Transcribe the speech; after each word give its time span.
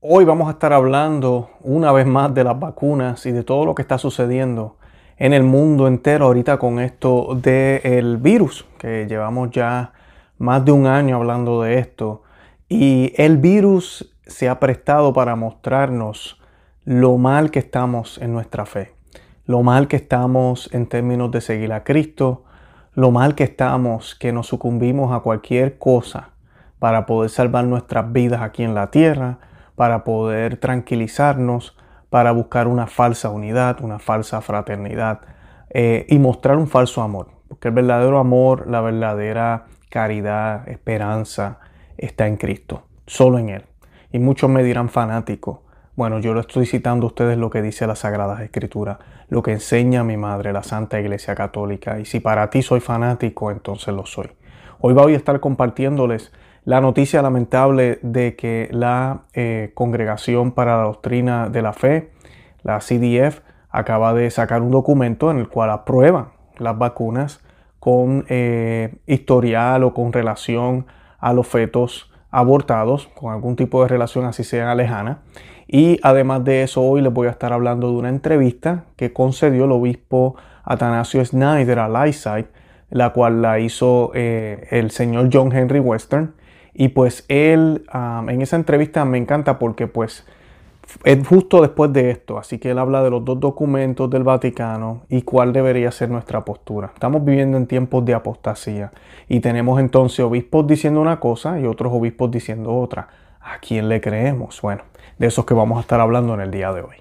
Hoy 0.00 0.24
vamos 0.24 0.46
a 0.46 0.52
estar 0.52 0.72
hablando 0.72 1.50
una 1.60 1.90
vez 1.90 2.06
más 2.06 2.32
de 2.32 2.44
las 2.44 2.56
vacunas 2.56 3.26
y 3.26 3.32
de 3.32 3.42
todo 3.42 3.64
lo 3.64 3.74
que 3.74 3.82
está 3.82 3.98
sucediendo 3.98 4.76
en 5.16 5.32
el 5.32 5.42
mundo 5.42 5.88
entero 5.88 6.26
ahorita 6.26 6.56
con 6.56 6.78
esto 6.78 7.34
del 7.34 8.16
virus, 8.18 8.64
que 8.78 9.08
llevamos 9.08 9.50
ya 9.50 9.92
más 10.38 10.64
de 10.64 10.70
un 10.70 10.86
año 10.86 11.16
hablando 11.16 11.62
de 11.62 11.80
esto. 11.80 12.22
Y 12.68 13.12
el 13.16 13.38
virus 13.38 14.14
se 14.24 14.48
ha 14.48 14.60
prestado 14.60 15.12
para 15.12 15.34
mostrarnos 15.34 16.40
lo 16.84 17.16
mal 17.16 17.50
que 17.50 17.58
estamos 17.58 18.18
en 18.18 18.32
nuestra 18.32 18.66
fe, 18.66 18.92
lo 19.46 19.64
mal 19.64 19.88
que 19.88 19.96
estamos 19.96 20.72
en 20.72 20.86
términos 20.86 21.32
de 21.32 21.40
seguir 21.40 21.72
a 21.72 21.82
Cristo, 21.82 22.44
lo 22.94 23.10
mal 23.10 23.34
que 23.34 23.42
estamos 23.42 24.14
que 24.14 24.32
nos 24.32 24.46
sucumbimos 24.46 25.12
a 25.12 25.24
cualquier 25.24 25.76
cosa 25.76 26.30
para 26.78 27.04
poder 27.04 27.30
salvar 27.30 27.64
nuestras 27.64 28.12
vidas 28.12 28.42
aquí 28.42 28.62
en 28.62 28.76
la 28.76 28.92
tierra 28.92 29.40
para 29.78 30.02
poder 30.02 30.56
tranquilizarnos, 30.56 31.76
para 32.10 32.32
buscar 32.32 32.66
una 32.66 32.88
falsa 32.88 33.30
unidad, 33.30 33.80
una 33.80 34.00
falsa 34.00 34.40
fraternidad 34.40 35.20
eh, 35.70 36.04
y 36.08 36.18
mostrar 36.18 36.56
un 36.56 36.66
falso 36.66 37.00
amor. 37.00 37.28
Porque 37.46 37.68
el 37.68 37.74
verdadero 37.74 38.18
amor, 38.18 38.66
la 38.68 38.80
verdadera 38.80 39.66
caridad, 39.88 40.68
esperanza, 40.68 41.60
está 41.96 42.26
en 42.26 42.38
Cristo, 42.38 42.82
solo 43.06 43.38
en 43.38 43.50
Él. 43.50 43.66
Y 44.10 44.18
muchos 44.18 44.50
me 44.50 44.64
dirán 44.64 44.88
fanático. 44.88 45.62
Bueno, 45.94 46.18
yo 46.18 46.34
lo 46.34 46.40
estoy 46.40 46.66
citando 46.66 47.06
a 47.06 47.10
ustedes 47.10 47.38
lo 47.38 47.48
que 47.48 47.62
dice 47.62 47.86
la 47.86 47.94
Sagrada 47.94 48.42
Escritura, 48.42 48.98
lo 49.28 49.44
que 49.44 49.52
enseña 49.52 50.02
mi 50.02 50.16
madre, 50.16 50.52
la 50.52 50.64
Santa 50.64 50.98
Iglesia 50.98 51.36
Católica. 51.36 52.00
Y 52.00 52.04
si 52.04 52.18
para 52.18 52.50
ti 52.50 52.62
soy 52.62 52.80
fanático, 52.80 53.52
entonces 53.52 53.94
lo 53.94 54.06
soy. 54.06 54.28
Hoy 54.80 54.92
voy 54.92 55.14
a 55.14 55.16
estar 55.16 55.38
compartiéndoles 55.38 56.32
la 56.68 56.82
noticia 56.82 57.22
lamentable 57.22 57.98
de 58.02 58.36
que 58.36 58.68
la 58.72 59.22
eh, 59.32 59.70
Congregación 59.72 60.52
para 60.52 60.76
la 60.76 60.82
Doctrina 60.82 61.48
de 61.48 61.62
la 61.62 61.72
Fe, 61.72 62.10
la 62.62 62.80
CDF, 62.80 63.40
acaba 63.70 64.12
de 64.12 64.30
sacar 64.30 64.60
un 64.60 64.70
documento 64.70 65.30
en 65.30 65.38
el 65.38 65.48
cual 65.48 65.70
aprueba 65.70 66.32
las 66.58 66.76
vacunas 66.76 67.40
con 67.80 68.26
eh, 68.28 68.96
historial 69.06 69.82
o 69.82 69.94
con 69.94 70.12
relación 70.12 70.84
a 71.18 71.32
los 71.32 71.46
fetos 71.46 72.12
abortados, 72.30 73.08
con 73.14 73.32
algún 73.32 73.56
tipo 73.56 73.80
de 73.80 73.88
relación 73.88 74.26
así 74.26 74.44
sea 74.44 74.74
lejana. 74.74 75.22
Y 75.68 75.98
además 76.02 76.44
de 76.44 76.64
eso, 76.64 76.82
hoy 76.82 77.00
les 77.00 77.14
voy 77.14 77.28
a 77.28 77.30
estar 77.30 77.54
hablando 77.54 77.90
de 77.90 77.96
una 77.96 78.10
entrevista 78.10 78.84
que 78.96 79.14
concedió 79.14 79.64
el 79.64 79.72
obispo 79.72 80.36
Atanasio 80.64 81.24
Snyder 81.24 81.78
a 81.78 81.88
Lightside, 81.88 82.48
la 82.90 83.14
cual 83.14 83.40
la 83.40 83.58
hizo 83.58 84.10
eh, 84.12 84.68
el 84.70 84.90
señor 84.90 85.30
John 85.32 85.50
Henry 85.50 85.80
Western, 85.80 86.34
y 86.74 86.88
pues 86.88 87.24
él 87.28 87.84
en 87.92 88.42
esa 88.42 88.56
entrevista 88.56 89.04
me 89.04 89.18
encanta 89.18 89.58
porque 89.58 89.86
pues 89.86 90.24
es 91.04 91.26
justo 91.26 91.60
después 91.60 91.92
de 91.92 92.10
esto, 92.10 92.38
así 92.38 92.58
que 92.58 92.70
él 92.70 92.78
habla 92.78 93.02
de 93.02 93.10
los 93.10 93.22
dos 93.24 93.38
documentos 93.38 94.08
del 94.08 94.22
Vaticano 94.22 95.02
y 95.10 95.20
cuál 95.22 95.52
debería 95.52 95.90
ser 95.90 96.08
nuestra 96.08 96.44
postura. 96.44 96.92
Estamos 96.94 97.24
viviendo 97.24 97.58
en 97.58 97.66
tiempos 97.66 98.04
de 98.06 98.14
apostasía 98.14 98.90
y 99.28 99.40
tenemos 99.40 99.80
entonces 99.80 100.20
obispos 100.20 100.66
diciendo 100.66 101.00
una 101.00 101.20
cosa 101.20 101.60
y 101.60 101.66
otros 101.66 101.92
obispos 101.92 102.30
diciendo 102.30 102.74
otra. 102.74 103.08
¿A 103.40 103.58
quién 103.60 103.88
le 103.88 104.00
creemos? 104.00 104.60
Bueno, 104.62 104.82
de 105.18 105.26
eso 105.26 105.42
es 105.42 105.46
que 105.46 105.54
vamos 105.54 105.78
a 105.78 105.82
estar 105.82 106.00
hablando 106.00 106.34
en 106.34 106.40
el 106.40 106.50
día 106.50 106.72
de 106.72 106.82
hoy. 106.82 106.96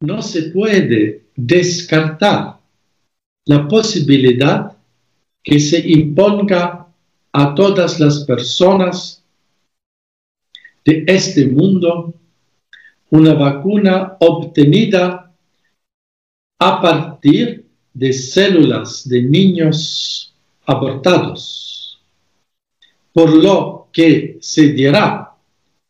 No 0.00 0.22
se 0.22 0.44
puede 0.50 1.24
descartar 1.36 2.58
la 3.46 3.68
posibilidad 3.68 4.76
que 5.42 5.60
se 5.60 5.78
imponga 5.78 6.79
a 7.32 7.54
todas 7.54 8.00
las 8.00 8.24
personas 8.24 9.22
de 10.84 11.04
este 11.06 11.46
mundo 11.46 12.14
una 13.10 13.34
vacuna 13.34 14.16
obtenida 14.20 15.32
a 16.58 16.80
partir 16.80 17.66
de 17.92 18.12
células 18.12 19.08
de 19.08 19.22
niños 19.22 20.32
abortados, 20.64 22.00
por 23.12 23.34
lo 23.34 23.88
que 23.92 24.38
se 24.40 24.72
dirá 24.72 25.34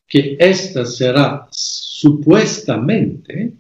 que 0.07 0.37
esta 0.39 0.87
será 0.87 1.47
supuestamente 1.51 3.53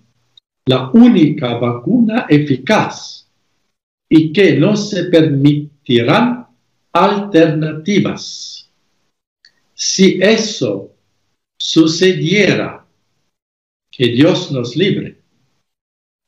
la 0.66 0.90
única 0.90 1.58
vacuna 1.58 2.26
eficaz 2.28 3.26
y 4.08 4.32
que 4.32 4.56
no 4.56 4.76
se 4.76 5.04
permitirán 5.04 6.46
alternativas. 6.92 8.70
Si 9.74 10.18
eso 10.20 10.92
sucediera, 11.58 12.84
que 13.90 14.06
Dios 14.06 14.50
nos 14.50 14.76
libre, 14.76 15.18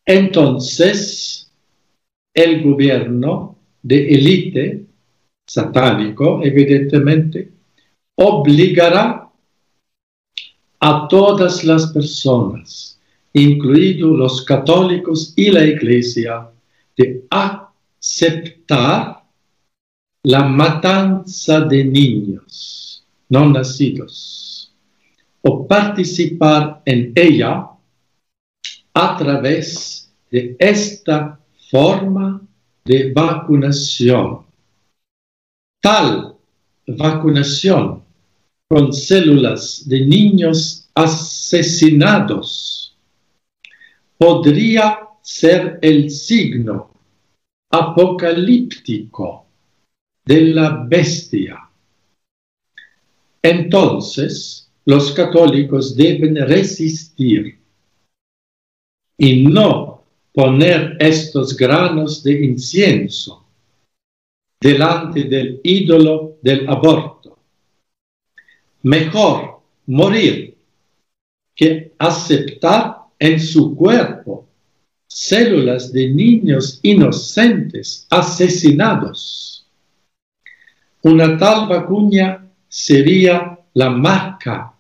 entonces 0.05 1.51
el 2.35 2.63
gobierno 2.63 3.57
de 3.83 4.09
élite, 4.09 4.87
satánico 5.47 6.43
evidentemente, 6.43 7.51
obligará 8.17 9.31
a 10.81 11.09
todas 11.09 11.65
las 11.65 11.93
personas, 11.93 13.01
incluidos 13.33 14.19
los 14.19 14.45
católicos 14.45 15.33
y 15.37 15.51
la 15.51 15.65
iglesia, 15.65 16.49
de 16.97 17.25
aceptar 17.31 19.22
la 20.25 20.45
matanza 20.45 21.63
de 21.63 21.85
niños 21.85 23.05
no 23.29 23.49
nacidos 23.51 24.73
o 25.43 25.67
participar 25.67 26.81
en 26.85 27.13
ella 27.17 27.67
a 28.95 29.17
través 29.17 30.13
de 30.31 30.55
esta 30.59 31.41
forma 31.71 32.41
de 32.85 33.13
vacunación. 33.13 34.45
Tal 35.81 36.37
vacunación 36.87 38.05
con 38.69 38.93
células 38.93 39.89
de 39.89 40.07
niños 40.07 40.89
asesinados 40.95 42.43
podría 44.17 45.01
ser 45.21 45.81
el 45.83 46.11
signo 46.11 46.91
apocalíptico 47.71 49.42
de 50.25 50.41
la 50.41 50.85
bestia. 50.89 51.69
Entonces, 53.43 54.71
los 54.85 55.13
católicos 55.13 55.97
deben 55.97 56.37
resistir 56.37 57.59
y 59.19 59.47
no 59.47 60.05
poner 60.33 60.97
estos 60.99 61.57
granos 61.57 62.23
de 62.23 62.45
incienso 62.45 63.45
delante 64.61 65.25
del 65.25 65.61
ídolo 65.65 66.39
del 66.41 66.69
aborto. 66.69 67.39
Mejor 68.83 69.61
morir 69.87 70.57
que 71.55 71.93
aceptar 71.99 72.97
en 73.19 73.39
su 73.39 73.77
cuerpo 73.77 74.49
células 75.07 75.93
de 75.93 76.09
niños 76.09 76.81
inocentes 76.83 78.07
asesinados. 78.11 79.52
Una 81.05 81.37
tal 81.37 81.67
vacuna 81.67 82.49
sería 82.69 83.59
la 83.75 83.91
marca 83.91 84.73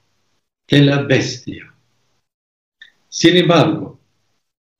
de 0.68 0.80
la 0.82 1.02
bestia. 1.02 1.74
Sin 3.08 3.36
embargo, 3.36 3.98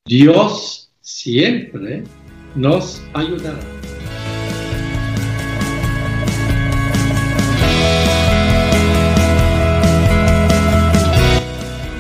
Dios 0.05 0.93
siempre 1.01 2.05
nos 2.55 3.03
ayudará. 3.13 3.59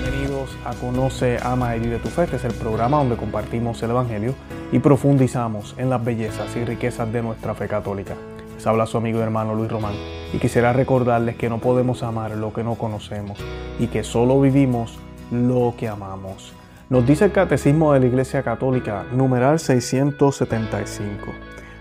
Bienvenidos 0.04 0.50
a 0.64 0.72
Conoce, 0.74 1.38
Ama 1.42 1.76
y 1.76 1.80
Vive 1.80 1.98
tu 1.98 2.10
Fe. 2.10 2.22
Este 2.24 2.36
es 2.36 2.44
el 2.44 2.54
programa 2.54 2.98
donde 2.98 3.16
compartimos 3.16 3.82
el 3.82 3.90
Evangelio 3.90 4.36
y 4.70 4.78
profundizamos 4.78 5.74
en 5.78 5.90
las 5.90 6.04
bellezas 6.04 6.54
y 6.54 6.64
riquezas 6.64 7.12
de 7.12 7.22
nuestra 7.22 7.56
fe 7.56 7.66
católica. 7.66 8.14
Habla 8.66 8.86
su 8.86 8.96
amigo 8.96 9.18
y 9.18 9.22
hermano 9.22 9.54
Luis 9.54 9.70
Román 9.70 9.94
y 10.32 10.38
quisiera 10.38 10.72
recordarles 10.72 11.36
que 11.36 11.48
no 11.48 11.58
podemos 11.58 12.02
amar 12.02 12.30
lo 12.32 12.52
que 12.52 12.62
no 12.62 12.76
conocemos 12.76 13.38
y 13.78 13.88
que 13.88 14.04
solo 14.04 14.40
vivimos 14.40 14.98
lo 15.30 15.74
que 15.76 15.88
amamos. 15.88 16.52
Nos 16.88 17.06
dice 17.06 17.24
el 17.24 17.32
Catecismo 17.32 17.92
de 17.92 18.00
la 18.00 18.06
Iglesia 18.06 18.42
Católica, 18.42 19.04
numeral 19.12 19.58
675. 19.58 21.26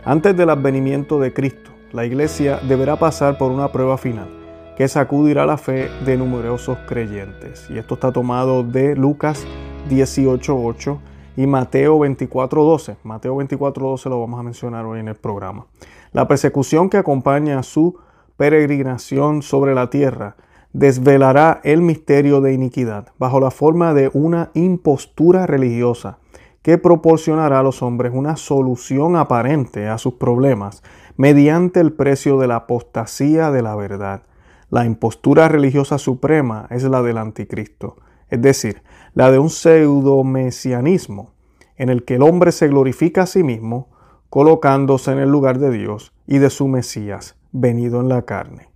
Antes 0.05 0.35
del 0.35 0.49
advenimiento 0.49 1.19
de 1.19 1.33
Cristo, 1.33 1.71
la 1.91 2.05
Iglesia 2.05 2.59
deberá 2.67 2.95
pasar 2.95 3.37
por 3.37 3.51
una 3.51 3.71
prueba 3.71 3.97
final 3.97 4.29
que 4.77 4.87
sacudirá 4.87 5.45
la 5.45 5.57
fe 5.57 5.89
de 6.05 6.17
numerosos 6.17 6.77
creyentes. 6.87 7.69
Y 7.69 7.77
esto 7.77 7.95
está 7.95 8.11
tomado 8.11 8.63
de 8.63 8.95
Lucas 8.95 9.45
18.8 9.89 10.97
y 11.37 11.45
Mateo 11.45 11.99
24.12. 11.99 12.95
Mateo 13.03 13.35
24.12 13.35 14.09
lo 14.09 14.19
vamos 14.21 14.39
a 14.39 14.43
mencionar 14.43 14.85
hoy 14.85 15.01
en 15.01 15.09
el 15.09 15.15
programa. 15.15 15.65
La 16.11 16.27
persecución 16.27 16.89
que 16.89 16.97
acompaña 16.97 17.59
a 17.59 17.63
su 17.63 17.97
peregrinación 18.37 19.41
sobre 19.41 19.73
la 19.73 19.89
tierra 19.89 20.35
desvelará 20.73 21.61
el 21.63 21.81
misterio 21.81 22.41
de 22.41 22.53
iniquidad 22.53 23.09
bajo 23.17 23.39
la 23.39 23.51
forma 23.51 23.93
de 23.93 24.09
una 24.13 24.51
impostura 24.53 25.45
religiosa 25.45 26.17
que 26.61 26.77
proporcionará 26.77 27.59
a 27.59 27.63
los 27.63 27.81
hombres 27.81 28.11
una 28.13 28.35
solución 28.35 29.15
aparente 29.15 29.87
a 29.87 29.97
sus 29.97 30.15
problemas 30.15 30.83
mediante 31.17 31.79
el 31.79 31.93
precio 31.93 32.37
de 32.39 32.47
la 32.47 32.57
apostasía 32.57 33.51
de 33.51 33.61
la 33.61 33.75
verdad. 33.75 34.23
La 34.69 34.85
impostura 34.85 35.47
religiosa 35.47 35.97
suprema 35.97 36.67
es 36.69 36.83
la 36.83 37.01
del 37.01 37.17
anticristo, 37.17 37.97
es 38.29 38.41
decir, 38.41 38.83
la 39.13 39.31
de 39.31 39.39
un 39.39 39.49
pseudo-mesianismo 39.49 41.31
en 41.77 41.89
el 41.89 42.05
que 42.05 42.15
el 42.15 42.21
hombre 42.21 42.51
se 42.51 42.67
glorifica 42.67 43.23
a 43.23 43.27
sí 43.27 43.43
mismo, 43.43 43.89
colocándose 44.31 45.11
en 45.11 45.19
el 45.19 45.29
lugar 45.29 45.59
de 45.59 45.69
Dios 45.71 46.13
y 46.25 46.37
de 46.37 46.49
su 46.49 46.69
Mesías, 46.69 47.35
venido 47.51 47.99
en 47.99 48.07
la 48.07 48.21
carne. 48.21 48.69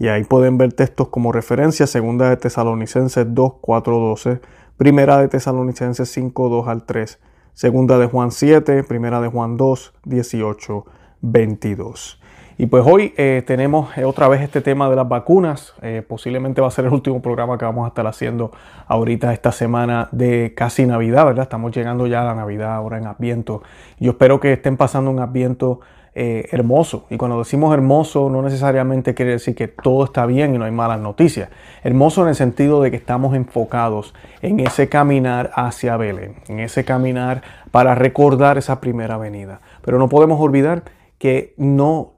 Y 0.00 0.08
ahí 0.08 0.24
pueden 0.24 0.58
ver 0.58 0.72
textos 0.72 1.10
como 1.10 1.30
referencia, 1.30 1.86
segunda 1.86 2.28
de 2.28 2.36
Tesalonicenses 2.36 3.24
2, 3.28 3.52
4, 3.60 3.98
12, 4.00 4.40
primera 4.76 5.18
de 5.18 5.28
Tesalonicenses 5.28 6.10
5, 6.10 6.48
2 6.48 6.66
al 6.66 6.84
3, 6.84 7.20
segunda 7.54 7.98
de 7.98 8.06
Juan 8.06 8.32
7, 8.32 8.82
primera 8.82 9.20
de 9.20 9.28
Juan 9.28 9.56
2, 9.56 9.94
18, 10.06 10.84
22. 11.20 12.20
Y 12.58 12.66
pues 12.66 12.84
hoy 12.86 13.12
eh, 13.18 13.42
tenemos 13.46 13.96
eh, 13.98 14.04
otra 14.06 14.28
vez 14.28 14.40
este 14.40 14.62
tema 14.62 14.88
de 14.88 14.96
las 14.96 15.06
vacunas. 15.06 15.74
Eh, 15.82 16.02
posiblemente 16.06 16.62
va 16.62 16.68
a 16.68 16.70
ser 16.70 16.86
el 16.86 16.92
último 16.92 17.20
programa 17.20 17.58
que 17.58 17.66
vamos 17.66 17.84
a 17.84 17.88
estar 17.88 18.06
haciendo 18.06 18.50
ahorita 18.86 19.34
esta 19.34 19.52
semana 19.52 20.08
de 20.10 20.54
casi 20.56 20.86
Navidad, 20.86 21.26
¿verdad? 21.26 21.42
Estamos 21.42 21.76
llegando 21.76 22.06
ya 22.06 22.22
a 22.22 22.24
la 22.24 22.34
Navidad 22.34 22.74
ahora 22.74 22.96
en 22.96 23.06
Adviento. 23.06 23.62
Yo 24.00 24.12
espero 24.12 24.40
que 24.40 24.54
estén 24.54 24.78
pasando 24.78 25.10
un 25.10 25.20
Adviento 25.20 25.80
hermoso. 26.18 27.04
Y 27.10 27.18
cuando 27.18 27.38
decimos 27.40 27.74
hermoso, 27.74 28.30
no 28.30 28.40
necesariamente 28.40 29.12
quiere 29.12 29.32
decir 29.32 29.54
que 29.54 29.68
todo 29.68 30.02
está 30.02 30.24
bien 30.24 30.54
y 30.54 30.58
no 30.58 30.64
hay 30.64 30.70
malas 30.70 30.98
noticias. 30.98 31.50
Hermoso 31.84 32.22
en 32.22 32.28
el 32.28 32.34
sentido 32.34 32.80
de 32.80 32.90
que 32.90 32.96
estamos 32.96 33.36
enfocados 33.36 34.14
en 34.40 34.60
ese 34.60 34.88
caminar 34.88 35.50
hacia 35.54 35.98
Belén, 35.98 36.36
en 36.48 36.60
ese 36.60 36.86
caminar 36.86 37.42
para 37.70 37.94
recordar 37.94 38.56
esa 38.56 38.80
primera 38.80 39.18
venida. 39.18 39.60
Pero 39.82 39.98
no 39.98 40.08
podemos 40.08 40.40
olvidar 40.40 40.84
que 41.18 41.52
no 41.58 42.15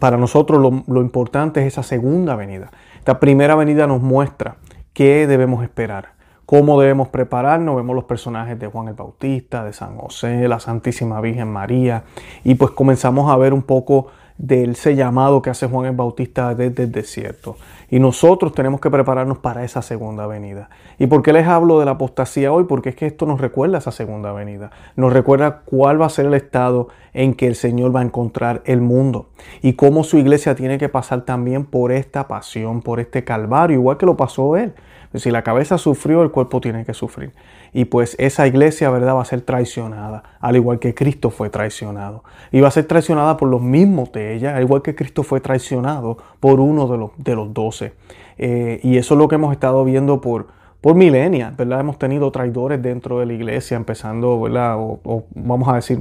para 0.00 0.16
nosotros 0.16 0.82
lo, 0.86 1.00
importante 1.00 1.60
es 1.60 1.66
esa 1.66 1.82
segunda 1.82 2.36
venida. 2.36 2.70
Esta 2.98 3.20
primera 3.20 3.54
venida 3.54 3.86
nos 3.86 4.00
muestra 4.00 4.56
qué 4.92 5.26
debemos 5.26 5.62
esperar, 5.62 6.14
cómo 6.46 6.80
debemos 6.80 7.08
prepararnos. 7.08 7.76
Vemos 7.76 7.94
los 7.94 8.04
personajes 8.04 8.58
de 8.58 8.66
Juan 8.66 8.88
el 8.88 8.94
Bautista, 8.94 9.64
de 9.64 9.72
San 9.72 9.96
José, 9.96 10.48
la 10.48 10.60
Santísima 10.60 11.20
Virgen 11.20 11.48
María, 11.48 12.04
y 12.44 12.54
pues 12.54 12.70
comenzamos 12.72 13.30
a 13.30 13.36
ver 13.36 13.52
un 13.52 13.62
poco 13.62 14.08
de 14.38 14.64
ese 14.64 14.94
llamado 14.94 15.42
que 15.42 15.50
hace 15.50 15.66
Juan 15.66 15.86
el 15.86 15.96
Bautista 15.96 16.54
desde 16.54 16.84
el 16.84 16.92
desierto. 16.92 17.56
Y 17.90 17.98
nosotros 17.98 18.52
tenemos 18.52 18.80
que 18.80 18.90
prepararnos 18.90 19.38
para 19.38 19.64
esa 19.64 19.82
segunda 19.82 20.26
venida. 20.26 20.70
¿Y 20.98 21.06
por 21.08 21.22
qué 21.22 21.32
les 21.32 21.46
hablo 21.46 21.80
de 21.80 21.86
la 21.86 21.92
apostasía 21.92 22.52
hoy? 22.52 22.64
Porque 22.64 22.90
es 22.90 22.94
que 22.94 23.06
esto 23.06 23.26
nos 23.26 23.40
recuerda 23.40 23.78
esa 23.78 23.90
segunda 23.90 24.32
venida. 24.32 24.70
Nos 24.94 25.12
recuerda 25.12 25.62
cuál 25.64 26.00
va 26.00 26.06
a 26.06 26.10
ser 26.10 26.26
el 26.26 26.34
estado 26.34 26.88
en 27.14 27.34
que 27.34 27.46
el 27.46 27.56
Señor 27.56 27.94
va 27.94 28.00
a 28.00 28.04
encontrar 28.04 28.62
el 28.64 28.80
mundo. 28.80 29.30
Y 29.62 29.72
cómo 29.72 30.04
su 30.04 30.18
iglesia 30.18 30.54
tiene 30.54 30.78
que 30.78 30.88
pasar 30.88 31.22
también 31.22 31.64
por 31.64 31.90
esta 31.90 32.28
pasión, 32.28 32.82
por 32.82 33.00
este 33.00 33.24
calvario, 33.24 33.78
igual 33.78 33.96
que 33.96 34.06
lo 34.06 34.16
pasó 34.16 34.56
Él. 34.56 34.74
Si 35.14 35.30
la 35.30 35.42
cabeza 35.42 35.78
sufrió, 35.78 36.22
el 36.22 36.30
cuerpo 36.30 36.60
tiene 36.60 36.84
que 36.84 36.94
sufrir. 36.94 37.32
Y 37.78 37.84
pues 37.84 38.16
esa 38.18 38.44
iglesia, 38.48 38.90
¿verdad?, 38.90 39.14
va 39.14 39.22
a 39.22 39.24
ser 39.24 39.42
traicionada, 39.42 40.24
al 40.40 40.56
igual 40.56 40.80
que 40.80 40.96
Cristo 40.96 41.30
fue 41.30 41.48
traicionado. 41.48 42.24
Y 42.50 42.60
va 42.60 42.66
a 42.66 42.72
ser 42.72 42.86
traicionada 42.86 43.36
por 43.36 43.48
los 43.48 43.62
mismos 43.62 44.10
de 44.10 44.34
ella, 44.34 44.56
al 44.56 44.64
igual 44.64 44.82
que 44.82 44.96
Cristo 44.96 45.22
fue 45.22 45.40
traicionado 45.40 46.18
por 46.40 46.58
uno 46.58 46.88
de 46.88 46.98
los, 46.98 47.10
de 47.18 47.36
los 47.36 47.54
doce. 47.54 47.92
Eh, 48.36 48.80
y 48.82 48.96
eso 48.96 49.14
es 49.14 49.18
lo 49.18 49.28
que 49.28 49.36
hemos 49.36 49.52
estado 49.52 49.84
viendo 49.84 50.20
por, 50.20 50.48
por 50.80 50.96
milenias, 50.96 51.56
¿verdad? 51.56 51.78
Hemos 51.78 52.00
tenido 52.00 52.32
traidores 52.32 52.82
dentro 52.82 53.20
de 53.20 53.26
la 53.26 53.34
iglesia, 53.34 53.76
empezando, 53.76 54.40
¿verdad? 54.40 54.74
O, 54.76 55.26
vamos 55.36 55.68
a 55.68 55.76
decir, 55.76 56.00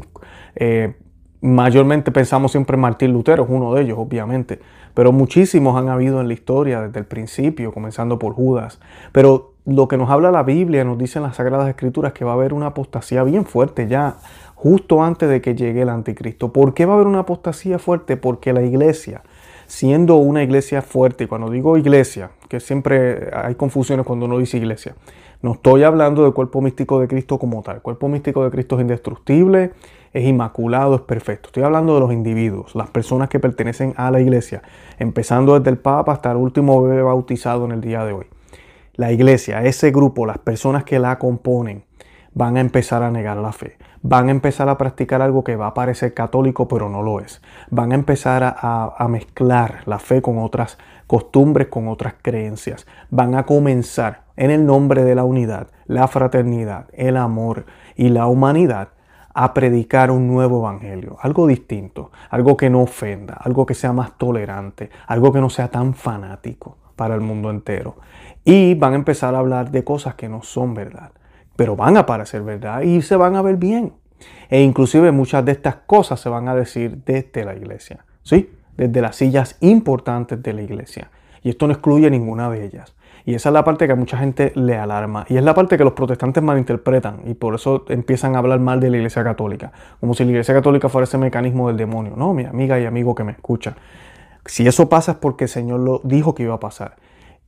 eh, 0.56 0.96
mayormente 1.42 2.12
pensamos 2.12 2.54
siempre 2.54 2.74
en 2.74 2.82
Martín 2.82 3.14
Lutero, 3.14 3.44
es 3.44 3.50
uno 3.52 3.76
de 3.76 3.84
ellos, 3.84 4.00
obviamente 4.00 4.60
pero 4.98 5.12
muchísimos 5.12 5.78
han 5.78 5.90
habido 5.90 6.22
en 6.22 6.28
la 6.28 6.34
historia 6.34 6.82
desde 6.82 6.98
el 6.98 7.06
principio, 7.06 7.72
comenzando 7.72 8.18
por 8.18 8.34
Judas. 8.34 8.80
Pero 9.12 9.54
lo 9.68 9.90
que 9.90 9.98
nos 9.98 10.10
habla 10.10 10.32
la 10.32 10.44
Biblia, 10.44 10.86
nos 10.86 10.98
dicen 10.98 11.24
las 11.24 11.36
Sagradas 11.36 11.68
Escrituras, 11.68 12.14
que 12.14 12.24
va 12.24 12.32
a 12.32 12.34
haber 12.36 12.54
una 12.54 12.68
apostasía 12.68 13.24
bien 13.24 13.46
fuerte 13.46 13.88
ya 13.88 14.16
justo 14.56 15.04
antes 15.04 15.30
de 15.30 15.42
que 15.42 15.56
llegue 15.56 15.82
el 15.82 15.90
anticristo. 15.90 16.54
¿Por 16.54 16.74
qué 16.74 16.86
va 16.86 16.94
a 16.94 16.96
haber 16.96 17.08
una 17.08 17.20
apostasía 17.20 17.78
fuerte? 17.78 18.16
Porque 18.16 18.54
la 18.54 18.62
iglesia, 18.62 19.24
siendo 19.66 20.16
una 20.16 20.42
iglesia 20.42 20.82
fuerte, 20.82 21.26
y 21.26 21.28
cuando 21.28 21.50
digo 21.50 21.78
iglesia, 21.78 22.32
que 22.48 22.62
siempre 22.62 23.30
hay 23.34 23.56
confusiones 23.56 24.06
cuando 24.06 24.26
uno 24.26 24.38
dice 24.38 24.56
iglesia, 24.56 24.96
no 25.42 25.52
estoy 25.52 25.84
hablando 25.84 26.24
del 26.24 26.34
cuerpo 26.34 26.62
místico 26.62 27.02
de 27.02 27.10
Cristo 27.10 27.38
como 27.38 27.62
tal. 27.62 27.76
El 27.76 27.82
cuerpo 27.82 28.08
místico 28.08 28.46
de 28.46 28.52
Cristo 28.52 28.78
es 28.78 28.82
indestructible, 28.84 29.74
es 30.14 30.26
inmaculado, 30.26 30.96
es 30.96 31.02
perfecto. 31.02 31.50
Estoy 31.50 31.64
hablando 31.64 31.94
de 31.94 32.00
los 32.00 32.14
individuos, 32.14 32.74
las 32.74 32.90
personas 32.90 33.28
que 33.28 33.40
pertenecen 33.40 33.94
a 33.98 34.12
la 34.12 34.22
iglesia, 34.22 34.62
empezando 34.98 35.60
desde 35.60 35.72
el 35.72 35.78
Papa 35.78 36.14
hasta 36.14 36.32
el 36.32 36.38
último 36.38 36.82
bebé 36.82 37.02
bautizado 37.02 37.66
en 37.66 37.74
el 37.74 37.82
día 37.82 38.06
de 38.06 38.14
hoy. 38.14 38.28
La 38.98 39.12
iglesia, 39.12 39.62
ese 39.62 39.92
grupo, 39.92 40.26
las 40.26 40.40
personas 40.40 40.84
que 40.84 40.98
la 40.98 41.20
componen, 41.20 41.86
van 42.34 42.58
a 42.58 42.62
empezar 42.62 43.04
a 43.04 43.12
negar 43.12 43.38
la 43.38 43.52
fe. 43.52 43.78
Van 44.02 44.28
a 44.28 44.32
empezar 44.32 44.70
a 44.70 44.78
practicar 44.80 45.22
algo 45.22 45.44
que 45.44 45.56
va 45.56 45.68
a 45.68 45.74
parecer 45.76 46.16
católico, 46.16 46.68
pero 46.68 46.90
no 46.90 47.04
lo 47.04 47.20
es. 47.20 47.44
Van 47.70 47.92
a 47.92 47.96
empezar 47.96 48.42
a, 48.44 49.08
mezclar 49.08 49.84
la 49.86 50.00
fe 50.00 50.24
con 50.24 50.40
otras 50.40 50.80
costumbres, 51.06 51.68
con 51.68 51.88
otras 51.90 52.16
creencias. 52.20 52.88
Van 53.12 53.36
a 53.36 53.44
comenzar 53.44 54.24
en 54.36 54.50
el 54.50 54.66
nombre 54.66 55.04
de 55.04 55.14
la 55.14 55.26
unidad, 55.26 55.68
la 55.86 56.08
fraternidad, 56.08 56.88
el 56.92 57.18
amor 57.18 57.68
y 57.96 58.10
la 58.10 58.26
humanidad 58.26 58.90
a 59.36 59.54
predicar 59.54 60.10
un 60.10 60.26
nuevo 60.26 60.58
evangelio, 60.62 61.18
algo 61.22 61.46
distinto, 61.46 62.10
algo 62.32 62.58
que 62.58 62.72
no 62.72 62.82
ofenda, 62.82 63.36
algo 63.36 63.68
que 63.68 63.76
sea 63.76 63.94
más 63.94 64.18
tolerante, 64.18 64.90
algo 65.06 65.32
que 65.32 65.40
no 65.40 65.52
sea 65.52 65.68
tan 65.68 65.94
fanático 65.94 66.78
para 66.98 67.16
el 67.16 67.22
mundo 67.22 67.50
entero. 67.50 67.96
Y 68.44 68.76
van 68.76 68.92
a 68.92 68.98
empezar 68.98 69.34
a 69.36 69.40
hablar 69.40 69.72
de 69.72 69.86
cosas 69.86 70.16
que 70.16 70.28
no 70.28 70.44
son 70.44 70.74
verdad, 70.74 71.12
pero 71.56 71.78
van 71.78 71.96
a 71.96 72.06
parecer 72.06 72.42
verdad 72.42 72.82
y 72.82 73.02
se 73.02 73.16
van 73.16 73.38
a 73.38 73.42
ver 73.42 73.56
bien. 73.56 73.94
E 74.50 74.62
inclusive 74.62 75.14
muchas 75.14 75.46
de 75.46 75.54
estas 75.54 75.76
cosas 75.76 76.20
se 76.20 76.28
van 76.28 76.50
a 76.50 76.56
decir 76.56 77.04
desde 77.06 77.46
la 77.46 77.56
iglesia, 77.56 78.06
¿sí? 78.24 78.50
Desde 78.76 79.02
las 79.02 79.16
sillas 79.16 79.58
importantes 79.62 80.44
de 80.44 80.54
la 80.54 80.62
iglesia. 80.62 81.12
Y 81.44 81.50
esto 81.50 81.68
no 81.68 81.74
excluye 81.74 82.10
ninguna 82.10 82.50
de 82.50 82.66
ellas. 82.66 82.94
Y 83.28 83.36
esa 83.36 83.50
es 83.50 83.54
la 83.54 83.66
parte 83.66 83.88
que 83.88 83.92
a 83.92 83.96
mucha 83.96 84.18
gente 84.18 84.54
le 84.56 84.78
alarma. 84.78 85.26
Y 85.28 85.36
es 85.36 85.44
la 85.44 85.54
parte 85.54 85.78
que 85.78 85.84
los 85.84 85.92
protestantes 85.92 86.42
malinterpretan. 86.42 87.24
Y 87.26 87.34
por 87.34 87.56
eso 87.56 87.84
empiezan 87.90 88.36
a 88.36 88.40
hablar 88.40 88.62
mal 88.62 88.80
de 88.80 88.90
la 88.90 88.96
Iglesia 88.96 89.22
Católica. 89.22 89.74
Como 90.00 90.14
si 90.14 90.24
la 90.24 90.32
Iglesia 90.32 90.54
Católica 90.54 90.88
fuera 90.88 91.04
ese 91.04 91.18
mecanismo 91.18 91.68
del 91.68 91.76
demonio. 91.76 92.14
No, 92.16 92.34
mi 92.34 92.46
amiga 92.46 92.80
y 92.80 92.86
amigo 92.86 93.14
que 93.14 93.26
me 93.26 93.34
escucha. 93.34 93.76
Si 94.48 94.68
eso 94.68 94.90
pasa 94.90 95.14
es 95.14 95.18
porque 95.18 95.46
el 95.46 95.50
Señor 95.50 95.82
lo 95.82 96.02
dijo 96.04 96.34
que 96.34 96.44
iba 96.44 96.56
a 96.56 96.60
pasar. 96.60 96.96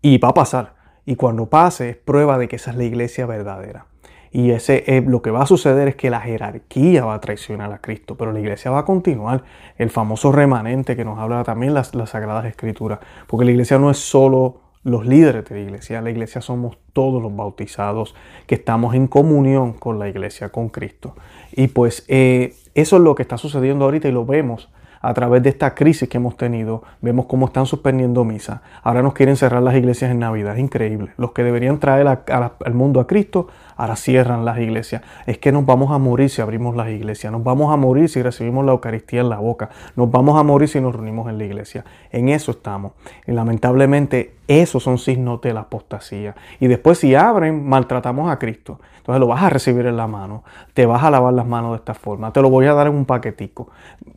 Y 0.01 0.17
va 0.17 0.29
a 0.29 0.33
pasar. 0.33 0.75
Y 1.05 1.15
cuando 1.15 1.47
pase 1.47 1.89
es 1.89 1.97
prueba 1.97 2.37
de 2.37 2.47
que 2.47 2.57
esa 2.57 2.71
es 2.71 2.77
la 2.77 2.83
iglesia 2.83 3.25
verdadera. 3.25 3.85
Y 4.31 4.51
ese, 4.51 4.83
eh, 4.85 5.01
lo 5.01 5.21
que 5.21 5.31
va 5.31 5.41
a 5.41 5.45
suceder 5.47 5.87
es 5.87 5.95
que 5.95 6.11
la 6.11 6.21
jerarquía 6.21 7.03
va 7.03 7.15
a 7.15 7.21
traicionar 7.21 7.73
a 7.73 7.79
Cristo, 7.79 8.15
pero 8.15 8.31
la 8.31 8.39
iglesia 8.39 8.69
va 8.69 8.79
a 8.79 8.85
continuar. 8.85 9.43
El 9.77 9.89
famoso 9.89 10.31
remanente 10.31 10.95
que 10.95 11.03
nos 11.03 11.17
habla 11.17 11.43
también 11.43 11.73
las, 11.73 11.95
las 11.95 12.11
Sagradas 12.11 12.45
Escrituras. 12.45 12.99
Porque 13.27 13.45
la 13.45 13.51
iglesia 13.51 13.79
no 13.79 13.89
es 13.89 13.97
solo 13.97 14.61
los 14.83 15.05
líderes 15.05 15.45
de 15.45 15.55
la 15.55 15.61
iglesia. 15.61 16.01
La 16.01 16.11
iglesia 16.11 16.41
somos 16.41 16.77
todos 16.93 17.21
los 17.21 17.35
bautizados 17.35 18.13
que 18.45 18.55
estamos 18.55 18.93
en 18.93 19.07
comunión 19.07 19.73
con 19.73 19.97
la 19.97 20.07
iglesia, 20.09 20.49
con 20.49 20.69
Cristo. 20.69 21.15
Y 21.51 21.67
pues 21.67 22.05
eh, 22.07 22.55
eso 22.75 22.97
es 22.97 23.01
lo 23.01 23.15
que 23.15 23.23
está 23.23 23.37
sucediendo 23.37 23.85
ahorita 23.85 24.07
y 24.07 24.11
lo 24.11 24.25
vemos 24.25 24.69
a 25.01 25.13
través 25.13 25.43
de 25.43 25.49
esta 25.49 25.75
crisis 25.75 26.09
que 26.09 26.17
hemos 26.17 26.37
tenido. 26.37 26.83
Vemos 27.01 27.25
cómo 27.25 27.47
están 27.47 27.65
suspendiendo 27.65 28.23
misa. 28.23 28.61
Ahora 28.83 29.01
nos 29.01 29.13
quieren 29.13 29.35
cerrar 29.35 29.63
las 29.63 29.75
iglesias 29.75 30.11
en 30.11 30.19
Navidad. 30.19 30.55
Es 30.55 30.59
increíble. 30.59 31.11
Los 31.17 31.31
que 31.31 31.43
deberían 31.43 31.79
traer 31.79 32.07
al 32.07 32.73
mundo 32.73 32.99
a 32.99 33.07
Cristo, 33.07 33.47
ahora 33.79 33.95
cierran 33.95 34.43
las 34.43 34.59
iglesias. 34.59 35.01
Es 35.25 35.37
que 35.37 35.53
nos 35.53 35.65
vamos 35.65 35.91
a 35.91 35.97
morir 35.97 36.29
si 36.29 36.41
abrimos 36.41 36.75
las 36.75 36.89
iglesias. 36.89 37.31
Nos 37.31 37.45
vamos 37.45 37.73
a 37.73 37.77
morir 37.77 38.09
si 38.09 38.21
recibimos 38.21 38.65
la 38.65 38.73
Eucaristía 38.73 39.21
en 39.21 39.29
la 39.29 39.37
boca. 39.37 39.69
Nos 39.95 40.11
vamos 40.11 40.37
a 40.37 40.43
morir 40.43 40.67
si 40.67 40.81
nos 40.81 40.93
reunimos 40.93 41.29
en 41.29 41.37
la 41.37 41.45
iglesia. 41.45 41.85
En 42.11 42.27
eso 42.27 42.51
estamos. 42.51 42.91
Y 43.25 43.31
lamentablemente 43.31 44.35
esos 44.49 44.83
son 44.83 44.97
signos 44.97 45.39
de 45.39 45.53
la 45.53 45.61
apostasía. 45.61 46.35
Y 46.59 46.67
después 46.67 46.97
si 46.97 47.15
abren, 47.15 47.69
maltratamos 47.69 48.29
a 48.29 48.37
Cristo. 48.37 48.81
Entonces 48.97 49.21
lo 49.21 49.27
vas 49.27 49.43
a 49.43 49.49
recibir 49.49 49.85
en 49.85 49.95
la 49.95 50.07
mano. 50.07 50.43
Te 50.73 50.85
vas 50.85 51.01
a 51.03 51.09
lavar 51.09 51.33
las 51.33 51.47
manos 51.47 51.71
de 51.71 51.77
esta 51.77 51.93
forma. 51.93 52.33
Te 52.33 52.41
lo 52.41 52.49
voy 52.49 52.65
a 52.65 52.73
dar 52.73 52.87
en 52.87 52.95
un 52.95 53.05
paquetico. 53.05 53.69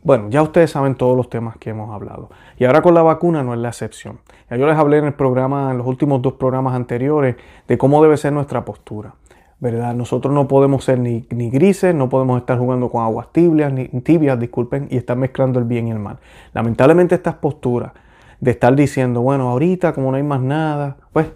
Bueno, 0.03 0.29
ya 0.29 0.41
ustedes 0.41 0.71
saben 0.71 0.95
todos 0.95 1.15
los 1.15 1.29
temas 1.29 1.55
que 1.57 1.69
hemos 1.69 1.93
hablado. 1.93 2.29
Y 2.57 2.65
ahora 2.65 2.81
con 2.81 2.93
la 2.93 3.01
vacuna 3.01 3.43
no 3.43 3.53
es 3.53 3.59
la 3.59 3.69
excepción. 3.69 4.19
Ya 4.49 4.57
yo 4.57 4.67
les 4.67 4.77
hablé 4.77 4.97
en 4.97 5.05
el 5.05 5.13
programa, 5.13 5.71
en 5.71 5.77
los 5.77 5.87
últimos 5.87 6.21
dos 6.21 6.33
programas 6.33 6.75
anteriores, 6.75 7.37
de 7.67 7.77
cómo 7.77 8.03
debe 8.03 8.17
ser 8.17 8.33
nuestra 8.33 8.65
postura. 8.65 9.13
¿Verdad? 9.63 9.95
Nosotros 9.95 10.33
no 10.33 10.45
podemos 10.45 10.83
ser 10.83 10.99
ni, 10.99 11.25
ni, 11.29 11.49
grises, 11.49 11.95
no 11.95 12.09
podemos 12.09 12.37
estar 12.37 12.59
jugando 12.59 12.89
con 12.89 13.01
aguas 13.01 13.31
tibias, 13.31 13.71
ni 13.71 13.87
tibias, 14.01 14.37
disculpen, 14.37 14.89
y 14.91 14.97
estar 14.97 15.15
mezclando 15.15 15.57
el 15.57 15.63
bien 15.63 15.87
y 15.87 15.91
el 15.91 15.99
mal. 15.99 16.17
Lamentablemente 16.53 17.15
estas 17.15 17.35
posturas 17.35 17.93
de 18.41 18.51
estar 18.51 18.75
diciendo, 18.75 19.21
bueno, 19.21 19.49
ahorita 19.49 19.93
como 19.93 20.11
no 20.11 20.17
hay 20.17 20.23
más 20.23 20.41
nada, 20.41 20.97
pues 21.13 21.27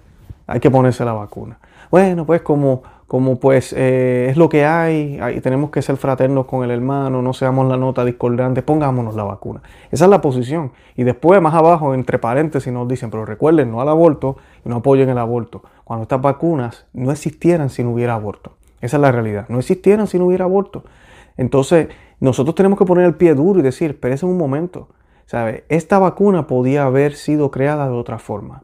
hay 0.45 0.59
que 0.59 0.69
ponerse 0.69 1.05
la 1.05 1.13
vacuna. 1.13 1.57
Bueno, 1.89 2.25
pues 2.25 2.41
como, 2.41 2.83
como 3.07 3.39
pues 3.39 3.71
eh, 3.71 4.27
es 4.29 4.35
lo 4.35 4.49
que 4.49 4.65
hay, 4.65 5.17
hay, 5.21 5.39
tenemos 5.39 5.71
que 5.71 5.81
ser 5.81 5.95
fraternos 5.95 6.45
con 6.45 6.65
el 6.65 6.71
hermano, 6.71 7.21
no 7.21 7.31
seamos 7.33 7.65
la 7.67 7.77
nota 7.77 8.03
discordante, 8.03 8.61
pongámonos 8.61 9.15
la 9.15 9.23
vacuna. 9.23 9.61
Esa 9.91 10.05
es 10.05 10.11
la 10.11 10.19
posición. 10.19 10.73
Y 10.97 11.03
después, 11.05 11.41
más 11.41 11.53
abajo, 11.53 11.93
entre 11.93 12.19
paréntesis, 12.19 12.71
nos 12.71 12.85
dicen, 12.85 13.09
pero 13.09 13.25
recuerden, 13.25 13.71
no 13.71 13.79
al 13.79 13.87
aborto 13.87 14.35
y 14.65 14.69
no 14.69 14.77
apoyen 14.77 15.07
el 15.07 15.17
aborto. 15.17 15.63
Cuando 15.85 16.03
estas 16.03 16.21
vacunas 16.21 16.85
no 16.91 17.11
existieran 17.11 17.69
si 17.69 17.81
no 17.81 17.91
hubiera 17.91 18.13
aborto. 18.13 18.57
Esa 18.81 18.97
es 18.97 19.01
la 19.01 19.11
realidad. 19.11 19.45
No 19.47 19.59
existieran 19.59 20.07
si 20.07 20.19
no 20.19 20.25
hubiera 20.25 20.43
aborto. 20.43 20.83
Entonces, 21.37 21.87
nosotros 22.19 22.55
tenemos 22.55 22.77
que 22.77 22.85
poner 22.85 23.05
el 23.05 23.15
pie 23.15 23.35
duro 23.35 23.59
y 23.59 23.63
decir, 23.63 23.91
espérense 23.91 24.25
un 24.25 24.37
momento. 24.37 24.89
¿Sabe? 25.27 25.65
Esta 25.69 25.99
vacuna 25.99 26.47
podía 26.47 26.85
haber 26.85 27.13
sido 27.15 27.51
creada 27.51 27.87
de 27.87 27.95
otra 27.95 28.17
forma. 28.17 28.63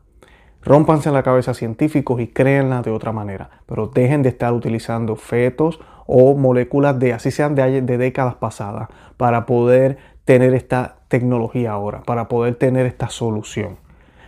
Rómpanse 0.65 1.11
la 1.11 1.23
cabeza 1.23 1.53
científicos 1.53 2.21
y 2.21 2.27
créenla 2.27 2.81
de 2.81 2.91
otra 2.91 3.11
manera, 3.11 3.49
pero 3.65 3.87
dejen 3.87 4.23
de 4.23 4.29
estar 4.29 4.53
utilizando 4.53 5.15
fetos 5.15 5.79
o 6.05 6.35
moléculas 6.35 6.97
de, 6.99 7.13
así 7.13 7.31
sean 7.31 7.55
de, 7.55 7.81
de 7.81 7.97
décadas 7.97 8.35
pasadas, 8.35 8.89
para 9.17 9.45
poder 9.45 9.97
tener 10.25 10.53
esta 10.53 10.97
tecnología 11.09 11.71
ahora, 11.71 12.03
para 12.03 12.27
poder 12.27 12.55
tener 12.55 12.85
esta 12.85 13.09
solución. 13.09 13.77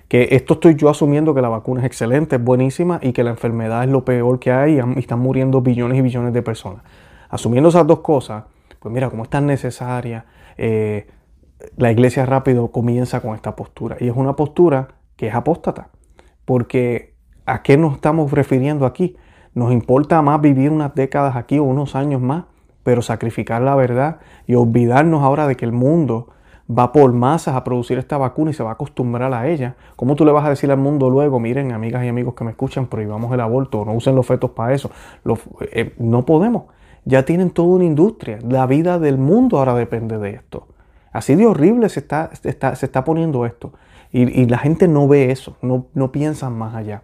Que 0.07 0.29
esto 0.31 0.55
estoy 0.55 0.75
yo 0.75 0.89
asumiendo 0.89 1.33
que 1.33 1.41
la 1.41 1.49
vacuna 1.49 1.81
es 1.81 1.87
excelente, 1.87 2.35
es 2.35 2.43
buenísima 2.43 2.99
y 3.01 3.11
que 3.13 3.23
la 3.23 3.31
enfermedad 3.31 3.83
es 3.83 3.89
lo 3.89 4.05
peor 4.05 4.39
que 4.39 4.51
hay 4.51 4.79
y 4.79 4.99
están 4.99 5.19
muriendo 5.19 5.61
billones 5.61 5.97
y 5.97 6.01
billones 6.01 6.33
de 6.33 6.41
personas. 6.41 6.83
Asumiendo 7.29 7.69
esas 7.69 7.87
dos 7.87 8.01
cosas, 8.01 8.43
pues 8.79 8.93
mira, 8.93 9.09
como 9.09 9.23
es 9.23 9.29
tan 9.29 9.47
necesaria, 9.47 10.25
eh, 10.57 11.07
la 11.77 11.91
iglesia 11.91 12.25
rápido 12.25 12.71
comienza 12.71 13.21
con 13.21 13.33
esta 13.35 13.55
postura. 13.55 13.97
Y 13.99 14.07
es 14.07 14.15
una 14.15 14.35
postura 14.35 14.89
que 15.15 15.27
es 15.27 15.33
apóstata. 15.33 15.89
Porque 16.45 17.15
¿a 17.45 17.61
qué 17.61 17.77
nos 17.77 17.95
estamos 17.95 18.31
refiriendo 18.31 18.85
aquí? 18.85 19.15
Nos 19.53 19.71
importa 19.71 20.21
más 20.21 20.41
vivir 20.41 20.71
unas 20.71 20.93
décadas 20.95 21.35
aquí 21.35 21.59
o 21.59 21.63
unos 21.63 21.95
años 21.95 22.21
más, 22.21 22.45
pero 22.83 23.01
sacrificar 23.01 23.61
la 23.61 23.75
verdad 23.75 24.19
y 24.47 24.55
olvidarnos 24.55 25.23
ahora 25.23 25.47
de 25.47 25.55
que 25.55 25.65
el 25.65 25.71
mundo 25.71 26.29
va 26.69 26.91
por 26.91 27.13
masas 27.13 27.55
a 27.55 27.63
producir 27.63 27.97
esta 27.97 28.17
vacuna 28.17 28.51
y 28.51 28.53
se 28.53 28.63
va 28.63 28.71
a 28.71 28.73
acostumbrar 28.73 29.33
a 29.33 29.47
ella. 29.47 29.75
¿Cómo 29.95 30.15
tú 30.15 30.25
le 30.25 30.31
vas 30.31 30.45
a 30.45 30.49
decir 30.49 30.71
al 30.71 30.77
mundo 30.77 31.09
luego, 31.09 31.39
miren, 31.39 31.71
amigas 31.71 32.03
y 32.03 32.07
amigos 32.07 32.33
que 32.33 32.43
me 32.43 32.51
escuchan, 32.51 32.87
prohibamos 32.87 33.31
el 33.33 33.39
aborto, 33.39 33.85
no 33.85 33.93
usen 33.93 34.15
los 34.15 34.25
fetos 34.25 34.51
para 34.51 34.73
eso? 34.73 34.89
Eh, 35.71 35.93
no 35.99 36.25
podemos. 36.25 36.65
Ya 37.05 37.23
tienen 37.23 37.51
toda 37.51 37.75
una 37.75 37.85
industria. 37.85 38.39
La 38.41 38.65
vida 38.65 38.97
del 38.97 39.17
mundo 39.17 39.59
ahora 39.59 39.75
depende 39.75 40.17
de 40.17 40.31
esto. 40.31 40.67
Así 41.11 41.35
de 41.35 41.45
horrible 41.45 41.87
se 41.89 41.99
está, 41.99 42.31
se 42.33 42.49
está 42.49 43.03
poniendo 43.03 43.45
esto. 43.45 43.73
Y, 44.17 44.45
la 44.45 44.59
gente 44.59 44.87
no 44.87 45.09
ve 45.09 45.29
eso, 45.31 45.57
no, 45.61 45.87
no 45.93 46.13
piensan 46.13 46.57
más 46.57 46.73
allá. 46.73 47.03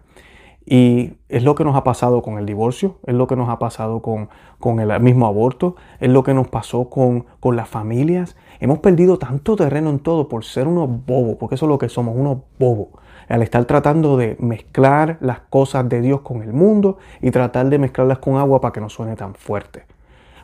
Y 0.64 1.12
es 1.28 1.42
lo 1.42 1.54
que 1.54 1.62
nos 1.62 1.76
ha 1.76 1.84
pasado 1.84 2.22
con 2.22 2.38
el 2.38 2.46
divorcio, 2.46 2.96
es 3.04 3.14
lo 3.14 3.26
que 3.26 3.36
nos 3.36 3.50
ha 3.50 3.58
pasado 3.58 4.00
con, 4.00 4.30
con 4.58 4.80
el 4.80 4.98
mismo 4.98 5.26
aborto, 5.26 5.76
es 6.00 6.08
lo 6.08 6.22
que 6.22 6.32
nos 6.32 6.48
pasó 6.48 6.88
con, 6.88 7.26
con, 7.38 7.54
las 7.54 7.68
familias. 7.68 8.34
Hemos 8.60 8.78
perdido 8.78 9.18
tanto 9.18 9.56
terreno 9.56 9.90
en 9.90 9.98
todo 9.98 10.26
por 10.26 10.42
ser 10.42 10.66
unos 10.66 10.88
bobos, 11.04 11.36
porque 11.38 11.56
eso 11.56 11.66
es 11.66 11.68
lo 11.68 11.76
que 11.76 11.90
somos, 11.90 12.16
unos 12.16 12.38
bobos. 12.58 12.88
Al 13.28 13.42
estar 13.42 13.66
tratando 13.66 14.16
de 14.16 14.38
mezclar 14.40 15.18
las 15.20 15.40
cosas 15.40 15.86
de 15.90 16.00
Dios 16.00 16.22
con 16.22 16.42
el 16.42 16.54
mundo 16.54 16.96
y 17.20 17.30
tratar 17.30 17.68
de 17.68 17.78
mezclarlas 17.78 18.20
con 18.20 18.36
agua 18.36 18.62
para 18.62 18.72
que 18.72 18.80
no 18.80 18.88
suene 18.88 19.16
tan 19.16 19.34
fuerte. 19.34 19.84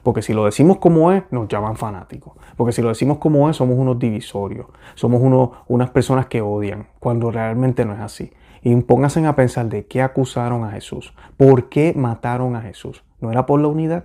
Porque 0.03 0.23
si 0.23 0.33
lo 0.33 0.45
decimos 0.45 0.79
como 0.79 1.13
es, 1.13 1.25
nos 1.31 1.49
llaman 1.49 1.77
fanáticos. 1.77 2.35
Porque 2.57 2.73
si 2.73 2.83
lo 2.83 2.89
decimos 2.89 3.19
como 3.19 3.49
es, 3.51 3.57
somos 3.57 3.77
unos 3.77 3.99
divisorios. 3.99 4.67
Somos 4.95 5.21
unas 5.67 5.91
personas 5.91 6.27
que 6.27 6.41
odian, 6.41 6.89
cuando 7.01 7.31
realmente 7.31 7.85
no 7.85 7.95
es 7.95 8.01
así. 8.01 8.33
Y 8.63 8.75
a 8.75 9.37
pensar 9.37 9.67
de 9.67 9.87
qué 9.87 10.03
acusaron 10.03 10.65
a 10.65 10.71
Jesús. 10.71 11.15
¿Por 11.37 11.69
qué 11.69 11.93
mataron 11.97 12.57
a 12.57 12.61
Jesús? 12.61 13.05
¿No 13.21 13.31
era 13.31 13.47
por 13.47 13.61
la 13.61 13.69
unidad? 13.69 14.05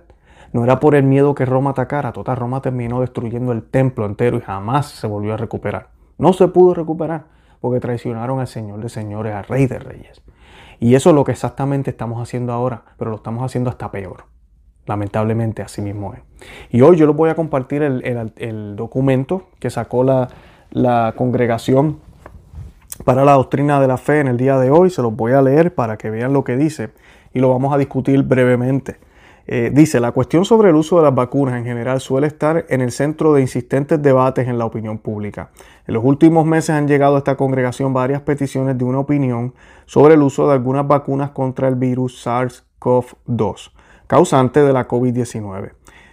¿No 0.52 0.62
era 0.62 0.78
por 0.78 0.94
el 0.94 1.02
miedo 1.02 1.34
que 1.34 1.44
Roma 1.44 1.70
atacara? 1.70 2.12
Total, 2.12 2.36
Roma 2.36 2.62
terminó 2.62 3.00
destruyendo 3.00 3.52
el 3.52 3.64
templo 3.64 4.06
entero 4.06 4.36
y 4.36 4.40
jamás 4.40 4.86
se 4.86 5.06
volvió 5.06 5.34
a 5.34 5.36
recuperar. 5.36 5.88
No 6.16 6.32
se 6.32 6.46
pudo 6.48 6.74
recuperar 6.74 7.24
porque 7.60 7.80
traicionaron 7.80 8.40
al 8.40 8.46
Señor 8.46 8.80
de 8.80 8.88
señores, 8.88 9.34
al 9.34 9.44
Rey 9.44 9.66
de 9.66 9.78
reyes. 9.78 10.22
Y 10.78 10.94
eso 10.94 11.10
es 11.10 11.16
lo 11.16 11.24
que 11.24 11.32
exactamente 11.32 11.90
estamos 11.90 12.20
haciendo 12.22 12.52
ahora, 12.52 12.82
pero 12.98 13.10
lo 13.10 13.16
estamos 13.16 13.42
haciendo 13.42 13.70
hasta 13.70 13.90
peor. 13.90 14.26
Lamentablemente 14.86 15.62
así 15.62 15.80
mismo 15.80 16.14
es. 16.14 16.20
Y 16.70 16.82
hoy 16.82 16.96
yo 16.96 17.06
les 17.06 17.16
voy 17.16 17.30
a 17.30 17.34
compartir 17.34 17.82
el, 17.82 18.76
documento 18.76 19.48
que 19.58 19.70
sacó 19.70 20.04
la, 20.04 20.28
la, 20.70 21.14
congregación 21.16 22.00
para 23.04 23.24
la 23.24 23.32
doctrina 23.32 23.80
de 23.80 23.88
la 23.88 23.96
fe 23.96 24.20
en 24.20 24.28
el 24.28 24.36
día 24.36 24.58
de 24.58 24.70
hoy. 24.70 24.90
Se 24.90 25.00
los 25.00 25.14
voy 25.14 25.32
a 25.32 25.40
leer 25.40 25.74
para 25.74 25.96
que 25.96 26.10
vean 26.10 26.32
lo 26.32 26.44
que 26.44 26.56
dice 26.56 26.90
y 27.32 27.40
lo 27.40 27.48
vamos 27.48 27.72
a 27.72 27.78
discutir 27.78 28.22
brevemente. 28.22 28.98
Eh, 29.46 29.70
dice, 29.74 30.00
la 30.00 30.12
cuestión 30.12 30.46
sobre 30.46 30.70
el 30.70 30.74
uso 30.74 30.96
de 30.96 31.02
las 31.02 31.14
vacunas 31.14 31.56
en 31.56 31.64
general 31.64 32.00
suele 32.00 32.26
estar 32.26 32.64
en 32.68 32.80
el 32.80 32.92
centro 32.92 33.34
de 33.34 33.42
insistentes 33.42 34.00
debates 34.00 34.48
en 34.48 34.58
la 34.58 34.64
opinión 34.64 34.98
pública. 34.98 35.50
En 35.86 35.94
los 35.94 36.04
últimos 36.04 36.46
meses 36.46 36.70
han 36.70 36.88
llegado 36.88 37.16
a 37.16 37.18
esta 37.18 37.36
congregación 37.36 37.92
varias 37.92 38.22
peticiones 38.22 38.78
de 38.78 38.84
una 38.84 39.00
opinión 39.00 39.54
sobre 39.84 40.14
el 40.14 40.22
uso 40.22 40.46
de 40.46 40.54
algunas 40.54 40.86
vacunas 40.86 41.30
contra 41.30 41.68
el 41.68 41.74
virus 41.74 42.26
SARS-CoV-2 42.26 43.72
causante 44.06 44.62
de 44.62 44.72
la 44.72 44.88
COVID-19, 44.88 45.72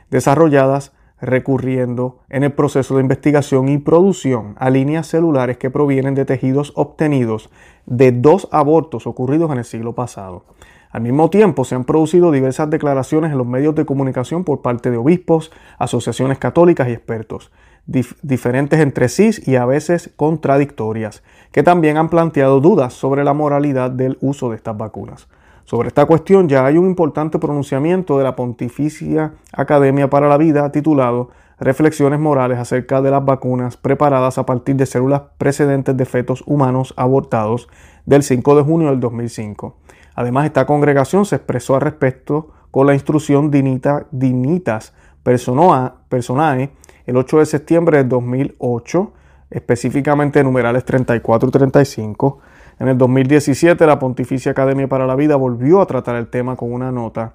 desarrolladas 0.10 0.94
recurriendo 1.22 2.20
en 2.30 2.44
el 2.44 2.52
proceso 2.52 2.96
de 2.96 3.02
investigación 3.02 3.70
y 3.70 3.78
producción 3.78 4.56
a 4.58 4.70
líneas 4.70 5.08
celulares 5.08 5.58
que 5.58 5.70
provienen 5.70 6.16
de 6.16 6.26
tejidos 6.26 6.74
obtenidos 6.76 7.52
de 7.86 8.12
dos 8.12 8.48
abortos 8.52 9.06
ocurridos 9.06 9.52
en 9.52 9.60
el 9.60 9.66
siglo 9.66 9.94
pasado. 9.94 10.46
Al 10.90 11.02
mismo 11.02 11.30
tiempo, 11.30 11.64
se 11.64 11.76
han 11.76 11.86
producido 11.86 12.32
diversas 12.32 12.70
declaraciones 12.70 13.32
en 13.32 13.38
los 13.38 13.48
medios 13.48 13.76
de 13.76 13.86
comunicación 13.86 14.44
por 14.44 14.62
parte 14.62 14.92
de 14.92 14.98
obispos, 14.98 15.52
asociaciones 15.78 16.38
católicas 16.38 16.90
y 16.90 16.92
expertos, 16.92 17.52
diferentes 17.86 18.80
entre 18.80 19.08
sí 19.08 19.30
y 19.46 19.56
a 19.56 19.66
veces 19.66 20.12
contradictorias, 20.18 21.24
que 21.52 21.64
también 21.64 21.98
han 21.98 22.10
planteado 22.10 22.60
dudas 22.60 22.94
sobre 22.94 23.24
la 23.24 23.34
moralidad 23.34 23.90
del 23.90 24.18
uso 24.22 24.50
de 24.50 24.58
estas 24.58 24.78
vacunas. 24.78 25.28
Sobre 25.66 25.88
esta 25.88 26.06
cuestión 26.06 26.50
ya 26.50 26.66
hay 26.66 26.78
un 26.78 26.86
importante 26.86 27.40
pronunciamiento 27.40 28.18
de 28.18 28.24
la 28.24 28.36
Pontificia 28.36 29.34
Academia 29.54 30.10
para 30.10 30.28
la 30.28 30.38
Vida 30.38 30.72
titulado 30.72 31.30
Reflexiones 31.60 32.20
morales 32.20 32.58
acerca 32.58 33.02
de 33.02 33.12
las 33.12 33.24
vacunas 33.24 33.78
preparadas 33.78 34.40
a 34.40 34.46
partir 34.46 34.76
de 34.76 34.88
células 34.88 35.22
precedentes 35.38 35.96
de 35.96 36.06
fetos 36.06 36.44
humanos 36.48 36.94
abortados 36.98 37.70
del 38.06 38.24
5 38.24 38.56
de 38.56 38.64
junio 38.64 38.90
del 38.90 39.00
2005. 39.00 39.78
Además, 40.16 40.46
esta 40.46 40.66
congregación 40.66 41.26
se 41.26 41.36
expresó 41.36 41.76
al 41.76 41.82
respecto 41.82 42.50
con 42.72 42.88
la 42.88 42.94
instrucción 42.94 43.52
Dinita, 43.52 44.08
Dinitas 44.12 44.94
Personae 45.24 46.72
el 47.06 47.18
8 47.18 47.40
de 47.40 47.46
septiembre 47.46 47.98
del 47.98 48.10
2008, 48.10 49.14
específicamente 49.50 50.44
numerales 50.44 50.86
34 50.86 51.50
y 51.50 51.52
35, 51.52 52.40
en 52.82 52.88
el 52.88 52.98
2017, 52.98 53.86
la 53.86 54.00
Pontificia 54.00 54.54
Academia 54.54 54.88
para 54.88 55.06
la 55.06 55.16
Vida 55.16 55.36
volvió 55.36 55.82
a 55.82 55.86
tratar 55.86 56.16
el 56.16 56.30
tema 56.30 56.56
con 56.56 56.74
una 56.74 56.92
nota. 56.92 57.34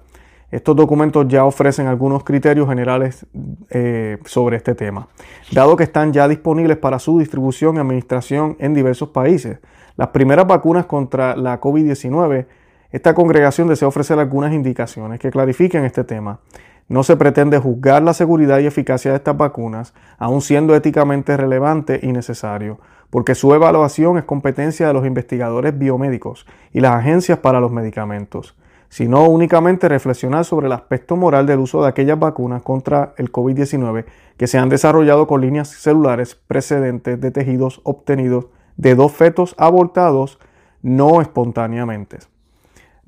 Estos 0.51 0.75
documentos 0.75 1.25
ya 1.29 1.45
ofrecen 1.45 1.87
algunos 1.87 2.25
criterios 2.25 2.67
generales 2.67 3.25
eh, 3.69 4.17
sobre 4.25 4.57
este 4.57 4.75
tema, 4.75 5.07
dado 5.53 5.77
que 5.77 5.85
están 5.85 6.11
ya 6.11 6.27
disponibles 6.27 6.75
para 6.75 6.99
su 6.99 7.17
distribución 7.17 7.77
y 7.77 7.79
administración 7.79 8.57
en 8.59 8.73
diversos 8.73 9.11
países. 9.11 9.59
Las 9.95 10.09
primeras 10.09 10.47
vacunas 10.47 10.85
contra 10.85 11.37
la 11.37 11.61
COVID-19, 11.61 12.45
esta 12.91 13.13
congregación 13.13 13.69
desea 13.69 13.87
ofrecer 13.87 14.19
algunas 14.19 14.51
indicaciones 14.51 15.17
que 15.17 15.31
clarifiquen 15.31 15.85
este 15.85 16.03
tema. 16.03 16.41
No 16.89 17.03
se 17.03 17.15
pretende 17.15 17.57
juzgar 17.57 18.03
la 18.03 18.13
seguridad 18.13 18.59
y 18.59 18.65
eficacia 18.65 19.11
de 19.11 19.17
estas 19.17 19.37
vacunas, 19.37 19.93
aun 20.17 20.41
siendo 20.41 20.75
éticamente 20.75 21.37
relevante 21.37 22.01
y 22.03 22.11
necesario 22.11 22.79
porque 23.09 23.35
su 23.35 23.53
evaluación 23.53 24.17
es 24.17 24.23
competencia 24.23 24.87
de 24.87 24.93
los 24.93 25.05
investigadores 25.05 25.77
biomédicos 25.77 26.45
y 26.73 26.81
las 26.81 26.95
agencias 26.95 27.39
para 27.39 27.59
los 27.59 27.71
medicamentos, 27.71 28.55
sino 28.89 29.27
únicamente 29.27 29.89
reflexionar 29.89 30.45
sobre 30.45 30.67
el 30.67 30.73
aspecto 30.73 31.15
moral 31.15 31.45
del 31.45 31.59
uso 31.59 31.81
de 31.81 31.89
aquellas 31.89 32.19
vacunas 32.19 32.61
contra 32.61 33.13
el 33.17 33.31
COVID-19 33.31 34.05
que 34.37 34.47
se 34.47 34.57
han 34.57 34.69
desarrollado 34.69 35.27
con 35.27 35.41
líneas 35.41 35.69
celulares 35.69 36.35
precedentes 36.35 37.19
de 37.19 37.31
tejidos 37.31 37.81
obtenidos 37.83 38.47
de 38.77 38.95
dos 38.95 39.11
fetos 39.11 39.55
abortados 39.57 40.39
no 40.81 41.21
espontáneamente. 41.21 42.19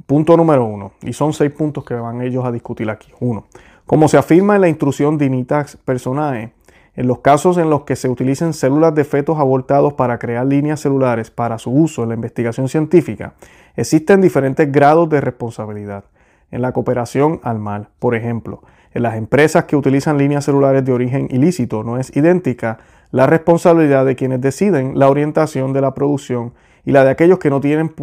Punto 0.06 0.36
número 0.36 0.66
uno, 0.66 0.94
y 1.02 1.14
son 1.14 1.34
seis 1.34 1.52
puntos 1.52 1.86
que 1.86 1.94
van 1.94 2.22
ellos 2.22 2.44
a 2.46 2.52
discutir 2.52 2.90
aquí. 2.90 3.12
Uno, 3.20 3.46
como 3.86 4.08
se 4.08 4.18
afirma 4.18 4.56
en 4.56 4.62
la 4.62 4.70
instrucción 4.70 5.18
Dinitax 5.18 5.78
Personae, 5.78 6.54
en 7.00 7.08
los 7.08 7.20
casos 7.20 7.58
en 7.58 7.70
los 7.70 7.84
que 7.84 7.96
se 7.96 8.10
utilicen 8.10 8.52
células 8.52 8.94
de 8.94 9.06
fetos 9.06 9.40
abortados 9.40 9.94
para 9.94 10.20
crear 10.20 10.46
líneas 10.46 10.82
celulares 10.82 11.32
para 11.32 11.58
su 11.58 11.72
uso 11.72 12.04
en 12.04 12.10
la 12.10 12.16
investigación 12.16 12.68
científica, 12.68 13.36
existen 13.78 14.20
diferentes 14.20 14.70
grados 14.70 15.10
de 15.10 15.22
responsabilidad. 15.22 16.04
En 16.52 16.62
la 16.62 16.74
cooperación 16.74 17.40
al 17.42 17.58
mal, 17.58 17.88
por 18.00 18.16
ejemplo, 18.16 18.64
en 18.94 19.04
las 19.04 19.16
empresas 19.16 19.64
que 19.64 19.78
utilizan 19.78 20.18
líneas 20.18 20.44
celulares 20.44 20.84
de 20.84 20.92
origen 20.92 21.30
ilícito 21.32 21.86
no 21.86 21.98
es 21.98 22.14
idéntica 22.18 22.80
la 23.12 23.28
responsabilidad 23.28 24.06
de 24.06 24.18
quienes 24.18 24.42
deciden 24.42 25.00
la 25.00 25.10
orientación 25.10 25.72
de 25.72 25.80
la 25.80 25.94
producción 25.94 26.54
y 26.84 26.92
la 26.92 27.06
de 27.06 27.12
aquellos 27.12 27.40
que 27.40 27.50
no 27.50 27.62
tienen, 27.62 27.96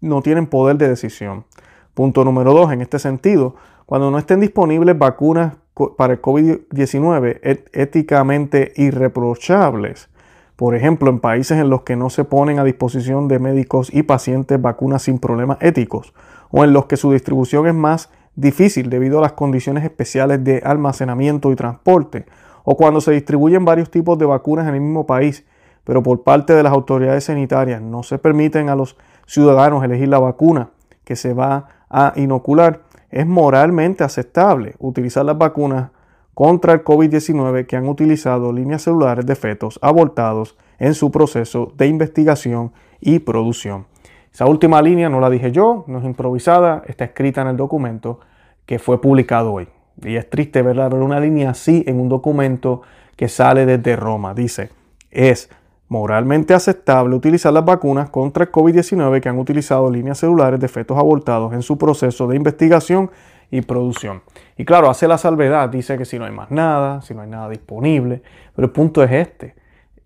no 0.00 0.22
tienen 0.22 0.46
poder 0.46 0.76
de 0.76 0.88
decisión. 0.88 1.44
Punto 1.92 2.24
número 2.24 2.52
dos, 2.52 2.70
en 2.72 2.82
este 2.82 3.00
sentido, 3.00 3.56
cuando 3.88 4.10
no 4.10 4.18
estén 4.18 4.40
disponibles 4.40 4.98
vacunas 4.98 5.54
para 5.96 6.12
el 6.12 6.20
COVID-19 6.20 7.38
éticamente 7.72 8.74
irreprochables, 8.76 10.10
por 10.56 10.74
ejemplo, 10.74 11.08
en 11.08 11.20
países 11.20 11.56
en 11.56 11.70
los 11.70 11.84
que 11.84 11.96
no 11.96 12.10
se 12.10 12.24
ponen 12.24 12.58
a 12.58 12.64
disposición 12.64 13.28
de 13.28 13.38
médicos 13.38 13.88
y 13.90 14.02
pacientes 14.02 14.60
vacunas 14.60 15.04
sin 15.04 15.18
problemas 15.18 15.56
éticos, 15.62 16.12
o 16.50 16.64
en 16.64 16.74
los 16.74 16.84
que 16.84 16.98
su 16.98 17.12
distribución 17.12 17.66
es 17.66 17.72
más 17.72 18.10
difícil 18.36 18.90
debido 18.90 19.20
a 19.20 19.22
las 19.22 19.32
condiciones 19.32 19.84
especiales 19.84 20.44
de 20.44 20.60
almacenamiento 20.62 21.50
y 21.50 21.56
transporte, 21.56 22.26
o 22.64 22.76
cuando 22.76 23.00
se 23.00 23.12
distribuyen 23.12 23.64
varios 23.64 23.90
tipos 23.90 24.18
de 24.18 24.26
vacunas 24.26 24.68
en 24.68 24.74
el 24.74 24.82
mismo 24.82 25.06
país, 25.06 25.46
pero 25.84 26.02
por 26.02 26.24
parte 26.24 26.52
de 26.52 26.62
las 26.62 26.74
autoridades 26.74 27.24
sanitarias 27.24 27.80
no 27.80 28.02
se 28.02 28.18
permiten 28.18 28.68
a 28.68 28.76
los 28.76 28.98
ciudadanos 29.26 29.82
elegir 29.82 30.08
la 30.08 30.18
vacuna 30.18 30.72
que 31.04 31.16
se 31.16 31.32
va 31.32 31.68
a 31.88 32.12
inocular, 32.16 32.82
es 33.10 33.26
moralmente 33.26 34.04
aceptable 34.04 34.74
utilizar 34.78 35.24
las 35.24 35.38
vacunas 35.38 35.90
contra 36.34 36.72
el 36.72 36.84
COVID-19 36.84 37.66
que 37.66 37.76
han 37.76 37.88
utilizado 37.88 38.52
líneas 38.52 38.82
celulares 38.82 39.26
de 39.26 39.34
fetos 39.34 39.78
abortados 39.82 40.56
en 40.78 40.94
su 40.94 41.10
proceso 41.10 41.72
de 41.76 41.88
investigación 41.88 42.72
y 43.00 43.18
producción. 43.18 43.86
Esa 44.32 44.46
última 44.46 44.80
línea 44.80 45.08
no 45.08 45.20
la 45.20 45.30
dije 45.30 45.50
yo, 45.50 45.84
no 45.88 45.98
es 45.98 46.04
improvisada, 46.04 46.82
está 46.86 47.04
escrita 47.04 47.40
en 47.40 47.48
el 47.48 47.56
documento 47.56 48.20
que 48.66 48.78
fue 48.78 49.00
publicado 49.00 49.52
hoy. 49.52 49.68
Y 50.00 50.14
es 50.14 50.30
triste 50.30 50.62
ver 50.62 50.78
una 50.94 51.18
línea 51.18 51.50
así 51.50 51.82
en 51.86 51.98
un 51.98 52.08
documento 52.08 52.82
que 53.16 53.28
sale 53.28 53.66
desde 53.66 53.96
Roma. 53.96 54.34
Dice, 54.34 54.70
es 55.10 55.50
moralmente 55.88 56.52
aceptable 56.54 57.16
utilizar 57.16 57.52
las 57.52 57.64
vacunas 57.64 58.10
contra 58.10 58.44
el 58.44 58.52
COVID-19 58.52 59.20
que 59.20 59.28
han 59.28 59.38
utilizado 59.38 59.90
líneas 59.90 60.18
celulares 60.18 60.60
de 60.60 60.68
fetos 60.68 60.98
abortados 60.98 61.52
en 61.54 61.62
su 61.62 61.78
proceso 61.78 62.26
de 62.26 62.36
investigación 62.36 63.10
y 63.50 63.62
producción. 63.62 64.22
Y 64.58 64.64
claro, 64.64 64.90
hace 64.90 65.08
la 65.08 65.16
salvedad, 65.16 65.70
dice 65.70 65.96
que 65.96 66.04
si 66.04 66.18
no 66.18 66.26
hay 66.26 66.32
más 66.32 66.50
nada, 66.50 67.00
si 67.00 67.14
no 67.14 67.22
hay 67.22 67.28
nada 67.28 67.48
disponible, 67.48 68.22
pero 68.54 68.66
el 68.66 68.72
punto 68.72 69.02
es 69.02 69.10
este. 69.10 69.54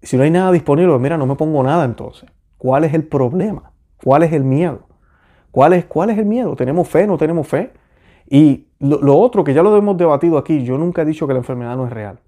Si 0.01 0.17
no 0.17 0.23
hay 0.23 0.31
nada 0.31 0.53
disponible, 0.53 0.91
pues 0.93 1.03
mira, 1.03 1.17
no 1.17 1.27
me 1.27 1.35
pongo 1.35 1.63
nada 1.63 1.85
entonces. 1.85 2.31
¿Cuál 2.59 2.85
es 2.85 2.95
el 2.95 3.05
problema? 3.05 3.73
¿Cuál 4.03 4.23
es 4.23 4.33
el 4.33 4.45
miedo? 4.45 4.87
¿Cuál 5.51 5.73
es, 5.73 5.85
cuál 5.87 6.11
es 6.11 6.19
el 6.19 6.27
miedo? 6.27 6.55
¿Tenemos 6.55 6.89
fe? 6.89 7.07
¿No 7.07 7.19
tenemos 7.19 7.47
fe? 7.47 7.73
Y 8.29 8.69
lo, 8.79 9.01
lo 9.01 9.19
otro 9.19 9.43
que 9.43 9.53
ya 9.53 9.63
lo 9.63 9.77
hemos 9.77 9.97
debatido 9.97 10.39
aquí, 10.39 10.65
yo 10.65 10.79
nunca 10.79 11.03
he 11.03 11.05
dicho 11.05 11.27
que 11.27 11.33
la 11.33 11.41
enfermedad 11.41 11.77
no 11.77 11.87
es 11.87 11.93
real, 11.93 12.21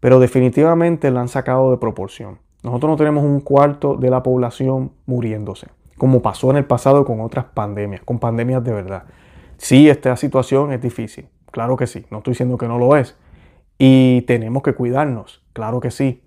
pero 0.00 0.18
definitivamente 0.18 1.10
la 1.10 1.20
han 1.20 1.28
sacado 1.28 1.70
de 1.70 1.76
proporción. 1.76 2.38
Nosotros 2.62 2.90
no 2.90 2.96
tenemos 2.96 3.24
un 3.24 3.40
cuarto 3.40 3.96
de 3.96 4.10
la 4.10 4.22
población 4.22 4.92
muriéndose, 5.06 5.68
como 5.96 6.22
pasó 6.22 6.50
en 6.50 6.56
el 6.56 6.64
pasado 6.64 7.04
con 7.04 7.20
otras 7.20 7.44
pandemias, 7.46 8.02
con 8.04 8.18
pandemias 8.18 8.64
de 8.64 8.72
verdad. 8.72 9.04
Sí, 9.58 9.88
esta 9.88 10.16
situación 10.16 10.72
es 10.72 10.80
difícil, 10.80 11.28
claro 11.50 11.76
que 11.76 11.86
sí, 11.86 12.04
no 12.10 12.18
estoy 12.18 12.32
diciendo 12.32 12.58
que 12.58 12.66
no 12.66 12.78
lo 12.78 12.96
es. 12.96 13.16
Y 13.78 14.22
tenemos 14.22 14.64
que 14.64 14.74
cuidarnos, 14.74 15.44
claro 15.52 15.78
que 15.78 15.92
sí. 15.92 16.22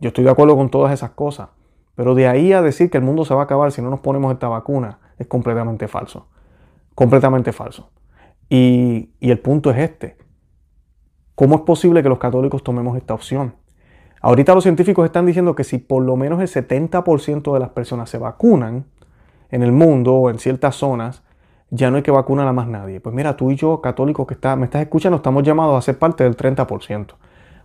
Yo 0.00 0.08
estoy 0.08 0.24
de 0.24 0.30
acuerdo 0.30 0.56
con 0.56 0.70
todas 0.70 0.92
esas 0.92 1.10
cosas, 1.10 1.50
pero 1.94 2.14
de 2.14 2.28
ahí 2.28 2.52
a 2.52 2.62
decir 2.62 2.90
que 2.90 2.98
el 2.98 3.04
mundo 3.04 3.26
se 3.26 3.34
va 3.34 3.42
a 3.42 3.44
acabar 3.44 3.70
si 3.70 3.82
no 3.82 3.90
nos 3.90 4.00
ponemos 4.00 4.32
esta 4.32 4.48
vacuna 4.48 5.00
es 5.18 5.26
completamente 5.26 5.86
falso, 5.86 6.28
completamente 6.94 7.52
falso. 7.52 7.90
Y, 8.48 9.10
y 9.20 9.30
el 9.30 9.38
punto 9.38 9.70
es 9.70 9.78
este, 9.78 10.16
¿cómo 11.34 11.56
es 11.56 11.60
posible 11.62 12.02
que 12.02 12.08
los 12.08 12.18
católicos 12.18 12.62
tomemos 12.62 12.96
esta 12.96 13.14
opción? 13.14 13.54
Ahorita 14.24 14.54
los 14.54 14.64
científicos 14.64 15.04
están 15.04 15.26
diciendo 15.26 15.54
que 15.54 15.64
si 15.64 15.76
por 15.76 16.02
lo 16.02 16.16
menos 16.16 16.40
el 16.40 16.48
70% 16.48 17.52
de 17.52 17.60
las 17.60 17.68
personas 17.68 18.08
se 18.08 18.16
vacunan 18.16 18.86
en 19.50 19.62
el 19.62 19.70
mundo 19.70 20.14
o 20.14 20.30
en 20.30 20.38
ciertas 20.38 20.76
zonas, 20.76 21.22
ya 21.68 21.90
no 21.90 21.98
hay 21.98 22.02
que 22.02 22.10
vacunar 22.10 22.48
a 22.48 22.54
más 22.54 22.66
nadie. 22.66 23.00
Pues 23.00 23.14
mira, 23.14 23.36
tú 23.36 23.50
y 23.50 23.56
yo, 23.56 23.82
católicos 23.82 24.26
que 24.26 24.32
está, 24.32 24.56
me 24.56 24.64
estás 24.64 24.80
escuchando, 24.80 25.16
estamos 25.16 25.42
llamados 25.42 25.76
a 25.76 25.82
ser 25.82 25.98
parte 25.98 26.24
del 26.24 26.38
30%. 26.38 27.08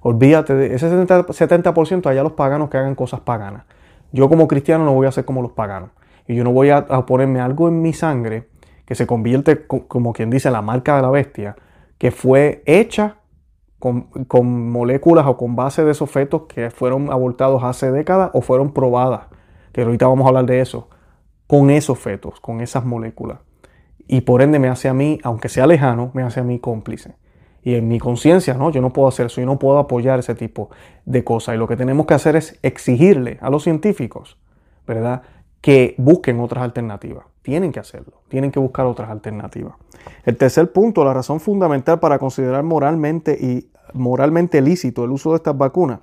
Olvídate 0.01 0.53
de 0.53 0.75
ese 0.75 0.91
70%, 0.91 2.07
allá 2.07 2.23
los 2.23 2.33
paganos 2.33 2.69
que 2.69 2.75
hagan 2.75 2.93
cosas 2.93 3.21
paganas. 3.21 3.63
Yo 4.11 4.27
como 4.27 4.45
cristiano 4.49 4.83
no 4.83 4.91
voy 4.91 5.07
a 5.07 5.13
ser 5.13 5.23
como 5.23 5.41
los 5.41 5.53
paganos. 5.53 5.91
Y 6.27 6.35
yo 6.35 6.43
no 6.43 6.51
voy 6.51 6.71
a, 6.71 6.79
a 6.79 7.05
ponerme 7.05 7.39
algo 7.39 7.69
en 7.69 7.81
mi 7.81 7.93
sangre 7.93 8.49
que 8.83 8.95
se 8.95 9.07
convierte, 9.07 9.65
como 9.65 10.11
quien 10.11 10.29
dice, 10.29 10.51
la 10.51 10.61
marca 10.61 10.97
de 10.97 11.03
la 11.03 11.09
bestia, 11.09 11.55
que 11.97 12.11
fue 12.11 12.63
hecha 12.65 13.18
con, 13.79 14.69
moléculas 14.69 15.25
o 15.25 15.37
con 15.37 15.55
base 15.55 15.83
de 15.83 15.91
esos 15.91 16.11
fetos 16.11 16.43
que 16.43 16.69
fueron 16.69 17.11
abortados 17.11 17.63
hace 17.63 17.91
décadas 17.91 18.29
o 18.33 18.41
fueron 18.41 18.73
probadas, 18.73 19.27
que 19.71 19.81
ahorita 19.81 20.07
vamos 20.07 20.25
a 20.25 20.29
hablar 20.29 20.45
de 20.45 20.59
eso, 20.59 20.89
con 21.47 21.69
esos 21.69 21.97
fetos, 21.97 22.39
con 22.39 22.61
esas 22.61 22.85
moléculas. 22.85 23.39
Y 24.07 24.21
por 24.21 24.41
ende 24.41 24.59
me 24.59 24.67
hace 24.67 24.89
a 24.89 24.93
mí, 24.93 25.19
aunque 25.23 25.49
sea 25.49 25.65
lejano, 25.65 26.11
me 26.13 26.23
hace 26.23 26.41
a 26.41 26.43
mí 26.43 26.59
cómplice. 26.59 27.15
Y 27.63 27.75
en 27.75 27.87
mi 27.87 27.99
conciencia, 27.99 28.53
no, 28.53 28.71
yo 28.71 28.81
no 28.81 28.91
puedo 28.91 29.07
hacer 29.07 29.27
eso, 29.27 29.41
yo 29.41 29.47
no 29.47 29.59
puedo 29.59 29.77
apoyar 29.79 30.19
ese 30.19 30.35
tipo 30.35 30.69
de 31.05 31.23
cosas. 31.23 31.55
Y 31.55 31.57
lo 31.57 31.67
que 31.67 31.75
tenemos 31.75 32.05
que 32.05 32.13
hacer 32.13 32.35
es 32.35 32.57
exigirle 32.63 33.37
a 33.41 33.49
los 33.49 33.63
científicos, 33.63 34.37
¿verdad? 34.87 35.23
Que 35.61 35.95
busquen 35.97 36.39
otras 36.39 36.63
alternativas. 36.63 37.25
Tienen 37.49 37.71
que 37.71 37.79
hacerlo, 37.79 38.13
tienen 38.27 38.51
que 38.51 38.59
buscar 38.59 38.85
otras 38.85 39.09
alternativas. 39.09 39.73
El 40.23 40.37
tercer 40.37 40.71
punto, 40.71 41.03
la 41.03 41.15
razón 41.15 41.39
fundamental 41.39 41.99
para 41.99 42.19
considerar 42.19 42.61
moralmente 42.63 43.35
y 43.41 43.71
moralmente 43.93 44.61
lícito 44.61 45.03
el 45.03 45.09
uso 45.09 45.31
de 45.31 45.37
estas 45.37 45.57
vacunas 45.57 46.01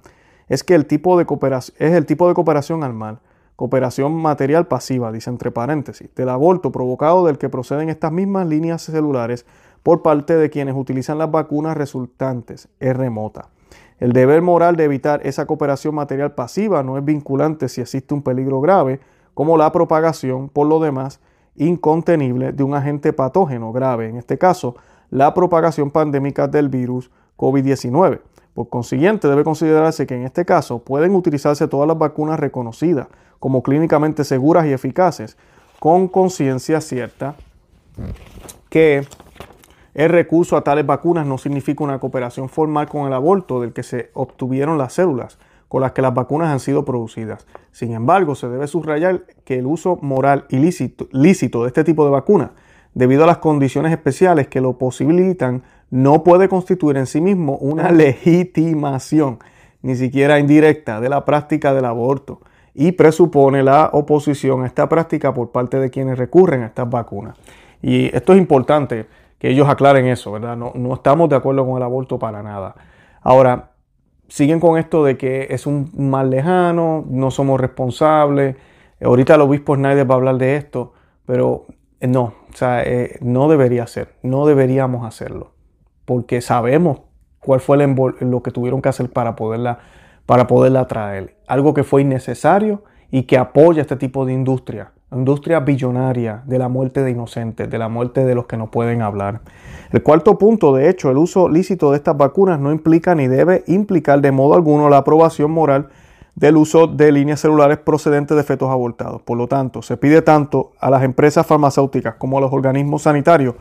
es 0.49 0.65
que 0.65 0.75
el 0.75 0.87
tipo 0.87 1.17
de 1.17 1.25
cooperación 1.25 1.77
es 1.79 1.93
el 1.93 2.05
tipo 2.05 2.27
de 2.27 2.35
cooperación 2.35 2.83
al 2.83 2.95
mal, 2.95 3.21
cooperación 3.55 4.13
material 4.13 4.67
pasiva, 4.67 5.13
dice 5.13 5.31
entre 5.31 5.53
paréntesis, 5.53 6.13
del 6.17 6.31
aborto 6.31 6.73
provocado 6.73 7.25
del 7.25 7.39
que 7.39 7.49
proceden 7.49 7.91
estas 7.91 8.11
mismas 8.11 8.49
líneas 8.49 8.83
celulares 8.83 9.47
por 9.85 10.03
parte 10.03 10.35
de 10.35 10.51
quienes 10.51 10.75
utilizan 10.75 11.17
las 11.19 11.31
vacunas 11.31 11.77
resultantes 11.77 12.67
es 12.81 12.97
remota. 12.97 13.51
El 14.01 14.13
deber 14.13 14.43
moral 14.43 14.75
de 14.75 14.83
evitar 14.83 15.21
esa 15.25 15.47
cooperación 15.47 15.95
material 15.95 16.35
pasiva 16.35 16.83
no 16.83 16.99
es 16.99 17.05
vinculante 17.05 17.69
si 17.69 17.83
existe 17.83 18.15
un 18.15 18.23
peligro 18.23 18.61
grave, 18.61 18.99
como 19.33 19.57
la 19.57 19.71
propagación, 19.71 20.49
por 20.49 20.67
lo 20.67 20.81
demás, 20.81 21.21
incontenible 21.57 22.53
de 22.53 22.63
un 22.63 22.75
agente 22.75 23.13
patógeno 23.13 23.73
grave, 23.73 24.09
en 24.09 24.17
este 24.17 24.39
caso, 24.39 24.77
la 25.11 25.35
propagación 25.35 25.91
pandémica 25.91 26.49
del 26.49 26.69
virus 26.69 27.11
COVID-19. 27.37 28.21
Por 28.55 28.69
consiguiente, 28.69 29.29
debe 29.29 29.45
considerarse 29.45 30.07
que 30.07 30.15
en 30.15 30.23
este 30.23 30.45
caso 30.45 30.79
pueden 30.79 31.15
utilizarse 31.15 31.69
todas 31.69 31.87
las 31.87 31.99
vacunas 31.99 32.41
reconocidas 32.41 33.09
como 33.39 33.63
clínicamente 33.63 34.25
seguras 34.25 34.67
y 34.67 34.73
eficaces, 34.73 35.37
con 35.79 36.09
conciencia 36.09 36.81
cierta 36.81 37.35
que 38.71 39.07
el 39.95 40.11
recurso 40.11 40.57
a 40.57 40.65
tales 40.65 40.87
vacunas 40.87 41.27
no 41.27 41.39
significa 41.39 41.85
una 41.85 41.99
cooperación 41.99 42.49
formal 42.49 42.89
con 42.89 43.07
el 43.07 43.13
aborto 43.13 43.61
del 43.61 43.73
que 43.73 43.83
se 43.83 44.11
obtuvieron 44.15 44.79
las 44.79 44.95
células 44.95 45.39
con 45.69 45.83
las 45.83 45.93
que 45.93 46.03
las 46.03 46.15
vacunas 46.15 46.49
han 46.49 46.61
sido 46.61 46.85
producidas. 46.85 47.47
Sin 47.73 47.93
embargo, 47.93 48.35
se 48.35 48.49
debe 48.49 48.67
subrayar 48.67 49.25
que 49.45 49.59
el 49.59 49.67
uso 49.67 49.99
moral 50.01 50.47
ilícito 50.49 51.09
lícito 51.13 51.63
de 51.63 51.69
este 51.69 51.85
tipo 51.85 52.05
de 52.05 52.11
vacunas, 52.11 52.51
debido 52.95 53.25
a 53.25 53.27
las 53.27 53.39
condiciones 53.39 53.93
especiales 53.93 54.49
que 54.49 54.61
lo 54.61 54.79
posibilitan, 54.79 55.63
no 55.91 56.25
puede 56.25 56.49
constituir 56.49 56.97
en 56.97 57.07
sí 57.07 57.21
mismo 57.21 57.57
una 57.57 57.91
legitimación, 57.93 59.39
ni 59.83 59.97
siquiera 59.97 60.39
indirecta, 60.39 61.01
de 61.01 61.09
la 61.09 61.25
práctica 61.25 61.75
del 61.75 61.85
aborto 61.85 62.41
y 62.75 62.93
presupone 62.93 63.63
la 63.63 63.91
oposición 63.93 64.63
a 64.63 64.67
esta 64.67 64.89
práctica 64.89 65.33
por 65.33 65.51
parte 65.51 65.79
de 65.79 65.91
quienes 65.91 66.19
recurren 66.19 66.63
a 66.63 66.67
estas 66.67 66.89
vacunas. 66.91 67.37
Y 67.81 68.15
esto 68.15 68.35
es 68.35 68.39
importante 68.39 69.07
que 69.39 69.49
ellos 69.49 69.69
aclaren 69.69 70.07
eso, 70.07 70.33
¿verdad? 70.33 70.57
No, 70.57 70.73
no 70.75 70.95
estamos 70.95 71.29
de 71.29 71.37
acuerdo 71.37 71.65
con 71.67 71.77
el 71.77 71.83
aborto 71.83 72.19
para 72.19 72.43
nada. 72.43 72.75
Ahora, 73.23 73.71
siguen 74.29 74.61
con 74.61 74.79
esto 74.79 75.05
de 75.05 75.17
que 75.17 75.49
es 75.51 75.67
un 75.67 75.91
mal 75.97 76.31
lejano, 76.31 77.05
no 77.09 77.31
somos 77.31 77.61
responsables. 77.61 78.57
Ahorita 79.01 79.35
el 79.35 79.43
obispo 79.43 79.75
Snyder 79.75 80.09
va 80.09 80.15
a 80.15 80.19
hablar 80.19 80.39
de 80.39 80.57
esto, 80.57 80.93
pero 81.25 81.67
eh, 82.01 82.07
no, 82.07 82.23
o 82.23 82.57
sea, 82.57 82.83
eh, 82.83 83.19
no 83.21 83.49
debería 83.49 83.87
ser, 83.87 84.15
no 84.23 84.47
deberíamos 84.47 85.07
hacerlo, 85.07 85.53
porque 86.05 86.41
sabemos 86.41 87.03
cuál 87.41 87.61
fue 87.61 87.77
lo 87.77 88.43
que 88.43 88.51
tuvieron 88.51 88.83
que 88.83 88.89
hacer 88.89 89.11
para 89.11 89.37
poderla, 89.37 89.79
para 90.25 90.47
poderla 90.47 90.87
traer. 90.87 91.37
Algo 91.47 91.75
que 91.75 91.85
fue 91.85 92.03
innecesario 92.03 92.83
y 93.11 93.25
que 93.25 93.39
apoya 93.39 93.83
este 93.83 93.97
tipo 93.97 94.27
de 94.27 94.33
industria 94.33 94.93
industria 95.13 95.61
billonaria 95.61 96.43
de 96.47 96.59
la 96.59 96.69
muerte 96.69 97.03
de 97.03 97.13
inocentes, 97.13 97.71
de 97.71 97.79
la 97.79 97.89
muerte 97.89 98.25
de 98.25 98.35
los 98.35 98.47
que 98.47 98.57
no 98.57 98.71
pueden 98.71 99.03
hablar. 99.03 99.41
El 99.93 100.03
cuarto 100.03 100.37
punto, 100.37 100.75
de 100.75 100.89
hecho, 100.89 101.11
el 101.11 101.17
uso 101.17 101.49
lícito 101.49 101.91
de 101.91 101.99
estas 101.99 102.17
vacunas 102.17 102.59
no 102.59 102.73
implica 102.73 103.15
ni 103.15 103.29
debe 103.29 103.63
implicar 103.69 104.21
de 104.21 104.33
modo 104.33 104.55
alguno 104.55 104.89
la 104.89 104.99
aprobación 104.99 105.53
moral 105.53 105.89
del 106.35 106.57
uso 106.57 106.87
de 106.87 107.13
líneas 107.13 107.41
celulares 107.41 107.79
procedentes 107.79 108.37
de 108.37 108.43
fetos 108.43 108.71
abortados. 108.71 109.23
Por 109.23 109.39
lo 109.39 109.47
tanto, 109.47 109.81
se 109.81 109.97
pide 109.97 110.23
tanto 110.23 110.73
a 110.81 110.91
las 110.91 111.03
empresas 111.03 111.47
farmacéuticas 111.47 112.17
como 112.17 112.39
a 112.39 112.41
los 112.41 112.53
organismos 112.53 113.03
sanitarios 113.03 113.55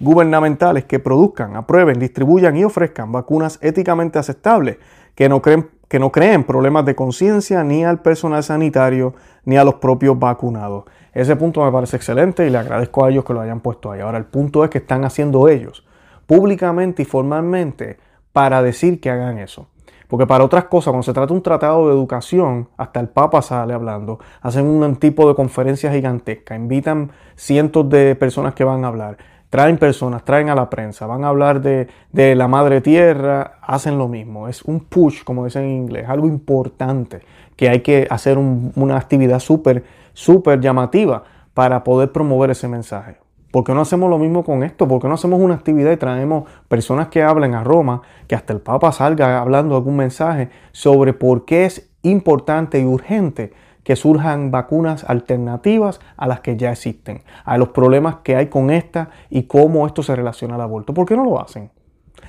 gubernamentales 0.00 0.84
que 0.84 0.98
produzcan, 0.98 1.56
aprueben, 1.56 1.98
distribuyan 1.98 2.56
y 2.56 2.64
ofrezcan 2.64 3.10
vacunas 3.10 3.58
éticamente 3.62 4.18
aceptables 4.18 4.78
que 5.14 5.28
no 5.28 5.42
creen 5.42 5.68
que 5.88 5.98
no 5.98 6.12
creen 6.12 6.44
problemas 6.44 6.84
de 6.84 6.94
conciencia 6.94 7.64
ni 7.64 7.82
al 7.82 8.02
personal 8.02 8.44
sanitario 8.44 9.14
ni 9.48 9.56
a 9.56 9.64
los 9.64 9.76
propios 9.76 10.18
vacunados. 10.18 10.84
Ese 11.14 11.34
punto 11.34 11.64
me 11.64 11.72
parece 11.72 11.96
excelente 11.96 12.46
y 12.46 12.50
le 12.50 12.58
agradezco 12.58 13.02
a 13.02 13.08
ellos 13.08 13.24
que 13.24 13.32
lo 13.32 13.40
hayan 13.40 13.60
puesto 13.60 13.90
ahí. 13.90 14.02
Ahora, 14.02 14.18
el 14.18 14.26
punto 14.26 14.62
es 14.62 14.68
que 14.68 14.76
están 14.76 15.06
haciendo 15.06 15.48
ellos, 15.48 15.86
públicamente 16.26 17.00
y 17.00 17.04
formalmente, 17.06 17.96
para 18.34 18.62
decir 18.62 19.00
que 19.00 19.08
hagan 19.08 19.38
eso. 19.38 19.66
Porque 20.06 20.26
para 20.26 20.44
otras 20.44 20.64
cosas, 20.64 20.90
cuando 20.90 21.02
se 21.02 21.14
trata 21.14 21.28
de 21.28 21.32
un 21.32 21.42
tratado 21.42 21.88
de 21.88 21.94
educación, 21.94 22.68
hasta 22.76 23.00
el 23.00 23.08
Papa 23.08 23.40
sale 23.40 23.72
hablando, 23.72 24.18
hacen 24.42 24.66
un 24.66 24.96
tipo 24.96 25.26
de 25.26 25.34
conferencia 25.34 25.90
gigantesca, 25.90 26.54
invitan 26.54 27.10
cientos 27.34 27.88
de 27.88 28.16
personas 28.16 28.52
que 28.52 28.64
van 28.64 28.84
a 28.84 28.88
hablar, 28.88 29.16
traen 29.50 29.78
personas, 29.78 30.24
traen 30.24 30.50
a 30.50 30.54
la 30.54 30.68
prensa, 30.68 31.06
van 31.06 31.24
a 31.24 31.28
hablar 31.28 31.60
de, 31.60 31.88
la 32.12 32.48
madre 32.48 32.80
tierra, 32.80 33.58
hacen 33.62 33.98
lo 33.98 34.08
mismo. 34.08 34.48
Es 34.48 34.62
un 34.62 34.80
push, 34.80 35.24
como 35.24 35.44
dicen 35.44 35.64
en 35.64 35.70
inglés, 35.70 36.08
algo 36.08 36.26
importante, 36.26 37.20
que 37.56 37.68
hay 37.68 37.80
que 37.80 38.06
hacer 38.10 38.38
una 38.38 38.96
actividad 38.96 39.40
súper, 39.40 39.84
súper 40.12 40.60
llamativa 40.60 41.24
para 41.54 41.82
poder 41.82 42.12
promover 42.12 42.50
ese 42.50 42.68
mensaje. 42.68 43.16
¿Por 43.50 43.64
qué 43.64 43.72
no 43.72 43.80
hacemos 43.80 44.10
lo 44.10 44.18
mismo 44.18 44.44
con 44.44 44.62
esto? 44.62 44.86
¿Por 44.86 45.00
qué 45.00 45.08
no 45.08 45.14
hacemos 45.14 45.40
una 45.40 45.54
actividad 45.54 45.90
y 45.90 45.96
traemos 45.96 46.48
personas 46.68 47.08
que 47.08 47.22
hablen 47.22 47.54
a 47.54 47.64
Roma, 47.64 48.02
que 48.26 48.34
hasta 48.34 48.52
el 48.52 48.60
Papa 48.60 48.92
salga 48.92 49.40
hablando 49.40 49.74
algún 49.74 49.96
mensaje 49.96 50.50
sobre 50.72 51.14
por 51.14 51.46
qué 51.46 51.64
es 51.64 51.90
importante 52.02 52.78
y 52.78 52.84
urgente 52.84 53.54
que 53.88 53.96
surjan 53.96 54.50
vacunas 54.50 55.02
alternativas 55.04 55.98
a 56.18 56.28
las 56.28 56.40
que 56.40 56.58
ya 56.58 56.72
existen, 56.72 57.22
a 57.46 57.56
los 57.56 57.70
problemas 57.70 58.16
que 58.16 58.36
hay 58.36 58.48
con 58.48 58.68
esta 58.68 59.08
y 59.30 59.44
cómo 59.44 59.86
esto 59.86 60.02
se 60.02 60.14
relaciona 60.14 60.56
al 60.56 60.60
aborto? 60.60 60.92
¿Por 60.92 61.06
qué 61.06 61.16
no 61.16 61.24
lo 61.24 61.40
hacen? 61.40 61.70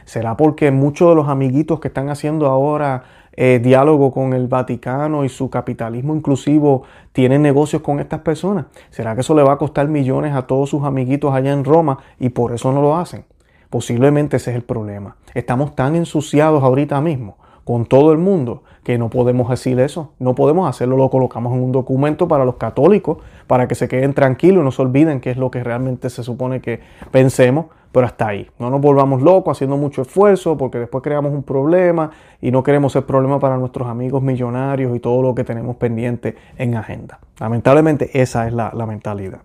¿Será 0.06 0.38
porque 0.38 0.72
muchos 0.72 1.10
de 1.10 1.16
los 1.16 1.28
amiguitos 1.28 1.82
que 1.82 1.90
están 1.90 2.08
haciendo 2.08 2.46
ahora 2.46 3.04
eh, 3.34 3.60
diálogo 3.62 4.14
con 4.14 4.32
el 4.32 4.48
Vaticano 4.48 5.26
y 5.26 5.28
su 5.28 5.50
capitalismo 5.50 6.16
inclusivo 6.16 6.84
tienen 7.12 7.42
negocios 7.42 7.82
con 7.82 8.00
estas 8.00 8.22
personas? 8.22 8.68
¿Será 8.90 9.14
que 9.14 9.20
eso 9.20 9.36
le 9.36 9.44
va 9.44 9.52
a 9.52 9.58
costar 9.58 9.90
millones 9.90 10.34
a 10.36 10.44
todos 10.44 10.70
sus 10.70 10.86
amiguitos 10.86 11.34
allá 11.34 11.52
en 11.52 11.66
Roma 11.66 11.98
y 12.22 12.30
por 12.30 12.54
eso 12.54 12.72
no 12.72 12.82
lo 12.82 12.96
hacen? 12.96 13.26
Posiblemente 13.70 14.38
ese 14.38 14.52
es 14.52 14.56
el 14.56 14.64
problema. 14.64 15.18
Estamos 15.34 15.76
tan 15.76 15.98
ensuciados 15.98 16.64
ahorita 16.64 17.02
mismo 17.02 17.36
con 17.70 17.86
todo 17.86 18.12
el 18.12 18.18
mundo 18.18 18.64
que 18.84 18.98
no 18.98 19.12
podemos 19.12 19.48
decir 19.48 19.80
eso, 19.80 20.14
no 20.18 20.34
podemos 20.34 20.68
hacerlo, 20.68 20.98
lo 20.98 21.12
colocamos 21.12 21.54
en 21.54 21.62
un 21.62 21.72
documento 21.72 22.28
para 22.28 22.44
los 22.44 22.56
católicos, 22.56 23.20
para 23.46 23.68
que 23.68 23.76
se 23.76 23.88
queden 23.88 24.16
tranquilos 24.16 24.64
y 24.64 24.66
no 24.66 24.72
se 24.72 24.82
olviden 24.82 25.22
qué 25.22 25.30
es 25.30 25.38
lo 25.38 25.52
que 25.52 25.64
realmente 25.64 26.10
se 26.10 26.24
supone 26.24 26.62
que 26.62 26.80
pensemos, 27.12 27.68
pero 27.92 28.08
hasta 28.08 28.28
ahí. 28.28 28.50
No 28.58 28.72
nos 28.72 28.82
volvamos 28.82 29.22
locos 29.22 29.56
haciendo 29.56 29.78
mucho 29.78 30.02
esfuerzo 30.02 30.58
porque 30.58 30.80
después 30.80 31.04
creamos 31.04 31.32
un 31.32 31.44
problema 31.44 32.10
y 32.42 32.50
no 32.50 32.64
queremos 32.64 32.92
ser 32.92 33.06
problema 33.06 33.40
para 33.40 33.56
nuestros 33.58 33.88
amigos 33.88 34.24
millonarios 34.24 34.96
y 34.96 35.00
todo 35.00 35.22
lo 35.22 35.36
que 35.36 35.44
tenemos 35.44 35.76
pendiente 35.76 36.38
en 36.58 36.74
agenda. 36.74 37.20
Lamentablemente 37.40 38.20
esa 38.20 38.48
es 38.48 38.54
la, 38.54 38.72
mentalidad. 38.88 39.42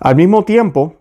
Al 0.00 0.16
mismo 0.16 0.44
tiempo, 0.46 0.94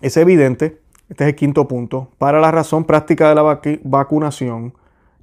es 0.00 0.16
evidente, 0.16 0.80
este 1.10 1.24
es 1.24 1.28
el 1.28 1.36
quinto 1.36 1.68
punto, 1.68 2.08
para 2.16 2.40
la 2.40 2.50
razón 2.50 2.84
práctica 2.84 3.28
de 3.28 3.34
la 3.34 3.60
vacunación, 3.84 4.72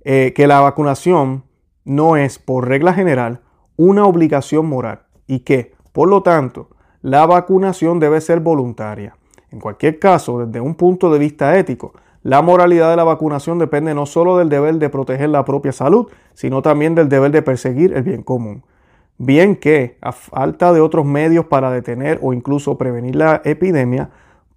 eh, 0.09 0.31
que 0.33 0.47
la 0.47 0.61
vacunación 0.61 1.43
no 1.83 2.15
es, 2.15 2.39
por 2.39 2.65
regla 2.65 2.93
general, 2.93 3.41
una 3.75 4.05
obligación 4.05 4.65
moral 4.65 5.01
y 5.27 5.41
que, 5.41 5.73
por 5.91 6.07
lo 6.07 6.23
tanto, 6.23 6.69
la 7.01 7.25
vacunación 7.25 7.99
debe 7.99 8.21
ser 8.21 8.39
voluntaria. 8.39 9.17
En 9.51 9.59
cualquier 9.59 9.99
caso, 9.99 10.45
desde 10.45 10.61
un 10.61 10.75
punto 10.75 11.11
de 11.11 11.19
vista 11.19 11.59
ético, 11.59 11.91
la 12.23 12.41
moralidad 12.41 12.89
de 12.89 12.95
la 12.95 13.03
vacunación 13.03 13.59
depende 13.59 13.93
no 13.93 14.05
solo 14.05 14.37
del 14.37 14.47
deber 14.47 14.75
de 14.75 14.87
proteger 14.87 15.27
la 15.27 15.43
propia 15.43 15.73
salud, 15.73 16.07
sino 16.33 16.61
también 16.61 16.95
del 16.95 17.09
deber 17.09 17.31
de 17.31 17.41
perseguir 17.41 17.91
el 17.93 18.03
bien 18.03 18.23
común. 18.23 18.63
Bien 19.17 19.57
que, 19.57 19.97
a 19.99 20.13
falta 20.13 20.71
de 20.71 20.79
otros 20.79 21.05
medios 21.05 21.47
para 21.47 21.69
detener 21.69 22.17
o 22.21 22.31
incluso 22.31 22.77
prevenir 22.77 23.17
la 23.17 23.41
epidemia, 23.43 24.11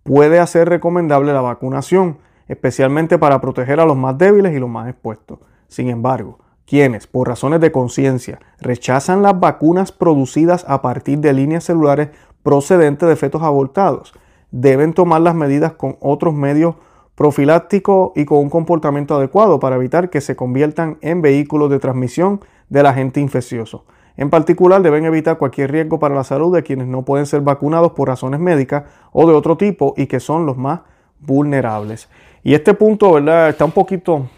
puede 0.04 0.38
hacer 0.38 0.68
recomendable 0.68 1.32
la 1.32 1.40
vacunación, 1.40 2.18
especialmente 2.50 3.16
para 3.16 3.40
proteger 3.40 3.78
a 3.78 3.86
los 3.86 3.96
más 3.96 4.18
débiles 4.18 4.52
y 4.52 4.58
los 4.58 4.68
más 4.68 4.88
expuestos. 4.88 5.38
Sin 5.68 5.88
embargo, 5.88 6.40
quienes, 6.66 7.06
por 7.06 7.28
razones 7.28 7.60
de 7.60 7.70
conciencia, 7.70 8.40
rechazan 8.60 9.22
las 9.22 9.38
vacunas 9.38 9.92
producidas 9.92 10.64
a 10.66 10.82
partir 10.82 11.20
de 11.20 11.32
líneas 11.32 11.62
celulares 11.62 12.08
procedentes 12.42 13.08
de 13.08 13.14
fetos 13.14 13.42
abortados, 13.42 14.12
deben 14.50 14.94
tomar 14.94 15.20
las 15.20 15.36
medidas 15.36 15.74
con 15.74 15.96
otros 16.00 16.34
medios 16.34 16.74
profilácticos 17.14 18.10
y 18.16 18.24
con 18.24 18.38
un 18.38 18.50
comportamiento 18.50 19.14
adecuado 19.14 19.60
para 19.60 19.76
evitar 19.76 20.10
que 20.10 20.20
se 20.20 20.34
conviertan 20.34 20.98
en 21.02 21.22
vehículos 21.22 21.70
de 21.70 21.78
transmisión 21.78 22.40
del 22.68 22.86
agente 22.86 23.20
infeccioso. 23.20 23.84
En 24.16 24.28
particular, 24.28 24.82
deben 24.82 25.04
evitar 25.04 25.38
cualquier 25.38 25.70
riesgo 25.70 26.00
para 26.00 26.16
la 26.16 26.24
salud 26.24 26.52
de 26.52 26.64
quienes 26.64 26.88
no 26.88 27.04
pueden 27.04 27.26
ser 27.26 27.42
vacunados 27.42 27.92
por 27.92 28.08
razones 28.08 28.40
médicas 28.40 28.84
o 29.12 29.28
de 29.28 29.34
otro 29.34 29.56
tipo 29.56 29.94
y 29.96 30.08
que 30.08 30.18
son 30.18 30.46
los 30.46 30.56
más 30.56 30.80
vulnerables. 31.20 32.08
Y 32.42 32.55
este 32.55 32.74
punto, 32.74 33.12
¿verdad? 33.12 33.50
Está 33.50 33.64
un 33.64 33.72
poquito 33.72 34.29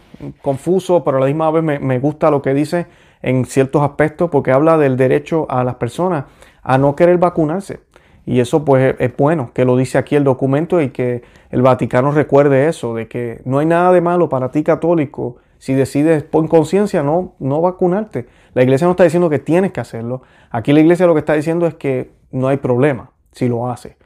confuso, 0.40 1.02
pero 1.04 1.18
a 1.18 1.20
la 1.20 1.26
misma 1.26 1.50
vez 1.50 1.62
me, 1.62 1.78
me 1.78 1.98
gusta 1.98 2.30
lo 2.30 2.42
que 2.42 2.54
dice 2.54 2.86
en 3.22 3.44
ciertos 3.44 3.82
aspectos 3.82 4.30
porque 4.30 4.50
habla 4.50 4.76
del 4.76 4.96
derecho 4.96 5.46
a 5.48 5.64
las 5.64 5.76
personas 5.76 6.24
a 6.62 6.78
no 6.78 6.94
querer 6.96 7.18
vacunarse. 7.18 7.80
Y 8.24 8.40
eso 8.40 8.64
pues 8.64 8.94
es 8.98 9.16
bueno 9.16 9.50
que 9.52 9.64
lo 9.64 9.76
dice 9.76 9.98
aquí 9.98 10.14
el 10.14 10.24
documento 10.24 10.80
y 10.80 10.90
que 10.90 11.22
el 11.50 11.62
Vaticano 11.62 12.12
recuerde 12.12 12.68
eso, 12.68 12.94
de 12.94 13.08
que 13.08 13.40
no 13.44 13.58
hay 13.58 13.66
nada 13.66 13.92
de 13.92 14.00
malo 14.00 14.28
para 14.28 14.50
ti 14.50 14.62
católico 14.62 15.36
si 15.58 15.74
decides 15.74 16.22
por 16.22 16.48
conciencia 16.48 17.02
no, 17.02 17.34
no 17.38 17.60
vacunarte. 17.60 18.26
La 18.54 18.62
iglesia 18.62 18.86
no 18.86 18.92
está 18.92 19.04
diciendo 19.04 19.30
que 19.30 19.38
tienes 19.38 19.72
que 19.72 19.80
hacerlo. 19.80 20.22
Aquí 20.50 20.72
la 20.72 20.80
iglesia 20.80 21.06
lo 21.06 21.14
que 21.14 21.20
está 21.20 21.34
diciendo 21.34 21.66
es 21.66 21.74
que 21.74 22.10
no 22.30 22.48
hay 22.48 22.56
problema 22.56 23.10
si 23.32 23.48
lo 23.48 23.70
haces, 23.70 23.96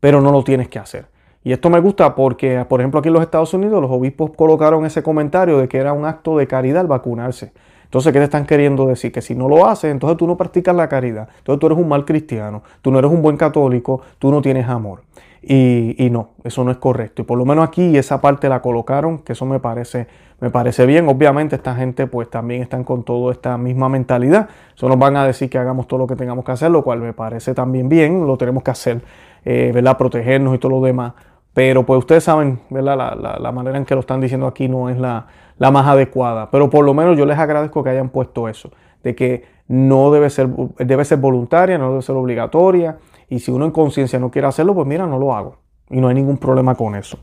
pero 0.00 0.20
no 0.20 0.32
lo 0.32 0.42
tienes 0.44 0.68
que 0.68 0.78
hacer. 0.78 1.11
Y 1.44 1.52
esto 1.52 1.70
me 1.70 1.80
gusta 1.80 2.14
porque, 2.14 2.64
por 2.68 2.80
ejemplo, 2.80 3.00
aquí 3.00 3.08
en 3.08 3.14
los 3.14 3.22
Estados 3.22 3.52
Unidos 3.52 3.82
los 3.82 3.90
obispos 3.90 4.30
colocaron 4.36 4.84
ese 4.86 5.02
comentario 5.02 5.58
de 5.58 5.68
que 5.68 5.78
era 5.78 5.92
un 5.92 6.04
acto 6.04 6.38
de 6.38 6.46
caridad 6.46 6.86
vacunarse. 6.86 7.52
Entonces, 7.84 8.12
¿qué 8.12 8.20
te 8.20 8.24
están 8.24 8.46
queriendo 8.46 8.86
decir? 8.86 9.12
Que 9.12 9.20
si 9.20 9.34
no 9.34 9.48
lo 9.48 9.66
haces, 9.66 9.90
entonces 9.90 10.16
tú 10.16 10.26
no 10.26 10.36
practicas 10.36 10.74
la 10.74 10.88
caridad. 10.88 11.28
Entonces 11.38 11.60
tú 11.60 11.66
eres 11.66 11.78
un 11.78 11.88
mal 11.88 12.06
cristiano, 12.06 12.62
tú 12.80 12.90
no 12.90 12.98
eres 12.98 13.10
un 13.10 13.20
buen 13.20 13.36
católico, 13.36 14.00
tú 14.18 14.30
no 14.30 14.40
tienes 14.40 14.66
amor. 14.66 15.02
Y, 15.42 16.08
no, 16.10 16.30
eso 16.44 16.62
no 16.64 16.70
es 16.70 16.76
correcto. 16.78 17.22
Y 17.22 17.24
por 17.24 17.36
lo 17.36 17.44
menos 17.44 17.68
aquí 17.68 17.96
esa 17.98 18.20
parte 18.20 18.48
la 18.48 18.62
colocaron, 18.62 19.18
que 19.18 19.32
eso 19.32 19.44
me 19.44 19.58
parece, 19.58 20.06
me 20.40 20.50
parece 20.50 20.86
bien. 20.86 21.08
Obviamente 21.08 21.56
esta 21.56 21.74
gente 21.74 22.06
pues 22.06 22.30
también 22.30 22.62
están 22.62 22.84
con 22.84 23.02
toda 23.02 23.32
esta 23.32 23.58
misma 23.58 23.88
mentalidad. 23.88 24.48
Eso 24.74 24.88
nos 24.88 24.98
van 24.98 25.16
a 25.16 25.26
decir 25.26 25.50
que 25.50 25.58
hagamos 25.58 25.88
todo 25.88 25.98
lo 25.98 26.06
que 26.06 26.14
tengamos 26.14 26.44
que 26.44 26.52
hacer, 26.52 26.70
lo 26.70 26.82
cual 26.84 27.00
me 27.00 27.12
parece 27.12 27.54
también 27.54 27.88
bien, 27.88 28.26
lo 28.26 28.38
tenemos 28.38 28.62
que 28.62 28.70
hacer, 28.70 29.02
eh, 29.44 29.72
¿verdad? 29.74 29.98
Protegernos 29.98 30.54
y 30.54 30.58
todo 30.58 30.70
lo 30.70 30.80
demás. 30.80 31.12
Pero 31.54 31.84
pues 31.84 31.98
ustedes 31.98 32.24
saben, 32.24 32.60
¿verdad? 32.70 32.96
La, 32.96 33.38
la, 33.38 33.52
manera 33.52 33.76
en 33.76 33.84
que 33.84 33.94
lo 33.94 34.00
están 34.00 34.20
diciendo 34.20 34.46
aquí 34.46 34.68
no 34.68 34.88
es 34.88 34.98
la, 34.98 35.26
la, 35.58 35.70
más 35.70 35.86
adecuada. 35.86 36.50
Pero 36.50 36.70
por 36.70 36.84
lo 36.84 36.94
menos 36.94 37.16
yo 37.18 37.26
les 37.26 37.38
agradezco 37.38 37.84
que 37.84 37.90
hayan 37.90 38.08
puesto 38.08 38.48
eso, 38.48 38.70
de 39.02 39.14
que 39.14 39.44
no 39.68 40.10
debe 40.10 40.30
ser, 40.30 40.48
debe 40.78 41.04
ser 41.04 41.18
voluntaria, 41.18 41.76
no 41.76 41.90
debe 41.90 42.02
ser 42.02 42.16
obligatoria. 42.16 42.98
Y 43.28 43.40
si 43.40 43.50
uno 43.50 43.66
en 43.66 43.70
conciencia 43.70 44.18
no 44.18 44.30
quiere 44.30 44.48
hacerlo, 44.48 44.74
pues 44.74 44.86
mira, 44.86 45.06
no 45.06 45.18
lo 45.18 45.34
hago. 45.34 45.56
Y 45.90 46.00
no 46.00 46.08
hay 46.08 46.14
ningún 46.14 46.38
problema 46.38 46.74
con 46.74 46.94
eso. 46.94 47.18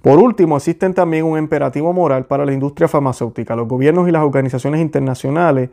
Por 0.00 0.18
último, 0.18 0.56
existen 0.56 0.94
también 0.94 1.24
un 1.24 1.38
imperativo 1.38 1.92
moral 1.92 2.26
para 2.26 2.44
la 2.44 2.52
industria 2.52 2.88
farmacéutica. 2.88 3.54
Los 3.56 3.68
gobiernos 3.68 4.08
y 4.08 4.12
las 4.12 4.22
organizaciones 4.22 4.80
internacionales 4.80 5.70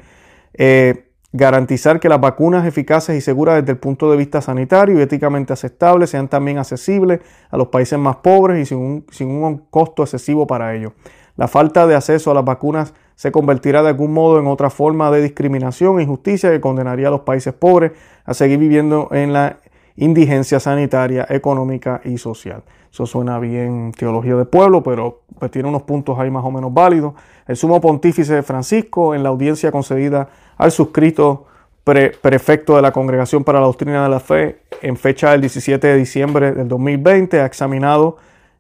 eh, 0.54 1.09
garantizar 1.32 2.00
que 2.00 2.10
las 2.10 2.20
vacunas 2.20 2.66
eficaces 2.66 3.16
y 3.16 3.22
seguras 3.22 3.56
desde 3.56 3.74
el 3.74 3.78
punto 3.78 4.10
de 4.10 4.18
vista 4.18 4.42
sanitario 4.42 4.98
y 4.98 5.02
éticamente 5.02 5.54
aceptables 5.54 6.10
sean 6.10 6.28
también 6.28 6.58
accesibles 6.58 7.20
a 7.52 7.58
los 7.58 7.68
países 7.68 8.00
más 8.00 8.18
pobres 8.18 8.60
y 8.62 8.66
sin 8.66 8.78
un, 8.80 9.06
sin 9.12 9.30
un, 9.30 9.58
costo 9.70 10.04
excesivo 10.04 10.48
para 10.48 10.76
ellos. 10.76 10.94
La 11.38 11.48
falta 11.48 11.86
de 11.88 11.96
acceso 11.96 12.32
a 12.32 12.34
las 12.34 12.44
vacunas 12.44 12.94
se 13.16 13.32
convertirá 13.32 13.84
de 13.84 13.90
algún 13.90 14.14
modo 14.14 14.40
en 14.40 14.48
otra 14.48 14.70
forma 14.70 15.12
de 15.12 15.22
discriminación 15.22 16.00
e 16.00 16.04
injusticia 16.04 16.50
que 16.50 16.62
condenaría 16.62 17.10
a 17.10 17.12
los 17.12 17.22
países 17.22 17.54
pobres 17.54 17.92
a 18.26 18.34
seguir 18.34 18.58
viviendo 18.58 19.10
en 19.12 19.34
la 19.34 19.58
indigencia 19.96 20.60
sanitaria, 20.60 21.26
económica 21.30 22.02
y 22.04 22.18
social. 22.18 22.64
Eso 22.92 23.06
suena 23.06 23.40
bien 23.40 23.92
teología 23.92 24.36
de 24.36 24.46
pueblo, 24.46 24.82
pero 24.82 25.22
pues 25.38 25.52
tiene 25.52 25.70
unos 25.70 25.84
puntos 25.84 26.18
ahí 26.20 26.32
más 26.32 26.44
o 26.44 26.52
menos 26.52 26.74
válidos. 26.74 27.14
El 27.48 27.56
sumo 27.56 27.80
pontífice 27.80 28.42
Francisco, 28.44 29.14
en 29.14 29.24
la 29.24 29.30
audiencia 29.30 29.72
concedida 29.72 30.30
al 30.58 30.72
suscrito 30.72 31.46
prefecto 31.84 32.76
de 32.76 32.82
la 32.82 32.92
Congregación 32.92 33.44
para 33.44 33.60
la 33.60 33.66
Doctrina 33.66 34.04
de 34.04 34.10
la 34.10 34.20
Fe, 34.20 34.62
en 34.82 34.96
fecha 34.96 35.32
del 35.32 35.42
17 35.42 35.88
de 35.88 35.96
diciembre 35.96 36.52
del 36.52 36.68
2020, 36.68 37.40
ha 37.42 37.46
examinado 37.46 38.18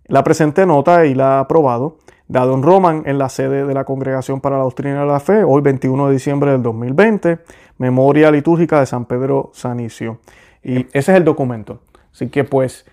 la 0.08 0.24
presente 0.24 0.66
nota 0.66 1.06
y 1.06 1.14
la 1.14 1.38
ha 1.38 1.40
aprobado, 1.42 1.98
dado 2.28 2.56
en 2.56 2.64
Roman 2.64 3.04
en 3.06 3.20
la 3.20 3.30
sede 3.30 3.66
de 3.66 3.74
la 3.74 3.84
Congregación 3.84 4.42
para 4.42 4.58
la 4.58 4.64
Doctrina 4.64 5.02
de 5.02 5.06
la 5.06 5.20
Fe, 5.20 5.44
hoy 5.44 5.62
21 5.62 6.08
de 6.08 6.14
diciembre 6.14 6.52
del 6.52 6.64
2020, 6.64 7.40
memoria 7.78 8.32
litúrgica 8.32 8.80
de 8.80 8.86
San 8.88 9.06
Pedro 9.06 9.52
Sanicio. 9.54 10.20
Y 10.64 10.80
ese 10.88 10.98
es 10.98 11.10
el 11.10 11.24
documento. 11.24 11.82
Así 12.12 12.30
que 12.30 12.44
pues 12.44 12.86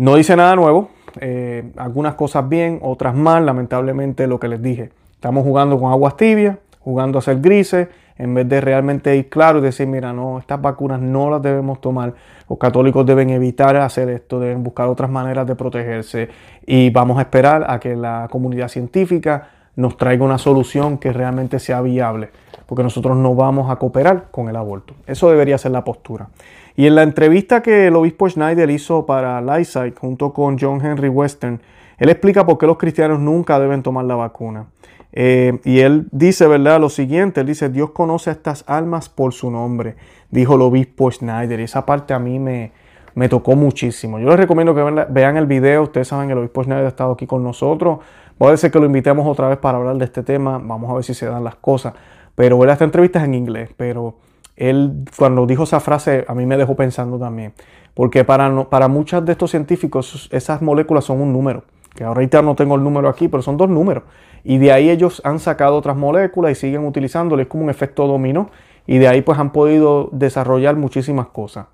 no 0.00 0.14
dice 0.14 0.34
nada 0.34 0.56
nuevo, 0.56 0.88
eh, 1.20 1.72
algunas 1.76 2.14
cosas 2.14 2.48
bien, 2.48 2.78
otras 2.80 3.14
mal, 3.14 3.44
lamentablemente 3.44 4.26
lo 4.26 4.40
que 4.40 4.48
les 4.48 4.62
dije. 4.62 4.92
Estamos 5.12 5.44
jugando 5.44 5.78
con 5.78 5.92
aguas 5.92 6.16
tibias, 6.16 6.56
jugando 6.78 7.18
a 7.18 7.22
ser 7.22 7.38
grises, 7.42 7.88
en 8.16 8.32
vez 8.32 8.48
de 8.48 8.62
realmente 8.62 9.14
ir 9.14 9.28
claro 9.28 9.58
y 9.58 9.62
decir, 9.62 9.86
mira, 9.86 10.14
no, 10.14 10.38
estas 10.38 10.58
vacunas 10.58 11.02
no 11.02 11.28
las 11.28 11.42
debemos 11.42 11.82
tomar, 11.82 12.14
los 12.48 12.58
católicos 12.58 13.04
deben 13.04 13.28
evitar 13.28 13.76
hacer 13.76 14.08
esto, 14.08 14.40
deben 14.40 14.62
buscar 14.64 14.88
otras 14.88 15.10
maneras 15.10 15.46
de 15.46 15.54
protegerse 15.54 16.30
y 16.64 16.88
vamos 16.88 17.18
a 17.18 17.20
esperar 17.20 17.66
a 17.68 17.78
que 17.78 17.94
la 17.94 18.26
comunidad 18.30 18.68
científica 18.68 19.50
nos 19.76 19.98
traiga 19.98 20.24
una 20.24 20.38
solución 20.38 20.96
que 20.96 21.12
realmente 21.12 21.58
sea 21.58 21.82
viable, 21.82 22.30
porque 22.64 22.82
nosotros 22.82 23.18
no 23.18 23.34
vamos 23.34 23.70
a 23.70 23.76
cooperar 23.76 24.28
con 24.30 24.48
el 24.48 24.56
aborto. 24.56 24.94
Eso 25.06 25.28
debería 25.28 25.58
ser 25.58 25.72
la 25.72 25.84
postura. 25.84 26.28
Y 26.76 26.86
en 26.86 26.94
la 26.94 27.02
entrevista 27.02 27.62
que 27.62 27.88
el 27.88 27.96
obispo 27.96 28.28
Schneider 28.28 28.70
hizo 28.70 29.06
para 29.06 29.40
Lightside 29.40 29.94
junto 29.98 30.32
con 30.32 30.58
John 30.58 30.84
Henry 30.84 31.08
Western, 31.08 31.60
él 31.98 32.08
explica 32.08 32.46
por 32.46 32.58
qué 32.58 32.66
los 32.66 32.78
cristianos 32.78 33.20
nunca 33.20 33.58
deben 33.58 33.82
tomar 33.82 34.04
la 34.04 34.14
vacuna. 34.14 34.66
Eh, 35.12 35.58
y 35.64 35.80
él 35.80 36.06
dice, 36.12 36.46
¿verdad? 36.46 36.80
Lo 36.80 36.88
siguiente, 36.88 37.40
él 37.40 37.46
dice, 37.46 37.68
Dios 37.68 37.90
conoce 37.90 38.30
a 38.30 38.32
estas 38.32 38.64
almas 38.66 39.08
por 39.08 39.32
su 39.32 39.50
nombre, 39.50 39.96
dijo 40.30 40.54
el 40.54 40.62
obispo 40.62 41.10
Schneider. 41.10 41.60
Y 41.60 41.64
esa 41.64 41.84
parte 41.84 42.14
a 42.14 42.18
mí 42.18 42.38
me, 42.38 42.72
me 43.14 43.28
tocó 43.28 43.56
muchísimo. 43.56 44.18
Yo 44.18 44.28
les 44.28 44.38
recomiendo 44.38 44.74
que 44.74 45.06
vean 45.10 45.36
el 45.36 45.46
video, 45.46 45.82
ustedes 45.82 46.08
saben 46.08 46.28
que 46.28 46.32
el 46.32 46.38
obispo 46.38 46.62
Schneider 46.62 46.86
ha 46.86 46.88
estado 46.88 47.12
aquí 47.12 47.26
con 47.26 47.42
nosotros. 47.42 47.98
Puede 48.38 48.56
ser 48.56 48.70
que 48.70 48.78
lo 48.78 48.86
invitemos 48.86 49.26
otra 49.26 49.48
vez 49.48 49.58
para 49.58 49.78
hablar 49.78 49.96
de 49.96 50.04
este 50.06 50.22
tema, 50.22 50.58
vamos 50.58 50.90
a 50.90 50.94
ver 50.94 51.04
si 51.04 51.12
se 51.12 51.26
dan 51.26 51.44
las 51.44 51.56
cosas. 51.56 51.92
Pero 52.34 52.58
¿verdad? 52.58 52.74
esta 52.74 52.84
entrevista 52.84 53.18
es 53.18 53.26
en 53.26 53.34
inglés, 53.34 53.70
pero 53.76 54.14
él 54.56 55.04
cuando 55.16 55.46
dijo 55.46 55.64
esa 55.64 55.80
frase 55.80 56.24
a 56.28 56.34
mí 56.34 56.46
me 56.46 56.56
dejó 56.56 56.76
pensando 56.76 57.18
también. 57.18 57.54
Porque 57.94 58.24
para, 58.24 58.64
para 58.70 58.88
muchos 58.88 59.24
de 59.24 59.32
estos 59.32 59.50
científicos 59.50 60.28
esas 60.32 60.62
moléculas 60.62 61.04
son 61.04 61.20
un 61.20 61.32
número 61.32 61.64
que 61.94 62.04
ahorita 62.04 62.42
no 62.42 62.54
tengo 62.54 62.76
el 62.76 62.82
número 62.82 63.08
aquí, 63.08 63.28
pero 63.28 63.42
son 63.42 63.56
dos 63.56 63.68
números. 63.68 64.04
Y 64.44 64.58
de 64.58 64.72
ahí 64.72 64.90
ellos 64.90 65.20
han 65.24 65.38
sacado 65.38 65.76
otras 65.76 65.96
moléculas 65.96 66.52
y 66.52 66.54
siguen 66.54 66.86
utilizándolo, 66.86 67.42
es 67.42 67.48
como 67.48 67.64
un 67.64 67.70
efecto 67.70 68.06
dominó. 68.06 68.50
Y 68.86 68.98
de 68.98 69.08
ahí 69.08 69.22
pues 69.22 69.38
han 69.38 69.52
podido 69.52 70.08
desarrollar 70.12 70.76
muchísimas 70.76 71.28
cosas. 71.28 71.66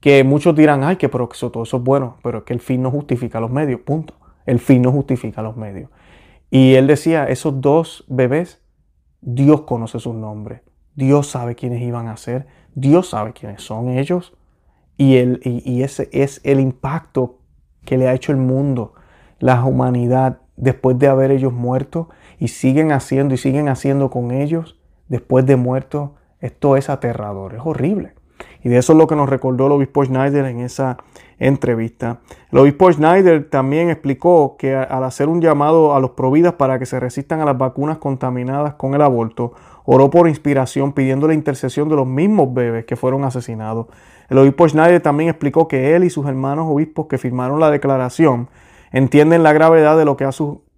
Que 0.00 0.22
muchos 0.22 0.54
dirán, 0.54 0.84
ay, 0.84 0.96
que 0.96 1.08
pero 1.08 1.28
eso, 1.32 1.50
todo 1.50 1.62
eso 1.62 1.78
es 1.78 1.82
bueno, 1.82 2.16
pero 2.22 2.38
es 2.38 2.44
que 2.44 2.52
el 2.52 2.60
fin 2.60 2.82
no 2.82 2.90
justifica 2.90 3.40
los 3.40 3.50
medios, 3.50 3.80
punto. 3.80 4.14
El 4.44 4.58
fin 4.58 4.82
no 4.82 4.92
justifica 4.92 5.40
los 5.40 5.56
medios. 5.56 5.88
Y 6.50 6.74
él 6.74 6.86
decía, 6.86 7.24
esos 7.24 7.60
dos 7.60 8.04
bebés, 8.08 8.60
Dios 9.22 9.62
conoce 9.62 9.98
sus 9.98 10.14
nombres. 10.14 10.60
Dios 10.94 11.28
sabe 11.28 11.54
quiénes 11.54 11.82
iban 11.82 12.08
a 12.08 12.16
ser. 12.16 12.46
Dios 12.74 13.10
sabe 13.10 13.32
quiénes 13.32 13.62
son 13.62 13.88
ellos. 13.88 14.34
Y, 14.96 15.16
el, 15.16 15.40
y 15.42 15.82
ese 15.82 16.08
es 16.12 16.40
el 16.44 16.60
impacto 16.60 17.38
que 17.84 17.98
le 17.98 18.08
ha 18.08 18.14
hecho 18.14 18.32
el 18.32 18.38
mundo 18.38 18.94
la 19.40 19.64
humanidad 19.64 20.38
después 20.56 20.98
de 20.98 21.08
haber 21.08 21.30
ellos 21.30 21.52
muerto 21.52 22.08
y 22.38 22.48
siguen 22.48 22.92
haciendo 22.92 23.34
y 23.34 23.38
siguen 23.38 23.68
haciendo 23.68 24.10
con 24.10 24.30
ellos 24.30 24.78
después 25.08 25.44
de 25.46 25.56
muerto, 25.56 26.14
esto 26.40 26.76
es 26.76 26.88
aterrador, 26.88 27.54
es 27.54 27.60
horrible. 27.64 28.14
Y 28.62 28.68
de 28.68 28.78
eso 28.78 28.94
es 28.94 28.98
lo 28.98 29.06
que 29.06 29.16
nos 29.16 29.28
recordó 29.28 29.66
el 29.66 29.72
obispo 29.72 30.04
Schneider 30.04 30.46
en 30.46 30.60
esa 30.60 30.96
entrevista. 31.38 32.20
El 32.50 32.60
obispo 32.60 32.90
Schneider 32.90 33.48
también 33.50 33.90
explicó 33.90 34.56
que 34.58 34.74
al 34.74 35.04
hacer 35.04 35.28
un 35.28 35.42
llamado 35.42 35.94
a 35.94 36.00
los 36.00 36.12
providas 36.12 36.54
para 36.54 36.78
que 36.78 36.86
se 36.86 36.98
resistan 36.98 37.40
a 37.40 37.44
las 37.44 37.58
vacunas 37.58 37.98
contaminadas 37.98 38.74
con 38.74 38.94
el 38.94 39.02
aborto, 39.02 39.52
oró 39.84 40.10
por 40.10 40.28
inspiración 40.28 40.92
pidiendo 40.92 41.28
la 41.28 41.34
intercesión 41.34 41.88
de 41.88 41.96
los 41.96 42.06
mismos 42.06 42.52
bebés 42.52 42.84
que 42.86 42.96
fueron 42.96 43.24
asesinados. 43.24 43.86
El 44.28 44.38
obispo 44.38 44.68
Schneider 44.68 45.00
también 45.00 45.28
explicó 45.30 45.68
que 45.68 45.94
él 45.94 46.04
y 46.04 46.10
sus 46.10 46.26
hermanos 46.26 46.66
obispos 46.68 47.06
que 47.06 47.18
firmaron 47.18 47.60
la 47.60 47.70
declaración 47.70 48.48
entienden 48.92 49.42
la 49.42 49.52
gravedad 49.52 49.96
de 49.98 50.04
lo, 50.04 50.16
que 50.16 50.28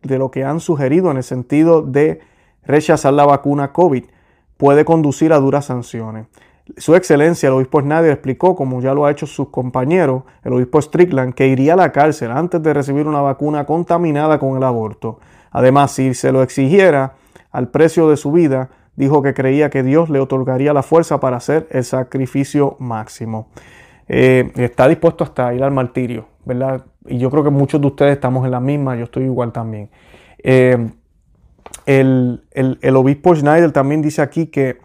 de 0.03 0.19
lo 0.19 0.31
que 0.31 0.45
han 0.45 0.61
sugerido 0.61 1.11
en 1.11 1.19
el 1.19 1.23
sentido 1.23 1.83
de 1.83 2.21
rechazar 2.65 3.13
la 3.13 3.25
vacuna 3.25 3.73
COVID 3.73 4.05
puede 4.57 4.85
conducir 4.85 5.33
a 5.33 5.39
duras 5.39 5.67
sanciones. 5.67 6.27
Su 6.79 6.97
excelencia, 6.97 7.47
el 7.47 7.55
obispo 7.55 7.81
Schneider, 7.81 8.11
explicó, 8.11 8.57
como 8.57 8.81
ya 8.81 8.93
lo 8.93 9.07
ha 9.07 9.13
hecho 9.13 9.27
sus 9.27 9.51
compañeros, 9.51 10.25
el 10.43 10.53
obispo 10.55 10.83
Strickland, 10.83 11.35
que 11.35 11.47
iría 11.47 11.75
a 11.75 11.77
la 11.77 11.93
cárcel 11.93 12.33
antes 12.33 12.61
de 12.61 12.75
recibir 12.75 13.07
una 13.07 13.21
vacuna 13.21 13.67
contaminada 13.67 14.41
con 14.41 14.57
el 14.57 14.65
aborto. 14.65 15.21
Además, 15.53 15.93
si 15.93 16.13
se 16.15 16.33
lo 16.33 16.43
exigiera 16.43 17.15
al 17.53 17.69
precio 17.69 18.09
de 18.09 18.17
su 18.17 18.33
vida, 18.33 18.71
dijo 18.97 19.23
que 19.23 19.35
creía 19.35 19.71
que 19.71 19.83
Dios 19.83 20.11
le 20.11 20.21
otorgaría 20.21 20.73
la 20.73 20.83
fuerza 20.83 21.21
para 21.21 21.37
hacer 21.37 21.69
el 21.71 21.85
sacrificio 21.85 22.77
máximo. 22.79 23.49
Eh, 24.09 24.53
está 24.57 24.89
dispuesto 24.89 25.25
hasta 25.25 25.53
ir 25.55 25.63
al 25.63 25.73
martirio, 25.73 26.27
¿verdad? 26.45 26.85
Y 27.07 27.19
yo 27.19 27.31
creo 27.31 27.45
que 27.45 27.51
muchos 27.51 27.81
de 27.81 27.87
ustedes 27.87 28.13
estamos 28.13 28.45
en 28.45 28.51
la 28.53 28.61
misma, 28.61 28.97
yo 28.97 29.05
estoy 29.05 29.25
igual 29.25 29.53
también. 29.53 29.91
Eh, 30.43 30.91
el, 31.87 32.41
obispo 32.97 33.35
Schneider 33.35 33.73
también 33.73 34.03
dice 34.03 34.23
aquí 34.23 34.47
que, 34.47 34.79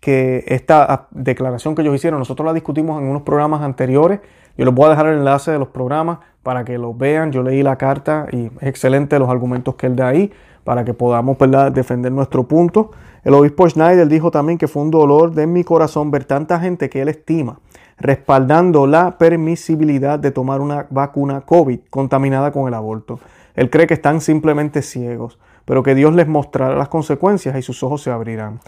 que 0.00 0.44
esta 0.46 1.08
declaración 1.10 1.74
que 1.74 1.82
ellos 1.82 1.94
hicieron, 1.94 2.18
nosotros 2.18 2.46
la 2.46 2.52
discutimos 2.52 3.00
en 3.00 3.08
unos 3.08 3.22
programas 3.22 3.62
anteriores. 3.62 4.20
Yo 4.56 4.64
les 4.64 4.74
voy 4.74 4.86
a 4.86 4.90
dejar 4.90 5.06
el 5.06 5.18
enlace 5.18 5.50
de 5.50 5.58
los 5.58 5.68
programas 5.68 6.18
para 6.42 6.64
que 6.64 6.78
los 6.78 6.96
vean. 6.96 7.32
Yo 7.32 7.42
leí 7.42 7.62
la 7.62 7.76
carta 7.76 8.26
y 8.30 8.46
es 8.46 8.68
excelente 8.68 9.18
los 9.18 9.28
argumentos 9.28 9.74
que 9.74 9.86
él 9.86 9.96
da 9.96 10.08
ahí 10.08 10.32
para 10.62 10.84
que 10.84 10.94
podamos 10.94 11.36
defender 11.72 12.12
nuestro 12.12 12.44
punto. 12.44 12.92
El 13.24 13.34
obispo 13.34 13.68
Schneider 13.68 14.06
dijo 14.06 14.30
también 14.30 14.58
que 14.58 14.68
fue 14.68 14.82
un 14.82 14.90
dolor 14.90 15.32
de 15.32 15.46
mi 15.46 15.64
corazón 15.64 16.10
ver 16.10 16.24
tanta 16.24 16.60
gente 16.60 16.90
que 16.90 17.02
él 17.02 17.08
estima 17.08 17.58
respaldando 17.98 18.86
la 18.86 19.18
permisibilidad 19.18 20.18
de 20.18 20.30
tomar 20.30 20.60
una 20.60 20.86
vacuna 20.90 21.42
COVID 21.42 21.80
contaminada 21.90 22.50
con 22.52 22.68
el 22.68 22.74
aborto. 22.74 23.20
Él 23.54 23.70
cree 23.70 23.86
que 23.86 23.94
están 23.94 24.20
simplemente 24.20 24.82
ciegos, 24.82 25.38
pero 25.64 25.82
que 25.82 25.94
Dios 25.94 26.14
les 26.14 26.26
mostrará 26.26 26.76
las 26.76 26.88
consecuencias 26.88 27.56
y 27.56 27.62
sus 27.62 27.82
ojos 27.82 28.02
se 28.02 28.10
abrirán. 28.10 28.60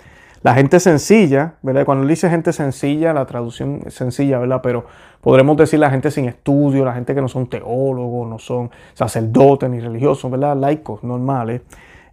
La 0.42 0.54
gente 0.54 0.78
sencilla, 0.78 1.54
¿verdad? 1.62 1.84
Cuando 1.84 2.04
él 2.04 2.08
dice 2.08 2.30
gente 2.30 2.52
sencilla, 2.52 3.12
la 3.12 3.26
traducción 3.26 3.80
es 3.84 3.94
sencilla, 3.94 4.38
¿verdad? 4.38 4.60
Pero 4.62 4.84
podremos 5.20 5.56
decir 5.56 5.80
la 5.80 5.90
gente 5.90 6.10
sin 6.10 6.26
estudio, 6.26 6.84
la 6.84 6.92
gente 6.92 7.14
que 7.14 7.20
no 7.20 7.26
son 7.26 7.48
teólogos, 7.48 8.28
no 8.28 8.38
son 8.38 8.70
sacerdotes 8.94 9.68
ni 9.68 9.80
religiosos, 9.80 10.30
¿verdad? 10.30 10.56
Laicos, 10.56 11.02
normales. 11.02 11.62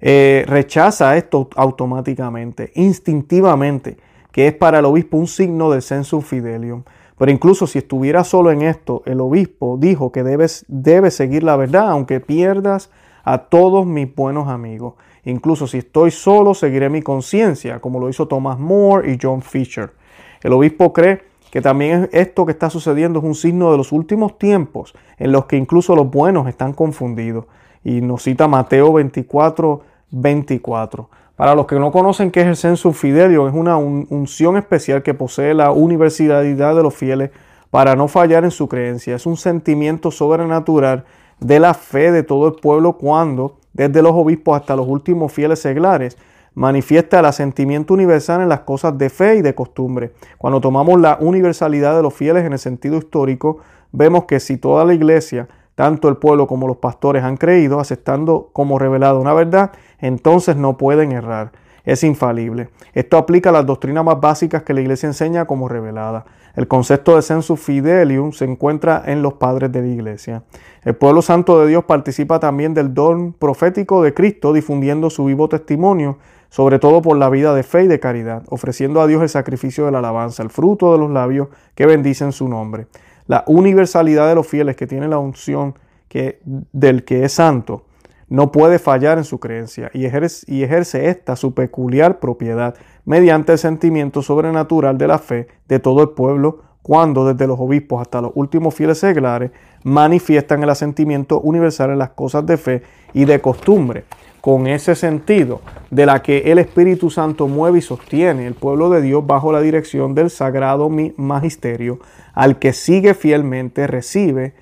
Eh, 0.05 0.43
rechaza 0.47 1.15
esto 1.15 1.47
automáticamente, 1.55 2.73
instintivamente, 2.75 3.95
que 4.33 4.47
es 4.47 4.53
para 4.53 4.79
el 4.79 4.85
obispo 4.85 5.15
un 5.15 5.27
signo 5.27 5.71
del 5.71 5.81
sensu 5.81 6.19
fidelium. 6.19 6.83
Pero 7.17 7.31
incluso 7.31 7.67
si 7.67 7.77
estuviera 7.79 8.25
solo 8.25 8.51
en 8.51 8.63
esto, 8.63 9.01
el 9.05 9.21
obispo 9.21 9.77
dijo 9.79 10.11
que 10.11 10.23
debes, 10.23 10.65
debes 10.67 11.15
seguir 11.15 11.43
la 11.43 11.55
verdad, 11.55 11.89
aunque 11.89 12.19
pierdas 12.19 12.91
a 13.23 13.37
todos 13.37 13.85
mis 13.85 14.13
buenos 14.13 14.49
amigos. 14.49 14.95
Incluso 15.23 15.67
si 15.67 15.77
estoy 15.77 16.11
solo, 16.11 16.53
seguiré 16.53 16.89
mi 16.89 17.01
conciencia, 17.01 17.79
como 17.79 17.97
lo 17.97 18.09
hizo 18.09 18.27
Thomas 18.27 18.59
More 18.59 19.09
y 19.09 19.17
John 19.21 19.41
Fisher. 19.41 19.93
El 20.41 20.51
obispo 20.51 20.91
cree 20.91 21.21
que 21.49 21.61
también 21.61 22.09
esto 22.11 22.45
que 22.45 22.51
está 22.51 22.69
sucediendo 22.69 23.19
es 23.19 23.25
un 23.25 23.35
signo 23.35 23.71
de 23.71 23.77
los 23.77 23.93
últimos 23.93 24.37
tiempos, 24.37 24.93
en 25.17 25.31
los 25.31 25.45
que 25.45 25.55
incluso 25.55 25.95
los 25.95 26.11
buenos 26.11 26.49
están 26.49 26.73
confundidos. 26.73 27.45
Y 27.85 28.01
nos 28.01 28.23
cita 28.23 28.49
Mateo 28.49 28.91
24, 28.91 29.92
24. 30.13 31.09
Para 31.35 31.55
los 31.55 31.65
que 31.65 31.79
no 31.79 31.91
conocen 31.91 32.31
qué 32.31 32.41
es 32.41 32.47
el 32.47 32.55
censo 32.55 32.93
fidelio, 32.93 33.47
es 33.47 33.53
una 33.53 33.75
unción 33.77 34.55
especial 34.55 35.01
que 35.01 35.13
posee 35.13 35.53
la 35.53 35.71
universalidad 35.71 36.75
de 36.75 36.83
los 36.83 36.93
fieles 36.93 37.31
para 37.71 37.95
no 37.95 38.07
fallar 38.07 38.43
en 38.43 38.51
su 38.51 38.69
creencia. 38.69 39.15
Es 39.15 39.25
un 39.25 39.35
sentimiento 39.35 40.11
sobrenatural 40.11 41.05
de 41.39 41.59
la 41.59 41.73
fe 41.73 42.11
de 42.11 42.21
todo 42.21 42.47
el 42.47 42.53
pueblo 42.53 42.97
cuando, 42.97 43.57
desde 43.73 44.03
los 44.03 44.11
obispos 44.13 44.61
hasta 44.61 44.75
los 44.75 44.87
últimos 44.87 45.33
fieles 45.33 45.59
seglares, 45.59 46.17
manifiesta 46.53 47.19
el 47.19 47.25
asentimiento 47.25 47.95
universal 47.95 48.41
en 48.41 48.49
las 48.49 48.59
cosas 48.59 48.95
de 48.99 49.09
fe 49.09 49.37
y 49.37 49.41
de 49.41 49.55
costumbre. 49.55 50.11
Cuando 50.37 50.61
tomamos 50.61 51.01
la 51.01 51.17
universalidad 51.19 51.95
de 51.95 52.03
los 52.03 52.13
fieles 52.13 52.45
en 52.45 52.53
el 52.53 52.59
sentido 52.59 52.97
histórico, 52.97 53.57
vemos 53.91 54.25
que 54.25 54.39
si 54.39 54.57
toda 54.57 54.85
la 54.85 54.93
iglesia, 54.93 55.47
tanto 55.75 56.09
el 56.09 56.17
pueblo 56.17 56.47
como 56.47 56.67
los 56.67 56.77
pastores 56.77 57.23
han 57.23 57.37
creído, 57.37 57.79
aceptando 57.79 58.49
como 58.53 58.79
revelada 58.79 59.15
una 59.15 59.33
verdad, 59.33 59.71
entonces 59.99 60.55
no 60.55 60.77
pueden 60.77 61.11
errar. 61.11 61.51
Es 61.85 62.03
infalible. 62.03 62.69
Esto 62.93 63.17
aplica 63.17 63.51
las 63.51 63.65
doctrinas 63.65 64.05
más 64.05 64.19
básicas 64.21 64.63
que 64.63 64.73
la 64.73 64.79
Iglesia 64.81 65.07
enseña 65.07 65.45
como 65.45 65.67
revelada. 65.67 66.25
El 66.55 66.67
concepto 66.67 67.15
de 67.15 67.21
sensu 67.21 67.57
fidelium 67.57 68.31
se 68.31 68.45
encuentra 68.45 69.03
en 69.05 69.21
los 69.21 69.33
padres 69.33 69.71
de 69.71 69.81
la 69.81 69.87
Iglesia. 69.87 70.43
El 70.83 70.95
pueblo 70.95 71.21
santo 71.21 71.59
de 71.59 71.67
Dios 71.67 71.83
participa 71.83 72.39
también 72.39 72.73
del 72.73 72.93
don 72.93 73.33
profético 73.33 74.01
de 74.01 74.13
Cristo, 74.13 74.53
difundiendo 74.53 75.09
su 75.09 75.25
vivo 75.25 75.49
testimonio, 75.49 76.19
sobre 76.49 76.77
todo 76.77 77.01
por 77.01 77.17
la 77.17 77.29
vida 77.29 77.53
de 77.55 77.63
fe 77.63 77.83
y 77.83 77.87
de 77.87 77.99
caridad, 77.99 78.43
ofreciendo 78.49 79.01
a 79.01 79.07
Dios 79.07 79.23
el 79.23 79.29
sacrificio 79.29 79.85
de 79.85 79.91
la 79.91 79.97
alabanza, 79.97 80.43
el 80.43 80.51
fruto 80.51 80.93
de 80.93 80.99
los 80.99 81.09
labios 81.09 81.47
que 81.73 81.87
bendicen 81.87 82.31
su 82.31 82.47
nombre. 82.47 82.87
La 83.27 83.43
universalidad 83.47 84.27
de 84.27 84.35
los 84.35 84.47
fieles 84.47 84.75
que 84.75 84.87
tienen 84.87 85.09
la 85.09 85.17
unción 85.17 85.75
que, 86.07 86.39
del 86.71 87.03
que 87.05 87.23
es 87.23 87.33
santo 87.33 87.85
no 88.27 88.51
puede 88.51 88.79
fallar 88.79 89.17
en 89.17 89.23
su 89.23 89.39
creencia 89.39 89.91
y 89.93 90.05
ejerce, 90.05 90.51
y 90.51 90.63
ejerce 90.63 91.09
esta 91.09 91.35
su 91.35 91.53
peculiar 91.53 92.19
propiedad 92.19 92.75
mediante 93.05 93.51
el 93.51 93.57
sentimiento 93.57 94.21
sobrenatural 94.21 94.97
de 94.97 95.07
la 95.07 95.19
fe 95.19 95.47
de 95.67 95.79
todo 95.79 96.01
el 96.01 96.09
pueblo 96.09 96.61
cuando 96.81 97.25
desde 97.25 97.47
los 97.47 97.59
obispos 97.59 98.01
hasta 98.01 98.21
los 98.21 98.31
últimos 98.35 98.75
fieles 98.75 98.99
seglares 98.99 99.51
manifiestan 99.83 100.63
el 100.63 100.69
asentimiento 100.69 101.39
universal 101.39 101.91
en 101.91 101.99
las 101.99 102.09
cosas 102.09 102.45
de 102.45 102.57
fe 102.57 102.83
y 103.13 103.25
de 103.25 103.39
costumbre. 103.39 104.03
Con 104.43 104.67
ese 104.67 104.95
sentido 104.95 105.61
de 105.89 106.05
la 106.05 106.21
que 106.21 106.51
el 106.51 106.59
Espíritu 106.59 107.09
Santo 107.09 107.47
mueve 107.47 107.77
y 107.77 107.81
sostiene 107.81 108.45
el 108.45 108.55
pueblo 108.55 108.89
de 108.89 109.01
Dios 109.01 109.25
bajo 109.25 109.53
la 109.53 109.61
dirección 109.61 110.15
del 110.15 110.29
sagrado 110.29 110.89
magisterio, 110.89 111.99
al 112.33 112.59
que 112.59 112.73
sigue 112.73 113.13
fielmente 113.13 113.87
recibe, 113.87 114.53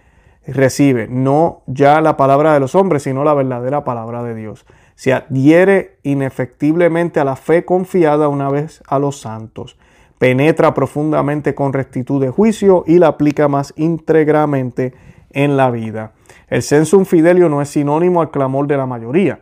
recibe 0.45 1.07
no 1.09 1.63
ya 1.65 1.99
la 1.99 2.15
palabra 2.15 2.53
de 2.53 2.59
los 2.59 2.75
hombres, 2.75 3.01
sino 3.01 3.23
la 3.23 3.33
verdadera 3.33 3.83
palabra 3.83 4.21
de 4.21 4.35
Dios. 4.35 4.67
Se 4.93 5.13
adhiere 5.13 5.97
inefectiblemente 6.03 7.19
a 7.19 7.23
la 7.23 7.35
fe 7.35 7.65
confiada 7.65 8.27
una 8.27 8.51
vez 8.51 8.83
a 8.87 8.99
los 8.99 9.19
santos 9.19 9.79
penetra 10.19 10.75
profundamente 10.75 11.55
con 11.55 11.73
rectitud 11.73 12.21
de 12.21 12.29
juicio 12.29 12.83
y 12.85 12.99
la 12.99 13.07
aplica 13.07 13.47
más 13.47 13.73
íntegramente 13.75 14.93
en 15.31 15.57
la 15.57 15.71
vida. 15.71 16.11
El 16.47 16.61
sensum 16.61 17.05
fidelio 17.05 17.49
no 17.49 17.59
es 17.59 17.69
sinónimo 17.69 18.21
al 18.21 18.29
clamor 18.29 18.67
de 18.67 18.77
la 18.77 18.85
mayoría. 18.85 19.39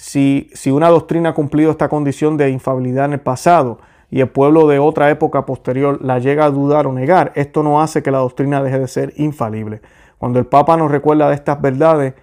Si, 0.00 0.48
una 0.70 0.90
doctrina 0.90 1.30
ha 1.30 1.34
cumplido 1.34 1.72
esta 1.72 1.88
condición 1.88 2.36
de 2.36 2.50
infabilidad 2.50 3.06
en 3.06 3.14
el 3.14 3.20
pasado 3.20 3.80
y 4.12 4.20
el 4.20 4.28
pueblo 4.28 4.68
de 4.68 4.78
otra 4.78 5.10
época 5.10 5.44
posterior 5.44 5.98
la 6.00 6.20
llega 6.20 6.44
a 6.44 6.50
dudar 6.50 6.86
o 6.86 6.92
negar, 6.92 7.32
esto 7.34 7.64
no 7.64 7.82
hace 7.82 8.00
que 8.00 8.12
la 8.12 8.18
doctrina 8.18 8.62
deje 8.62 8.78
de 8.78 8.86
ser 8.86 9.12
infalible. 9.16 9.80
Cuando 10.18 10.38
el 10.38 10.46
Papa 10.46 10.76
nos 10.76 10.92
recuerda 10.92 11.28
de 11.28 11.34
estas 11.34 11.60
verdades, 11.60 12.14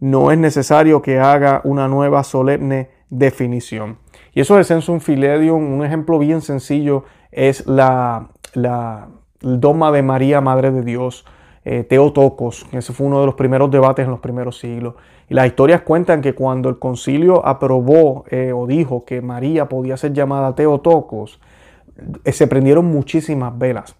no 0.00 0.32
es 0.32 0.36
necesario 0.36 1.00
que 1.00 1.18
haga 1.18 1.62
una 1.64 1.88
nueva 1.88 2.24
solemne 2.24 2.90
definición. 3.08 3.96
Y 4.34 4.42
eso 4.42 4.58
es 4.58 4.66
sensum 4.66 5.00
fidelium, 5.00 5.72
un 5.72 5.82
ejemplo 5.82 6.18
bien 6.18 6.42
sencillo 6.42 7.04
es 7.32 7.66
la, 7.66 8.28
la 8.52 9.08
el 9.40 9.60
dogma 9.60 9.92
de 9.92 10.02
María, 10.02 10.42
Madre 10.42 10.72
de 10.72 10.82
Dios, 10.82 11.24
eh, 11.64 11.84
Teotocos. 11.84 12.66
Ese 12.72 12.92
fue 12.92 13.06
uno 13.06 13.20
de 13.20 13.26
los 13.26 13.34
primeros 13.34 13.70
debates 13.70 14.04
en 14.04 14.10
los 14.10 14.20
primeros 14.20 14.58
siglos. 14.58 14.94
Y 15.28 15.34
las 15.34 15.46
historias 15.46 15.82
cuentan 15.82 16.20
que 16.20 16.34
cuando 16.34 16.68
el 16.68 16.78
concilio 16.78 17.46
aprobó 17.46 18.24
eh, 18.30 18.52
o 18.54 18.66
dijo 18.66 19.04
que 19.04 19.22
María 19.22 19.68
podía 19.68 19.96
ser 19.96 20.12
llamada 20.12 20.54
Teotocos, 20.54 21.40
eh, 22.24 22.32
se 22.32 22.46
prendieron 22.46 22.86
muchísimas 22.86 23.56
velas 23.56 23.96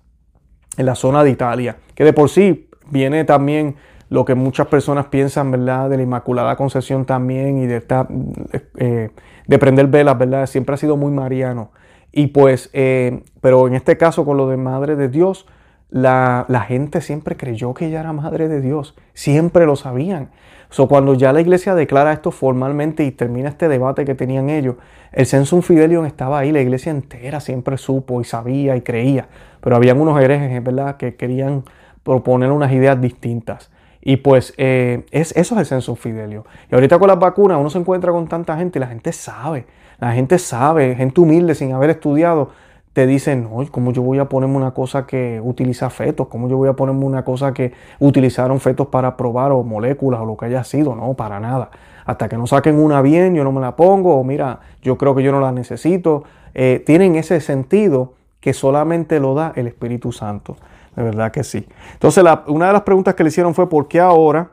en 0.77 0.87
la 0.87 0.95
zona 0.95 1.25
de 1.25 1.31
Italia, 1.31 1.77
que 1.95 2.05
de 2.05 2.13
por 2.13 2.29
sí 2.29 2.69
viene 2.91 3.25
también 3.25 3.77
lo 4.11 4.25
que 4.25 4.35
muchas 4.35 4.67
personas 4.67 5.07
piensan, 5.07 5.51
¿verdad? 5.51 5.89
De 5.89 5.97
la 5.97 6.03
Inmaculada 6.03 6.57
Concepción 6.57 7.05
también 7.05 7.59
y 7.59 7.67
de, 7.67 7.79
esta, 7.79 8.07
de 8.09 9.59
prender 9.59 9.87
velas, 9.87 10.19
¿verdad? 10.19 10.47
Siempre 10.47 10.75
ha 10.75 10.79
sido 10.79 10.97
muy 10.97 11.11
mariano. 11.11 11.71
Y 12.17 12.29
pues, 12.29 12.71
eh, 12.73 13.25
pero 13.41 13.67
en 13.67 13.75
este 13.75 13.97
caso 13.97 14.25
con 14.25 14.37
lo 14.37 14.49
de 14.49 14.57
Madre 14.57 14.95
de 14.95 15.09
Dios, 15.09 15.47
la, 15.91 16.47
gente 16.69 17.01
siempre 17.01 17.37
creyó 17.37 17.75
que 17.75 17.87
ella 17.87 18.01
era 18.01 18.13
Madre 18.13 18.47
de 18.47 18.61
Dios, 18.61 18.95
siempre 19.15 19.67
lo 19.67 19.75
sabían. 19.75 20.31
So, 20.75 20.89
cuando 20.89 21.15
ya 21.15 21.33
la 21.33 21.41
iglesia 21.41 21.77
declara 21.77 22.13
esto 22.13 22.33
formalmente 22.33 23.05
y 23.05 23.13
termina 23.13 23.49
este 23.49 23.69
debate 23.69 24.05
que 24.05 24.17
tenían 24.17 24.51
ellos, 24.51 24.75
el 25.13 25.25
sensum 25.25 25.63
fidelium 25.63 26.05
estaba 26.05 26.41
ahí, 26.41 26.51
la 26.51 26.61
iglesia 26.61 26.91
entera 26.91 27.39
siempre 27.39 27.79
supo 27.79 28.21
y 28.21 28.25
sabía 28.25 28.75
y 28.75 28.81
creía, 28.81 29.29
pero 29.61 29.77
habían 29.77 30.01
unos 30.01 30.21
herejes, 30.21 30.65
¿verdad?, 30.65 30.97
que 30.97 31.15
querían 31.15 31.63
proponer 32.03 32.51
unas 32.51 32.73
ideas 32.73 33.01
distintas. 33.01 33.71
Y 34.01 34.17
pues 34.17 34.53
eh, 34.57 35.07
es, 35.13 35.31
eso 35.37 35.55
es 35.55 35.61
el 35.61 35.67
sensum 35.67 35.95
fidelium. 35.95 36.43
Y 36.69 36.75
ahorita 36.75 36.99
con 36.99 37.07
las 37.07 37.21
vacunas 37.21 37.57
uno 37.57 37.71
se 37.71 37.79
encuentra 37.79 38.11
con 38.11 38.27
tanta 38.27 38.57
gente 38.57 38.81
y 38.81 38.81
la 38.81 38.89
gente 38.89 39.13
sabe. 39.13 39.67
La 40.01 40.13
gente 40.13 40.41
sabe, 40.41 40.97
gente 40.97 41.21
humilde 41.21 41.55
sin 41.55 41.73
haber 41.73 41.91
estudiado, 41.91 42.51
te 42.95 43.09
dicen, 43.09 43.43
no, 43.51 43.67
¿cómo 43.73 43.93
yo 43.93 44.03
voy 44.03 44.21
a 44.21 44.27
ponerme 44.27 44.57
una 44.57 44.71
cosa 44.71 45.05
que 45.05 45.41
utiliza 45.43 45.91
fetos? 45.91 46.29
¿Cómo 46.29 46.49
yo 46.49 46.57
voy 46.57 46.69
a 46.69 46.75
ponerme 46.75 47.05
una 47.05 47.25
cosa 47.25 47.53
que 47.53 47.73
utilizaron 47.99 48.61
fetos 48.61 48.87
para 48.87 49.17
probar 49.17 49.51
o 49.51 49.65
moléculas 49.65 50.21
o 50.21 50.25
lo 50.25 50.37
que 50.37 50.47
haya 50.47 50.63
sido? 50.63 50.95
No, 50.95 51.13
para 51.15 51.41
nada. 51.41 51.71
Hasta 52.07 52.29
que 52.29 52.39
no 52.39 52.47
saquen 52.47 52.79
una 52.79 53.03
bien, 53.03 53.35
yo 53.35 53.43
no 53.43 53.51
me 53.51 53.61
la 53.61 53.75
pongo, 53.75 54.15
o 54.17 54.23
mira, 54.23 54.61
yo 54.81 54.97
creo 54.97 55.17
que 55.17 55.25
yo 55.25 55.33
no 55.33 55.41
la 55.41 55.51
necesito. 55.51 56.23
Eh, 56.55 56.85
tienen 56.87 57.17
ese 57.17 57.41
sentido 57.41 58.15
que 58.39 58.55
solamente 58.55 59.19
lo 59.19 59.35
da 59.35 59.53
el 59.57 59.67
Espíritu 59.67 60.13
Santo. 60.13 60.57
De 60.95 61.03
verdad 61.03 61.33
que 61.33 61.43
sí. 61.43 61.67
Entonces, 61.95 62.25
una 62.47 62.69
de 62.69 62.73
las 62.75 62.83
preguntas 62.83 63.15
que 63.15 63.25
le 63.25 63.29
hicieron 63.31 63.55
fue, 63.55 63.69
¿por 63.69 63.89
qué 63.89 63.99
ahora? 63.99 64.53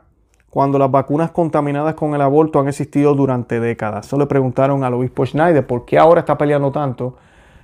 cuando 0.50 0.78
las 0.78 0.90
vacunas 0.90 1.30
contaminadas 1.30 1.94
con 1.94 2.14
el 2.14 2.20
aborto 2.20 2.60
han 2.60 2.68
existido 2.68 3.14
durante 3.14 3.58
décadas. 3.58 4.06
Eso 4.06 4.18
le 4.18 4.26
preguntaron 4.26 4.84
al 4.84 4.92
obispo 4.92 5.24
Schneider 5.24 5.66
por 5.66 5.86
qué 5.86 5.98
ahora 5.98 6.20
está 6.20 6.36
peleando 6.36 6.70
tanto. 6.70 7.16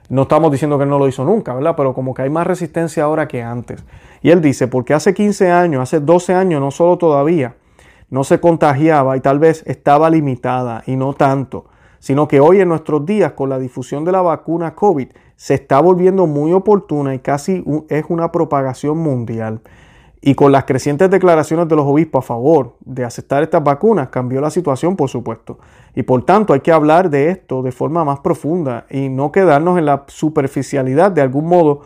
No 0.09 0.23
estamos 0.23 0.51
diciendo 0.51 0.79
que 0.79 0.87
no 0.87 0.99
lo 0.99 1.07
hizo 1.07 1.25
nunca, 1.25 1.55
¿verdad? 1.55 1.75
Pero 1.77 1.93
como 1.93 2.15
que 2.15 2.23
hay 2.23 2.31
más 2.31 2.47
resistencia 2.47 3.05
ahora 3.05 3.29
que 3.29 3.43
antes. 3.43 3.85
Y 4.23 4.31
él 4.31 4.41
dice, 4.41 4.67
porque 4.67 4.95
hace 4.95 5.13
15 5.13 5.51
años, 5.51 5.83
hace 5.83 6.01
12 6.01 6.35
años, 6.35 6.61
no 6.61 6.71
solo 6.71 6.97
todavía, 6.97 7.57
no 8.11 8.25
se 8.25 8.41
contagiaba 8.41 9.17
y 9.17 9.21
tal 9.21 9.39
vez 9.39 9.63
estaba 9.67 10.09
limitada 10.09 10.83
y 10.87 10.97
no 10.97 11.13
tanto, 11.13 11.67
sino 11.99 12.27
que 12.27 12.41
hoy 12.41 12.61
en 12.61 12.69
nuestros 12.69 13.05
días 13.05 13.33
con 13.33 13.51
la 13.51 13.59
difusión 13.59 14.05
de 14.05 14.13
la 14.13 14.23
vacuna 14.23 14.75
COVID 14.75 15.09
se 15.37 15.55
está 15.55 15.81
volviendo 15.81 16.27
muy 16.27 16.53
oportuna 16.53 17.15
y 17.15 17.19
casi 17.19 17.63
es 17.89 18.05
una 18.09 18.33
propagación 18.33 18.99
mundial. 18.99 19.61
Y 20.21 20.35
con 20.35 20.51
las 20.51 20.65
crecientes 20.65 21.11
declaraciones 21.11 21.69
de 21.69 21.77
los 21.77 21.87
obispos 21.87 22.25
a 22.25 22.27
favor 22.27 22.75
de 22.81 23.05
aceptar 23.05 23.43
estas 23.43 23.63
vacunas, 23.63 24.09
cambió 24.09 24.41
la 24.41 24.51
situación, 24.51 24.97
por 24.97 25.09
supuesto. 25.09 25.59
Y 25.95 26.03
por 26.03 26.25
tanto 26.25 26.53
hay 26.53 26.61
que 26.61 26.73
hablar 26.73 27.09
de 27.09 27.31
esto 27.31 27.63
de 27.63 27.71
forma 27.71 28.05
más 28.05 28.19
profunda 28.21 28.87
y 28.91 29.09
no 29.09 29.31
quedarnos 29.31 29.79
en 29.79 29.87
la 29.87 30.05
superficialidad 30.09 31.13
de 31.13 31.21
algún 31.21 31.47
modo, 31.47 31.83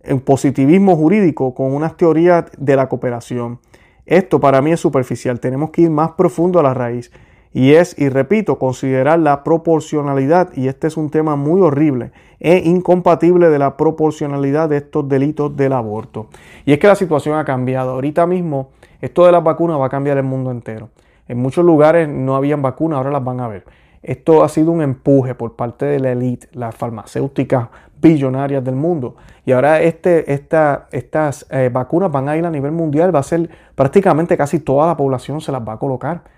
en 0.00 0.20
positivismo 0.20 0.96
jurídico 0.96 1.54
con 1.54 1.72
unas 1.72 1.96
teorías 1.96 2.46
de 2.56 2.76
la 2.76 2.88
cooperación. 2.88 3.60
Esto 4.04 4.38
para 4.40 4.62
mí 4.62 4.72
es 4.72 4.80
superficial, 4.80 5.40
tenemos 5.40 5.70
que 5.70 5.82
ir 5.82 5.90
más 5.90 6.12
profundo 6.12 6.60
a 6.60 6.62
la 6.62 6.74
raíz. 6.74 7.10
Y 7.56 7.72
es, 7.72 7.98
y 7.98 8.10
repito, 8.10 8.58
considerar 8.58 9.18
la 9.18 9.42
proporcionalidad, 9.42 10.50
y 10.54 10.68
este 10.68 10.88
es 10.88 10.98
un 10.98 11.08
tema 11.08 11.36
muy 11.36 11.62
horrible, 11.62 12.12
e 12.38 12.58
incompatible 12.58 13.48
de 13.48 13.58
la 13.58 13.78
proporcionalidad 13.78 14.68
de 14.68 14.76
estos 14.76 15.08
delitos 15.08 15.56
del 15.56 15.72
aborto. 15.72 16.26
Y 16.66 16.74
es 16.74 16.78
que 16.78 16.86
la 16.86 16.96
situación 16.96 17.38
ha 17.38 17.46
cambiado. 17.46 17.92
Ahorita 17.92 18.26
mismo, 18.26 18.72
esto 19.00 19.24
de 19.24 19.32
las 19.32 19.42
vacunas 19.42 19.80
va 19.80 19.86
a 19.86 19.88
cambiar 19.88 20.18
el 20.18 20.24
mundo 20.24 20.50
entero. 20.50 20.90
En 21.28 21.38
muchos 21.38 21.64
lugares 21.64 22.06
no 22.10 22.36
habían 22.36 22.60
vacunas, 22.60 22.98
ahora 22.98 23.10
las 23.10 23.24
van 23.24 23.40
a 23.40 23.48
ver. 23.48 23.64
Esto 24.02 24.44
ha 24.44 24.50
sido 24.50 24.70
un 24.70 24.82
empuje 24.82 25.34
por 25.34 25.56
parte 25.56 25.86
de 25.86 25.98
la 25.98 26.12
élite, 26.12 26.48
las 26.52 26.74
farmacéuticas 26.74 27.68
billonarias 28.02 28.62
del 28.62 28.76
mundo. 28.76 29.16
Y 29.46 29.52
ahora 29.52 29.80
este, 29.80 30.30
estas 30.30 31.46
eh, 31.48 31.70
vacunas 31.72 32.12
van 32.12 32.28
a 32.28 32.36
ir 32.36 32.44
a 32.44 32.50
nivel 32.50 32.72
mundial, 32.72 33.14
va 33.14 33.20
a 33.20 33.22
ser 33.22 33.48
prácticamente 33.74 34.36
casi 34.36 34.60
toda 34.60 34.86
la 34.88 34.96
población 34.98 35.40
se 35.40 35.52
las 35.52 35.66
va 35.66 35.72
a 35.72 35.78
colocar 35.78 36.36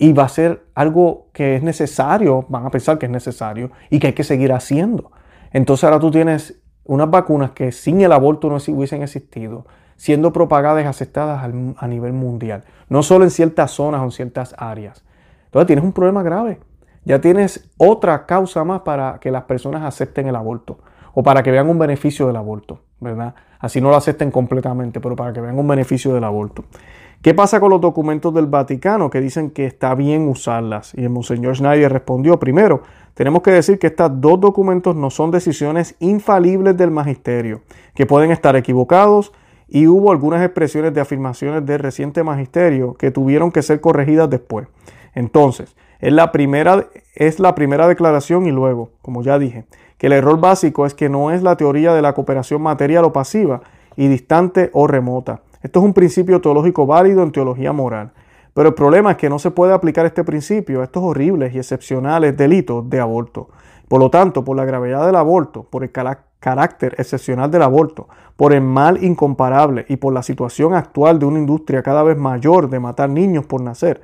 y 0.00 0.14
va 0.14 0.24
a 0.24 0.28
ser 0.30 0.64
algo 0.74 1.28
que 1.34 1.56
es 1.56 1.62
necesario, 1.62 2.46
van 2.48 2.64
a 2.64 2.70
pensar 2.70 2.98
que 2.98 3.04
es 3.04 3.12
necesario 3.12 3.70
y 3.90 3.98
que 3.98 4.06
hay 4.06 4.12
que 4.14 4.24
seguir 4.24 4.50
haciendo. 4.50 5.12
Entonces 5.52 5.84
ahora 5.84 6.00
tú 6.00 6.10
tienes 6.10 6.58
unas 6.84 7.10
vacunas 7.10 7.50
que 7.50 7.70
sin 7.70 8.00
el 8.00 8.10
aborto 8.12 8.48
no 8.48 8.56
hubiesen 8.56 9.02
existido, 9.02 9.66
siendo 9.96 10.32
propagadas 10.32 10.82
y 10.84 10.86
aceptadas 10.86 11.44
a 11.76 11.86
nivel 11.86 12.14
mundial, 12.14 12.64
no 12.88 13.02
solo 13.02 13.24
en 13.24 13.30
ciertas 13.30 13.72
zonas 13.72 14.00
o 14.00 14.04
en 14.04 14.10
ciertas 14.10 14.54
áreas. 14.56 15.04
Entonces 15.44 15.66
tienes 15.66 15.84
un 15.84 15.92
problema 15.92 16.22
grave. 16.22 16.60
Ya 17.04 17.20
tienes 17.20 17.68
otra 17.76 18.24
causa 18.24 18.64
más 18.64 18.80
para 18.80 19.18
que 19.20 19.30
las 19.30 19.42
personas 19.42 19.82
acepten 19.82 20.26
el 20.28 20.36
aborto 20.36 20.78
o 21.12 21.22
para 21.22 21.42
que 21.42 21.50
vean 21.50 21.68
un 21.68 21.78
beneficio 21.78 22.26
del 22.26 22.36
aborto, 22.36 22.80
¿verdad? 23.00 23.34
Así 23.58 23.82
no 23.82 23.90
lo 23.90 23.96
acepten 23.96 24.30
completamente, 24.30 24.98
pero 24.98 25.14
para 25.14 25.34
que 25.34 25.42
vean 25.42 25.58
un 25.58 25.68
beneficio 25.68 26.14
del 26.14 26.24
aborto. 26.24 26.64
¿Qué 27.22 27.34
pasa 27.34 27.60
con 27.60 27.68
los 27.68 27.82
documentos 27.82 28.32
del 28.32 28.46
Vaticano 28.46 29.10
que 29.10 29.20
dicen 29.20 29.50
que 29.50 29.66
está 29.66 29.94
bien 29.94 30.26
usarlas? 30.26 30.94
Y 30.94 31.02
el 31.02 31.10
Monseñor 31.10 31.54
Schneider 31.54 31.92
respondió, 31.92 32.40
primero, 32.40 32.80
tenemos 33.12 33.42
que 33.42 33.50
decir 33.50 33.78
que 33.78 33.88
estos 33.88 34.22
dos 34.22 34.40
documentos 34.40 34.96
no 34.96 35.10
son 35.10 35.30
decisiones 35.30 35.96
infalibles 35.98 36.78
del 36.78 36.90
magisterio, 36.90 37.60
que 37.94 38.06
pueden 38.06 38.30
estar 38.30 38.56
equivocados 38.56 39.34
y 39.68 39.86
hubo 39.86 40.12
algunas 40.12 40.42
expresiones 40.42 40.94
de 40.94 41.02
afirmaciones 41.02 41.66
del 41.66 41.80
reciente 41.80 42.22
magisterio 42.22 42.94
que 42.94 43.10
tuvieron 43.10 43.52
que 43.52 43.60
ser 43.60 43.82
corregidas 43.82 44.30
después. 44.30 44.68
Entonces, 45.14 45.76
es 45.98 46.14
la 46.14 46.32
primera, 46.32 46.86
es 47.14 47.38
la 47.38 47.54
primera 47.54 47.86
declaración 47.86 48.46
y 48.46 48.50
luego, 48.50 48.92
como 49.02 49.22
ya 49.22 49.38
dije, 49.38 49.66
que 49.98 50.06
el 50.06 50.14
error 50.14 50.40
básico 50.40 50.86
es 50.86 50.94
que 50.94 51.10
no 51.10 51.30
es 51.32 51.42
la 51.42 51.56
teoría 51.56 51.92
de 51.92 52.00
la 52.00 52.14
cooperación 52.14 52.62
material 52.62 53.04
o 53.04 53.12
pasiva 53.12 53.60
y 53.94 54.08
distante 54.08 54.70
o 54.72 54.86
remota 54.86 55.42
esto 55.62 55.80
es 55.80 55.84
un 55.84 55.92
principio 55.92 56.40
teológico 56.40 56.86
válido 56.86 57.22
en 57.22 57.32
teología 57.32 57.72
moral. 57.72 58.12
Pero 58.54 58.70
el 58.70 58.74
problema 58.74 59.12
es 59.12 59.16
que 59.16 59.30
no 59.30 59.38
se 59.38 59.50
puede 59.50 59.72
aplicar 59.72 60.06
este 60.06 60.24
principio 60.24 60.80
a 60.80 60.84
estos 60.84 61.02
horribles 61.02 61.54
y 61.54 61.58
excepcionales 61.58 62.36
delitos 62.36 62.88
de 62.88 62.98
aborto. 62.98 63.48
Por 63.88 64.00
lo 64.00 64.10
tanto, 64.10 64.44
por 64.44 64.56
la 64.56 64.64
gravedad 64.64 65.04
del 65.06 65.16
aborto, 65.16 65.64
por 65.64 65.82
el 65.82 65.90
carácter 65.90 66.94
excepcional 66.98 67.50
del 67.50 67.62
aborto, 67.62 68.08
por 68.36 68.52
el 68.52 68.60
mal 68.62 69.02
incomparable 69.02 69.84
y 69.88 69.96
por 69.96 70.12
la 70.12 70.22
situación 70.22 70.74
actual 70.74 71.18
de 71.18 71.26
una 71.26 71.38
industria 71.38 71.82
cada 71.82 72.02
vez 72.02 72.16
mayor 72.16 72.70
de 72.70 72.80
matar 72.80 73.10
niños 73.10 73.46
por 73.46 73.60
nacer, 73.60 74.00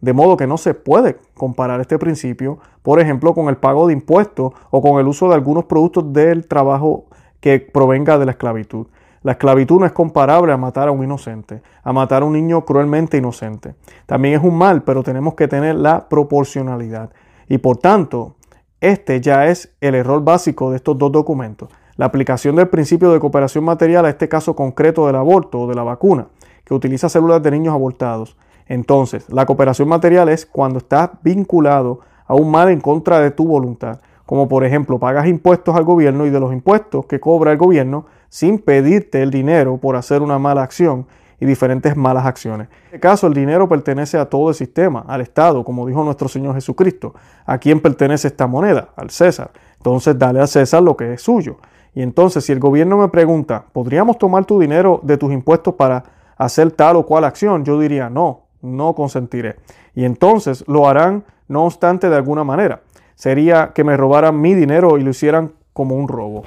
de 0.00 0.12
modo 0.12 0.36
que 0.36 0.46
no 0.46 0.58
se 0.58 0.74
puede 0.74 1.18
comparar 1.34 1.80
este 1.80 1.98
principio, 1.98 2.58
por 2.82 3.00
ejemplo, 3.00 3.34
con 3.34 3.48
el 3.48 3.56
pago 3.56 3.86
de 3.86 3.94
impuestos 3.94 4.52
o 4.70 4.82
con 4.82 5.00
el 5.00 5.08
uso 5.08 5.28
de 5.28 5.34
algunos 5.34 5.64
productos 5.64 6.12
del 6.12 6.46
trabajo 6.46 7.06
que 7.40 7.60
provenga 7.60 8.18
de 8.18 8.26
la 8.26 8.32
esclavitud. 8.32 8.86
La 9.22 9.32
esclavitud 9.32 9.80
no 9.80 9.86
es 9.86 9.92
comparable 9.92 10.52
a 10.52 10.56
matar 10.56 10.88
a 10.88 10.92
un 10.92 11.02
inocente, 11.02 11.62
a 11.82 11.92
matar 11.92 12.22
a 12.22 12.24
un 12.24 12.32
niño 12.32 12.64
cruelmente 12.64 13.16
inocente. 13.16 13.74
También 14.06 14.34
es 14.34 14.44
un 14.44 14.56
mal, 14.56 14.82
pero 14.82 15.02
tenemos 15.02 15.34
que 15.34 15.48
tener 15.48 15.74
la 15.74 16.08
proporcionalidad. 16.08 17.10
Y 17.48 17.58
por 17.58 17.78
tanto, 17.78 18.36
este 18.80 19.20
ya 19.20 19.46
es 19.46 19.74
el 19.80 19.94
error 19.96 20.22
básico 20.22 20.70
de 20.70 20.76
estos 20.76 20.96
dos 20.98 21.10
documentos. 21.10 21.68
La 21.96 22.06
aplicación 22.06 22.54
del 22.54 22.68
principio 22.68 23.10
de 23.12 23.18
cooperación 23.18 23.64
material 23.64 24.06
a 24.06 24.10
este 24.10 24.28
caso 24.28 24.54
concreto 24.54 25.06
del 25.06 25.16
aborto 25.16 25.62
o 25.62 25.66
de 25.66 25.74
la 25.74 25.82
vacuna, 25.82 26.28
que 26.64 26.74
utiliza 26.74 27.08
células 27.08 27.42
de 27.42 27.50
niños 27.50 27.74
abortados. 27.74 28.36
Entonces, 28.66 29.28
la 29.30 29.46
cooperación 29.46 29.88
material 29.88 30.28
es 30.28 30.46
cuando 30.46 30.78
está 30.78 31.18
vinculado 31.22 32.00
a 32.26 32.34
un 32.34 32.50
mal 32.50 32.68
en 32.68 32.80
contra 32.80 33.18
de 33.18 33.32
tu 33.32 33.48
voluntad, 33.48 34.00
como 34.26 34.46
por 34.46 34.64
ejemplo 34.64 35.00
pagas 35.00 35.26
impuestos 35.26 35.74
al 35.74 35.84
gobierno 35.84 36.26
y 36.26 36.30
de 36.30 36.38
los 36.38 36.52
impuestos 36.52 37.06
que 37.06 37.18
cobra 37.18 37.50
el 37.50 37.58
gobierno 37.58 38.04
sin 38.28 38.58
pedirte 38.58 39.22
el 39.22 39.30
dinero 39.30 39.78
por 39.78 39.96
hacer 39.96 40.22
una 40.22 40.38
mala 40.38 40.62
acción 40.62 41.06
y 41.40 41.46
diferentes 41.46 41.96
malas 41.96 42.26
acciones. 42.26 42.68
En 42.68 42.84
este 42.86 43.00
caso, 43.00 43.26
el 43.26 43.34
dinero 43.34 43.68
pertenece 43.68 44.18
a 44.18 44.28
todo 44.28 44.48
el 44.48 44.54
sistema, 44.54 45.04
al 45.06 45.20
Estado, 45.20 45.64
como 45.64 45.86
dijo 45.86 46.02
nuestro 46.02 46.28
Señor 46.28 46.54
Jesucristo. 46.54 47.14
¿A 47.46 47.58
quién 47.58 47.80
pertenece 47.80 48.28
esta 48.28 48.46
moneda? 48.46 48.88
Al 48.96 49.10
César. 49.10 49.50
Entonces, 49.76 50.18
dale 50.18 50.40
al 50.40 50.48
César 50.48 50.82
lo 50.82 50.96
que 50.96 51.12
es 51.12 51.22
suyo. 51.22 51.58
Y 51.94 52.02
entonces, 52.02 52.44
si 52.44 52.52
el 52.52 52.58
gobierno 52.58 52.98
me 52.98 53.08
pregunta, 53.08 53.64
¿podríamos 53.72 54.18
tomar 54.18 54.44
tu 54.44 54.58
dinero 54.58 55.00
de 55.02 55.16
tus 55.16 55.32
impuestos 55.32 55.74
para 55.74 56.02
hacer 56.36 56.72
tal 56.72 56.96
o 56.96 57.06
cual 57.06 57.24
acción? 57.24 57.64
Yo 57.64 57.78
diría, 57.78 58.10
no, 58.10 58.46
no 58.60 58.94
consentiré. 58.94 59.56
Y 59.94 60.04
entonces 60.04 60.64
lo 60.66 60.88
harán, 60.88 61.24
no 61.46 61.64
obstante, 61.64 62.08
de 62.08 62.16
alguna 62.16 62.44
manera. 62.44 62.82
Sería 63.14 63.72
que 63.74 63.84
me 63.84 63.96
robaran 63.96 64.40
mi 64.40 64.54
dinero 64.54 64.98
y 64.98 65.02
lo 65.02 65.10
hicieran 65.10 65.52
como 65.72 65.96
un 65.96 66.08
robo. 66.08 66.44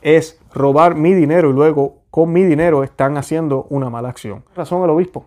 Es 0.00 0.38
robar 0.54 0.94
mi 0.94 1.12
dinero 1.12 1.50
y 1.50 1.52
luego 1.52 2.04
con 2.10 2.32
mi 2.32 2.44
dinero 2.44 2.84
están 2.84 3.16
haciendo 3.16 3.66
una 3.70 3.90
mala 3.90 4.08
acción. 4.08 4.44
Razón 4.54 4.82
el 4.84 4.90
obispo. 4.90 5.26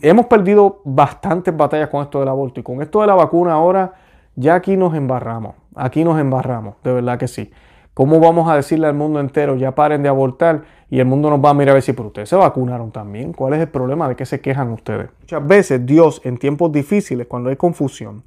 Hemos 0.00 0.26
perdido 0.26 0.80
bastantes 0.84 1.54
batallas 1.54 1.88
con 1.88 2.02
esto 2.02 2.18
del 2.20 2.28
aborto 2.28 2.60
y 2.60 2.62
con 2.62 2.80
esto 2.80 3.02
de 3.02 3.06
la 3.06 3.14
vacuna 3.14 3.52
ahora 3.52 3.92
ya 4.34 4.54
aquí 4.54 4.76
nos 4.76 4.94
embarramos. 4.94 5.54
Aquí 5.74 6.02
nos 6.02 6.18
embarramos, 6.18 6.76
de 6.82 6.94
verdad 6.94 7.18
que 7.18 7.28
sí. 7.28 7.52
¿Cómo 7.92 8.18
vamos 8.18 8.50
a 8.50 8.56
decirle 8.56 8.86
al 8.86 8.94
mundo 8.94 9.20
entero 9.20 9.54
ya 9.54 9.74
paren 9.74 10.02
de 10.02 10.08
abortar 10.08 10.62
y 10.90 10.98
el 10.98 11.06
mundo 11.06 11.30
nos 11.30 11.44
va 11.44 11.50
a 11.50 11.54
mirar 11.54 11.70
a 11.70 11.74
ver 11.74 11.82
si 11.82 11.92
por 11.92 12.06
ustedes 12.06 12.28
se 12.28 12.36
vacunaron 12.36 12.90
también? 12.90 13.32
¿Cuál 13.32 13.54
es 13.54 13.60
el 13.60 13.68
problema 13.68 14.08
de 14.08 14.16
qué 14.16 14.26
se 14.26 14.40
quejan 14.40 14.70
ustedes? 14.72 15.10
Muchas 15.20 15.46
veces 15.46 15.86
Dios 15.86 16.20
en 16.24 16.38
tiempos 16.38 16.72
difíciles, 16.72 17.26
cuando 17.28 17.50
hay 17.50 17.56
confusión, 17.56 18.24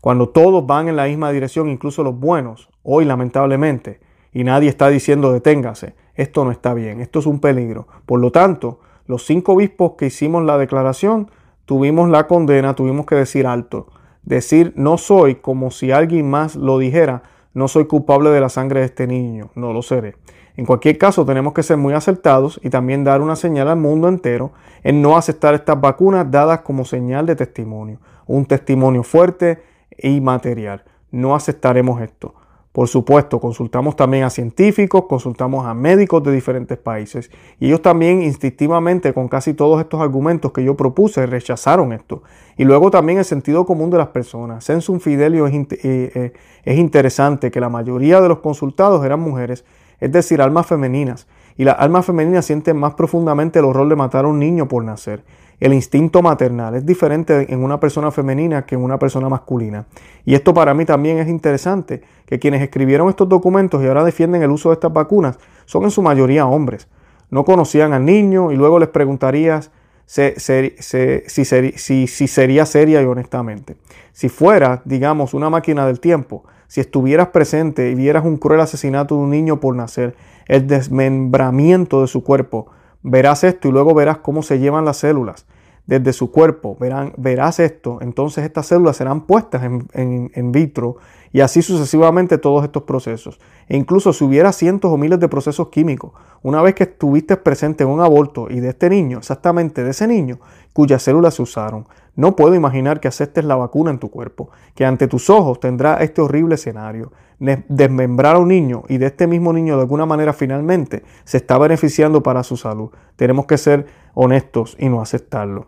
cuando 0.00 0.30
todos 0.30 0.66
van 0.66 0.88
en 0.88 0.96
la 0.96 1.04
misma 1.04 1.30
dirección, 1.30 1.68
incluso 1.68 2.02
los 2.02 2.18
buenos, 2.18 2.68
hoy 2.82 3.04
lamentablemente, 3.04 4.00
y 4.36 4.44
nadie 4.44 4.68
está 4.68 4.90
diciendo 4.90 5.32
deténgase, 5.32 5.94
esto 6.14 6.44
no 6.44 6.50
está 6.50 6.74
bien, 6.74 7.00
esto 7.00 7.20
es 7.20 7.26
un 7.26 7.40
peligro. 7.40 7.88
Por 8.04 8.20
lo 8.20 8.32
tanto, 8.32 8.80
los 9.06 9.24
cinco 9.24 9.54
obispos 9.54 9.92
que 9.96 10.08
hicimos 10.08 10.44
la 10.44 10.58
declaración, 10.58 11.30
tuvimos 11.64 12.10
la 12.10 12.26
condena, 12.26 12.74
tuvimos 12.74 13.06
que 13.06 13.14
decir 13.14 13.46
alto. 13.46 13.86
Decir 14.24 14.74
no 14.76 14.98
soy 14.98 15.36
como 15.36 15.70
si 15.70 15.90
alguien 15.90 16.28
más 16.28 16.54
lo 16.54 16.76
dijera, 16.76 17.22
no 17.54 17.66
soy 17.66 17.86
culpable 17.86 18.28
de 18.28 18.42
la 18.42 18.50
sangre 18.50 18.80
de 18.80 18.86
este 18.86 19.06
niño, 19.06 19.52
no 19.54 19.72
lo 19.72 19.80
seré. 19.80 20.16
En 20.58 20.66
cualquier 20.66 20.98
caso, 20.98 21.24
tenemos 21.24 21.54
que 21.54 21.62
ser 21.62 21.78
muy 21.78 21.94
acertados 21.94 22.60
y 22.62 22.68
también 22.68 23.04
dar 23.04 23.22
una 23.22 23.36
señal 23.36 23.68
al 23.68 23.78
mundo 23.78 24.06
entero 24.06 24.52
en 24.82 25.00
no 25.00 25.16
aceptar 25.16 25.54
estas 25.54 25.80
vacunas 25.80 26.30
dadas 26.30 26.60
como 26.60 26.84
señal 26.84 27.24
de 27.24 27.36
testimonio, 27.36 28.00
un 28.26 28.44
testimonio 28.44 29.02
fuerte 29.02 29.62
y 29.96 30.20
material. 30.20 30.84
No 31.10 31.34
aceptaremos 31.34 32.02
esto. 32.02 32.34
Por 32.76 32.88
supuesto, 32.88 33.40
consultamos 33.40 33.96
también 33.96 34.24
a 34.24 34.28
científicos, 34.28 35.06
consultamos 35.08 35.64
a 35.64 35.72
médicos 35.72 36.22
de 36.22 36.30
diferentes 36.30 36.76
países 36.76 37.30
y 37.58 37.68
ellos 37.68 37.80
también 37.80 38.20
instintivamente 38.20 39.14
con 39.14 39.28
casi 39.28 39.54
todos 39.54 39.80
estos 39.80 39.98
argumentos 40.02 40.52
que 40.52 40.62
yo 40.62 40.76
propuse 40.76 41.24
rechazaron 41.24 41.94
esto. 41.94 42.22
Y 42.58 42.64
luego 42.64 42.90
también 42.90 43.16
el 43.16 43.24
sentido 43.24 43.64
común 43.64 43.88
de 43.88 43.96
las 43.96 44.08
personas. 44.08 44.62
Sensum 44.62 45.00
Fidelio 45.00 45.46
es, 45.46 45.54
eh, 45.54 45.66
eh, 45.82 46.32
es 46.64 46.78
interesante 46.78 47.50
que 47.50 47.60
la 47.62 47.70
mayoría 47.70 48.20
de 48.20 48.28
los 48.28 48.40
consultados 48.40 49.02
eran 49.06 49.20
mujeres, 49.20 49.64
es 49.98 50.12
decir, 50.12 50.42
almas 50.42 50.66
femeninas. 50.66 51.26
Y 51.56 51.64
las 51.64 51.76
almas 51.78 52.04
femeninas 52.04 52.44
sienten 52.44 52.76
más 52.76 52.92
profundamente 52.92 53.58
el 53.58 53.64
horror 53.64 53.88
de 53.88 53.96
matar 53.96 54.26
a 54.26 54.28
un 54.28 54.38
niño 54.38 54.68
por 54.68 54.84
nacer 54.84 55.24
el 55.60 55.72
instinto 55.72 56.22
maternal. 56.22 56.74
Es 56.74 56.84
diferente 56.84 57.52
en 57.52 57.62
una 57.62 57.80
persona 57.80 58.10
femenina 58.10 58.66
que 58.66 58.74
en 58.74 58.82
una 58.82 58.98
persona 58.98 59.28
masculina. 59.28 59.86
Y 60.24 60.34
esto 60.34 60.52
para 60.52 60.74
mí 60.74 60.84
también 60.84 61.18
es 61.18 61.28
interesante, 61.28 62.02
que 62.26 62.38
quienes 62.38 62.62
escribieron 62.62 63.08
estos 63.08 63.28
documentos 63.28 63.82
y 63.82 63.86
ahora 63.86 64.04
defienden 64.04 64.42
el 64.42 64.50
uso 64.50 64.70
de 64.70 64.74
estas 64.74 64.92
vacunas 64.92 65.38
son 65.64 65.84
en 65.84 65.90
su 65.90 66.02
mayoría 66.02 66.46
hombres. 66.46 66.88
No 67.30 67.44
conocían 67.44 67.92
al 67.92 68.04
niño 68.04 68.52
y 68.52 68.56
luego 68.56 68.78
les 68.78 68.88
preguntarías 68.88 69.70
si, 70.06 70.32
si 70.36 72.26
sería 72.28 72.66
seria 72.66 73.02
y 73.02 73.04
honestamente. 73.04 73.76
Si 74.12 74.28
fuera, 74.28 74.82
digamos, 74.84 75.34
una 75.34 75.50
máquina 75.50 75.86
del 75.86 76.00
tiempo, 76.00 76.44
si 76.68 76.80
estuvieras 76.80 77.28
presente 77.28 77.90
y 77.90 77.94
vieras 77.94 78.24
un 78.24 78.36
cruel 78.36 78.60
asesinato 78.60 79.16
de 79.16 79.22
un 79.22 79.30
niño 79.30 79.60
por 79.60 79.74
nacer, 79.74 80.14
el 80.46 80.66
desmembramiento 80.66 82.02
de 82.02 82.06
su 82.06 82.22
cuerpo, 82.22 82.68
verás 83.06 83.44
esto 83.44 83.68
y 83.68 83.72
luego 83.72 83.94
verás 83.94 84.18
cómo 84.18 84.42
se 84.42 84.58
llevan 84.58 84.84
las 84.84 84.98
células 84.98 85.46
desde 85.86 86.12
su 86.12 86.32
cuerpo. 86.32 86.76
Verán, 86.78 87.12
verás 87.16 87.60
esto, 87.60 87.98
entonces 88.02 88.44
estas 88.44 88.66
células 88.66 88.96
serán 88.96 89.22
puestas 89.22 89.62
en, 89.62 90.52
vitro 90.52 90.96
y 91.36 91.42
así 91.42 91.60
sucesivamente 91.60 92.38
todos 92.38 92.64
estos 92.64 92.84
procesos. 92.84 93.38
E 93.68 93.76
incluso 93.76 94.14
si 94.14 94.24
hubiera 94.24 94.52
cientos 94.52 94.90
o 94.90 94.96
miles 94.96 95.20
de 95.20 95.28
procesos 95.28 95.68
químicos, 95.68 96.12
una 96.42 96.62
vez 96.62 96.74
que 96.74 96.84
estuviste 96.84 97.36
presente 97.36 97.84
en 97.84 97.90
un 97.90 98.00
aborto 98.00 98.46
y 98.48 98.60
de 98.60 98.70
este 98.70 98.88
niño, 98.88 99.18
exactamente 99.18 99.84
de 99.84 99.90
ese 99.90 100.08
niño, 100.08 100.38
cuyas 100.72 101.02
células 101.02 101.34
se 101.34 101.42
usaron, 101.42 101.86
no 102.14 102.36
puedo 102.36 102.54
imaginar 102.54 103.00
que 103.00 103.08
aceptes 103.08 103.44
la 103.44 103.54
vacuna 103.54 103.90
en 103.90 103.98
tu 103.98 104.10
cuerpo, 104.10 104.48
que 104.74 104.86
ante 104.86 105.08
tus 105.08 105.28
ojos 105.28 105.60
tendrá 105.60 105.98
este 105.98 106.22
horrible 106.22 106.54
escenario, 106.54 107.12
desmembrar 107.38 108.36
a 108.36 108.38
un 108.38 108.48
niño 108.48 108.84
y 108.88 108.96
de 108.96 109.04
este 109.04 109.26
mismo 109.26 109.52
niño 109.52 109.76
de 109.76 109.82
alguna 109.82 110.06
manera 110.06 110.32
finalmente 110.32 111.02
se 111.24 111.36
está 111.36 111.58
beneficiando 111.58 112.22
para 112.22 112.44
su 112.44 112.56
salud. 112.56 112.88
Tenemos 113.16 113.44
que 113.44 113.58
ser 113.58 113.84
honestos 114.14 114.74
y 114.80 114.88
no 114.88 115.02
aceptarlo. 115.02 115.66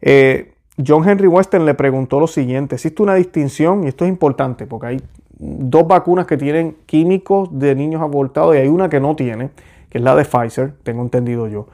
Eh, 0.00 0.54
John 0.84 1.08
Henry 1.08 1.26
Western 1.26 1.64
le 1.64 1.74
preguntó 1.74 2.20
lo 2.20 2.26
siguiente, 2.26 2.76
existe 2.76 3.02
una 3.02 3.14
distinción, 3.14 3.84
y 3.84 3.88
esto 3.88 4.04
es 4.04 4.08
importante 4.08 4.66
porque 4.66 4.86
hay 4.86 5.02
dos 5.38 5.86
vacunas 5.86 6.26
que 6.26 6.36
tienen 6.36 6.76
químicos 6.86 7.48
de 7.52 7.74
niños 7.74 8.02
abortados 8.02 8.54
y 8.54 8.58
hay 8.58 8.68
una 8.68 8.88
que 8.88 9.00
no 9.00 9.16
tiene, 9.16 9.50
que 9.90 9.98
es 9.98 10.04
la 10.04 10.14
de 10.14 10.24
Pfizer, 10.24 10.74
tengo 10.82 11.02
entendido 11.02 11.48
yo 11.48 11.66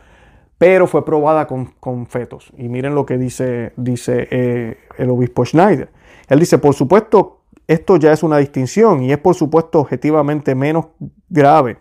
pero 0.58 0.86
fue 0.86 1.04
probada 1.04 1.46
con, 1.46 2.06
fetos. 2.06 2.50
Y 2.56 2.68
miren 2.68 2.94
lo 2.94 3.04
que 3.04 3.18
dice, 3.18 3.72
dice 3.76 4.28
eh, 4.30 4.78
el 4.96 5.10
obispo 5.10 5.44
Schneider. 5.44 5.90
Él 6.28 6.38
dice, 6.38 6.58
por 6.58 6.74
supuesto, 6.74 7.40
esto 7.66 7.96
ya 7.96 8.12
es 8.12 8.22
una 8.22 8.38
distinción 8.38 9.02
y 9.02 9.12
es 9.12 9.18
por 9.18 9.34
supuesto 9.34 9.80
objetivamente 9.80 10.54
menos 10.54 10.86
grave. 11.28 11.78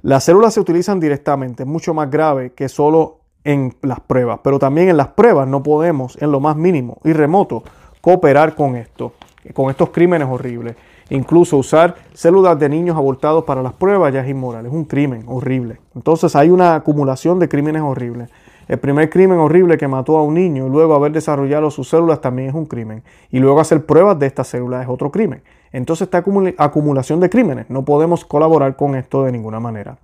Las 0.00 0.24
células 0.24 0.54
se 0.54 0.60
utilizan 0.60 0.98
directamente, 0.98 1.62
es 1.62 1.68
mucho 1.68 1.94
más 1.94 2.10
grave 2.10 2.54
que 2.54 2.68
solo 2.68 3.20
en 3.44 3.74
las 3.82 4.00
pruebas, 4.00 4.40
pero 4.42 4.58
también 4.58 4.88
en 4.88 4.96
las 4.96 5.08
pruebas 5.08 5.48
no 5.48 5.62
podemos 5.62 6.20
en 6.20 6.30
lo 6.30 6.40
más 6.40 6.56
mínimo 6.56 6.98
y 7.04 7.12
remoto 7.12 7.62
cooperar 8.00 8.54
con 8.54 8.76
esto, 8.76 9.12
con 9.54 9.70
estos 9.70 9.90
crímenes 9.90 10.28
horribles. 10.30 10.76
Incluso 11.10 11.58
usar 11.58 11.96
células 12.14 12.58
de 12.58 12.68
niños 12.68 12.96
abortados 12.96 13.44
para 13.44 13.62
las 13.62 13.72
pruebas 13.74 14.14
ya 14.14 14.20
es 14.20 14.28
inmoral, 14.28 14.66
es 14.66 14.72
un 14.72 14.84
crimen 14.84 15.24
horrible. 15.26 15.78
Entonces 15.94 16.34
hay 16.36 16.50
una 16.50 16.74
acumulación 16.74 17.38
de 17.38 17.48
crímenes 17.48 17.82
horribles. 17.82 18.30
El 18.68 18.78
primer 18.78 19.10
crimen 19.10 19.38
horrible 19.38 19.76
que 19.76 19.88
mató 19.88 20.16
a 20.16 20.22
un 20.22 20.34
niño 20.34 20.66
y 20.66 20.70
luego 20.70 20.94
haber 20.94 21.12
desarrollado 21.12 21.70
sus 21.70 21.88
células 21.88 22.20
también 22.20 22.48
es 22.48 22.54
un 22.54 22.66
crimen. 22.66 23.02
Y 23.30 23.40
luego 23.40 23.60
hacer 23.60 23.84
pruebas 23.84 24.18
de 24.18 24.26
estas 24.26 24.46
células 24.46 24.84
es 24.84 24.88
otro 24.88 25.10
crimen. 25.10 25.42
Entonces 25.72 26.06
esta 26.06 26.24
acumulación 26.58 27.20
de 27.20 27.28
crímenes. 27.28 27.68
No 27.68 27.84
podemos 27.84 28.24
colaborar 28.24 28.76
con 28.76 28.94
esto 28.94 29.24
de 29.24 29.32
ninguna 29.32 29.60
manera. 29.60 29.98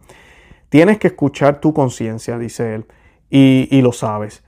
Tienes 0.68 0.98
que 0.98 1.06
escuchar 1.08 1.60
tu 1.60 1.72
conciencia, 1.72 2.36
dice 2.36 2.74
él, 2.74 2.84
y, 3.30 3.68
y 3.70 3.82
lo 3.82 3.92
sabes. 3.92 4.44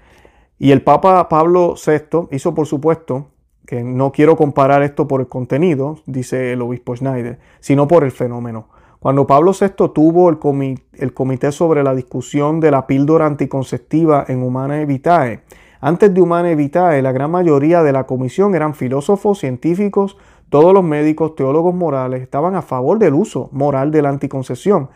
Y 0.58 0.72
el 0.72 0.82
Papa 0.82 1.28
Pablo 1.28 1.74
VI 1.74 2.28
hizo, 2.30 2.54
por 2.54 2.66
supuesto, 2.66 3.28
que 3.66 3.84
no 3.84 4.12
quiero 4.12 4.36
comparar 4.36 4.82
esto 4.82 5.06
por 5.06 5.20
el 5.20 5.28
contenido, 5.28 5.98
dice 6.04 6.52
el 6.52 6.60
obispo 6.60 6.96
Schneider, 6.96 7.38
sino 7.60 7.86
por 7.86 8.04
el 8.04 8.10
fenómeno. 8.10 8.66
Cuando 8.98 9.26
Pablo 9.26 9.52
VI 9.58 9.92
tuvo 9.94 10.28
el, 10.28 11.12
comité 11.14 11.52
sobre 11.52 11.82
la 11.82 11.94
discusión 11.94 12.60
de 12.60 12.70
la 12.70 12.86
píldora 12.86 13.26
anticonceptiva 13.26 14.26
en 14.28 14.42
Humana 14.42 14.84
Vitae, 14.84 15.40
antes 15.80 16.12
de 16.12 16.20
Humana 16.20 16.54
Vitae, 16.54 17.00
la 17.00 17.12
gran 17.12 17.30
mayoría 17.30 17.82
de 17.82 17.92
la 17.92 18.04
comisión 18.04 18.54
eran 18.54 18.74
filósofos, 18.74 19.38
científicos, 19.38 20.18
todos 20.50 20.74
los 20.74 20.84
médicos, 20.84 21.34
teólogos 21.34 21.74
morales 21.74 22.20
estaban 22.20 22.56
a 22.56 22.62
favor 22.62 22.98
del 22.98 23.14
uso 23.14 23.48
moral 23.52 23.90
de 23.90 24.02
la 24.02 24.10
anticoncepción 24.10 24.90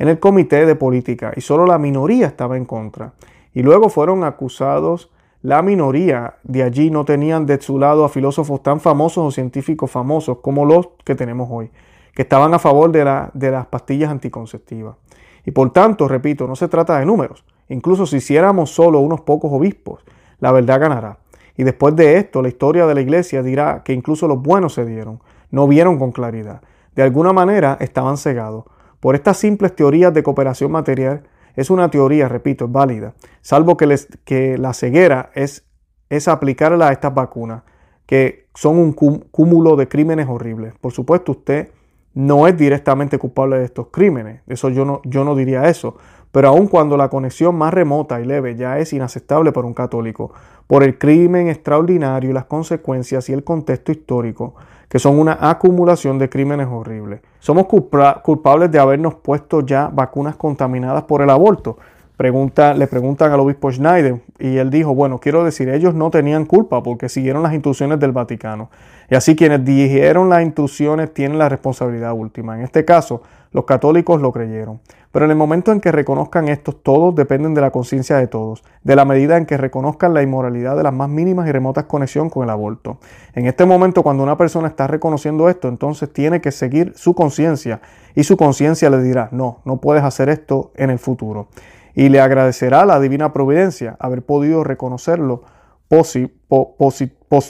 en 0.00 0.08
el 0.08 0.18
comité 0.18 0.64
de 0.64 0.74
política 0.74 1.32
y 1.36 1.42
solo 1.42 1.66
la 1.66 1.78
minoría 1.78 2.26
estaba 2.26 2.56
en 2.56 2.64
contra. 2.64 3.12
Y 3.52 3.62
luego 3.62 3.90
fueron 3.90 4.24
acusados 4.24 5.10
la 5.42 5.62
minoría 5.62 6.34
de 6.42 6.62
allí 6.62 6.90
no 6.90 7.04
tenían 7.04 7.46
de 7.46 7.60
su 7.60 7.78
lado 7.78 8.04
a 8.04 8.08
filósofos 8.08 8.62
tan 8.62 8.80
famosos 8.80 9.26
o 9.26 9.30
científicos 9.30 9.90
famosos 9.90 10.38
como 10.38 10.64
los 10.64 10.88
que 11.04 11.14
tenemos 11.14 11.48
hoy, 11.50 11.70
que 12.14 12.22
estaban 12.22 12.52
a 12.52 12.58
favor 12.58 12.92
de, 12.92 13.28
de 13.32 13.50
las 13.50 13.66
pastillas 13.66 14.10
anticonceptivas. 14.10 14.96
Y 15.44 15.50
por 15.50 15.72
tanto, 15.72 16.08
repito, 16.08 16.46
no 16.46 16.56
se 16.56 16.68
trata 16.68 16.98
de 16.98 17.06
números. 17.06 17.44
Incluso 17.68 18.06
si 18.06 18.16
hiciéramos 18.16 18.70
solo 18.70 19.00
unos 19.00 19.20
pocos 19.20 19.50
obispos, 19.52 20.04
la 20.40 20.52
verdad 20.52 20.80
ganará. 20.80 21.18
Y 21.56 21.62
después 21.62 21.94
de 21.96 22.16
esto, 22.16 22.40
la 22.42 22.48
historia 22.48 22.86
de 22.86 22.94
la 22.94 23.00
iglesia 23.02 23.42
dirá 23.42 23.82
que 23.82 23.92
incluso 23.92 24.26
los 24.28 24.42
buenos 24.42 24.74
se 24.74 24.84
dieron, 24.86 25.20
no 25.50 25.66
vieron 25.66 25.98
con 25.98 26.12
claridad. 26.12 26.62
De 26.94 27.02
alguna 27.02 27.32
manera 27.32 27.76
estaban 27.80 28.16
cegados. 28.16 28.64
Por 29.00 29.14
estas 29.14 29.38
simples 29.38 29.74
teorías 29.74 30.12
de 30.12 30.22
cooperación 30.22 30.70
material, 30.70 31.22
es 31.56 31.70
una 31.70 31.90
teoría, 31.90 32.28
repito, 32.28 32.66
es 32.66 32.72
válida, 32.72 33.14
salvo 33.40 33.76
que, 33.76 33.86
les, 33.86 34.08
que 34.24 34.56
la 34.58 34.72
ceguera 34.72 35.30
es, 35.34 35.66
es 36.08 36.28
aplicarla 36.28 36.88
a 36.88 36.92
estas 36.92 37.14
vacunas, 37.14 37.62
que 38.06 38.46
son 38.54 38.78
un 38.78 38.92
cúmulo 38.92 39.76
de 39.76 39.88
crímenes 39.88 40.26
horribles. 40.28 40.74
Por 40.80 40.92
supuesto, 40.92 41.32
usted 41.32 41.70
no 42.14 42.46
es 42.46 42.56
directamente 42.56 43.18
culpable 43.18 43.58
de 43.58 43.64
estos 43.64 43.88
crímenes, 43.90 44.42
eso 44.46 44.68
yo 44.68 44.84
no, 44.84 45.00
yo 45.04 45.24
no 45.24 45.34
diría 45.34 45.68
eso, 45.68 45.96
pero 46.32 46.48
aun 46.48 46.66
cuando 46.66 46.96
la 46.96 47.08
conexión 47.08 47.56
más 47.56 47.74
remota 47.74 48.20
y 48.20 48.24
leve 48.24 48.54
ya 48.56 48.78
es 48.78 48.92
inaceptable 48.92 49.52
para 49.52 49.66
un 49.66 49.74
católico, 49.74 50.32
por 50.66 50.82
el 50.82 50.98
crimen 50.98 51.48
extraordinario 51.48 52.30
y 52.30 52.32
las 52.32 52.44
consecuencias 52.44 53.28
y 53.28 53.32
el 53.32 53.44
contexto 53.44 53.92
histórico, 53.92 54.54
que 54.90 54.98
son 54.98 55.20
una 55.20 55.38
acumulación 55.40 56.18
de 56.18 56.28
crímenes 56.28 56.66
horribles. 56.68 57.20
Somos 57.38 57.66
culpables 57.66 58.72
de 58.72 58.80
habernos 58.80 59.14
puesto 59.14 59.64
ya 59.64 59.88
vacunas 59.88 60.34
contaminadas 60.34 61.04
por 61.04 61.22
el 61.22 61.30
aborto. 61.30 61.78
Le 62.18 62.86
preguntan 62.88 63.32
al 63.32 63.40
obispo 63.40 63.70
Schneider 63.70 64.20
y 64.40 64.56
él 64.56 64.68
dijo, 64.68 64.92
bueno, 64.92 65.20
quiero 65.20 65.44
decir, 65.44 65.68
ellos 65.68 65.94
no 65.94 66.10
tenían 66.10 66.44
culpa 66.44 66.82
porque 66.82 67.08
siguieron 67.08 67.42
las 67.44 67.54
instrucciones 67.54 68.00
del 68.00 68.10
Vaticano. 68.10 68.68
Y 69.08 69.14
así 69.14 69.36
quienes 69.36 69.64
dijeron 69.64 70.28
las 70.28 70.42
instrucciones 70.42 71.14
tienen 71.14 71.38
la 71.38 71.48
responsabilidad 71.48 72.12
última. 72.12 72.56
En 72.56 72.64
este 72.64 72.84
caso, 72.84 73.22
los 73.52 73.64
católicos 73.64 74.20
lo 74.20 74.32
creyeron. 74.32 74.80
Pero 75.12 75.24
en 75.24 75.32
el 75.32 75.36
momento 75.36 75.72
en 75.72 75.80
que 75.80 75.90
reconozcan 75.90 76.48
esto, 76.48 76.72
todos 76.72 77.14
dependen 77.16 77.52
de 77.52 77.60
la 77.60 77.72
conciencia 77.72 78.16
de 78.16 78.28
todos, 78.28 78.62
de 78.84 78.94
la 78.94 79.04
medida 79.04 79.36
en 79.36 79.46
que 79.46 79.56
reconozcan 79.56 80.14
la 80.14 80.22
inmoralidad 80.22 80.76
de 80.76 80.84
las 80.84 80.92
más 80.92 81.08
mínimas 81.08 81.48
y 81.48 81.52
remotas 81.52 81.84
conexiones 81.84 82.32
con 82.32 82.44
el 82.44 82.50
aborto. 82.50 82.98
En 83.34 83.46
este 83.46 83.64
momento, 83.64 84.04
cuando 84.04 84.22
una 84.22 84.36
persona 84.36 84.68
está 84.68 84.86
reconociendo 84.86 85.48
esto, 85.48 85.68
entonces 85.68 86.12
tiene 86.12 86.40
que 86.40 86.52
seguir 86.52 86.92
su 86.94 87.14
conciencia 87.14 87.80
y 88.14 88.22
su 88.22 88.36
conciencia 88.36 88.88
le 88.88 89.02
dirá, 89.02 89.28
no, 89.32 89.62
no 89.64 89.80
puedes 89.80 90.04
hacer 90.04 90.28
esto 90.28 90.70
en 90.76 90.90
el 90.90 91.00
futuro. 91.00 91.48
Y 91.94 92.08
le 92.08 92.20
agradecerá 92.20 92.82
a 92.82 92.86
la 92.86 93.00
divina 93.00 93.32
providencia 93.32 93.96
haber 93.98 94.22
podido 94.22 94.62
reconocerlo 94.62 95.42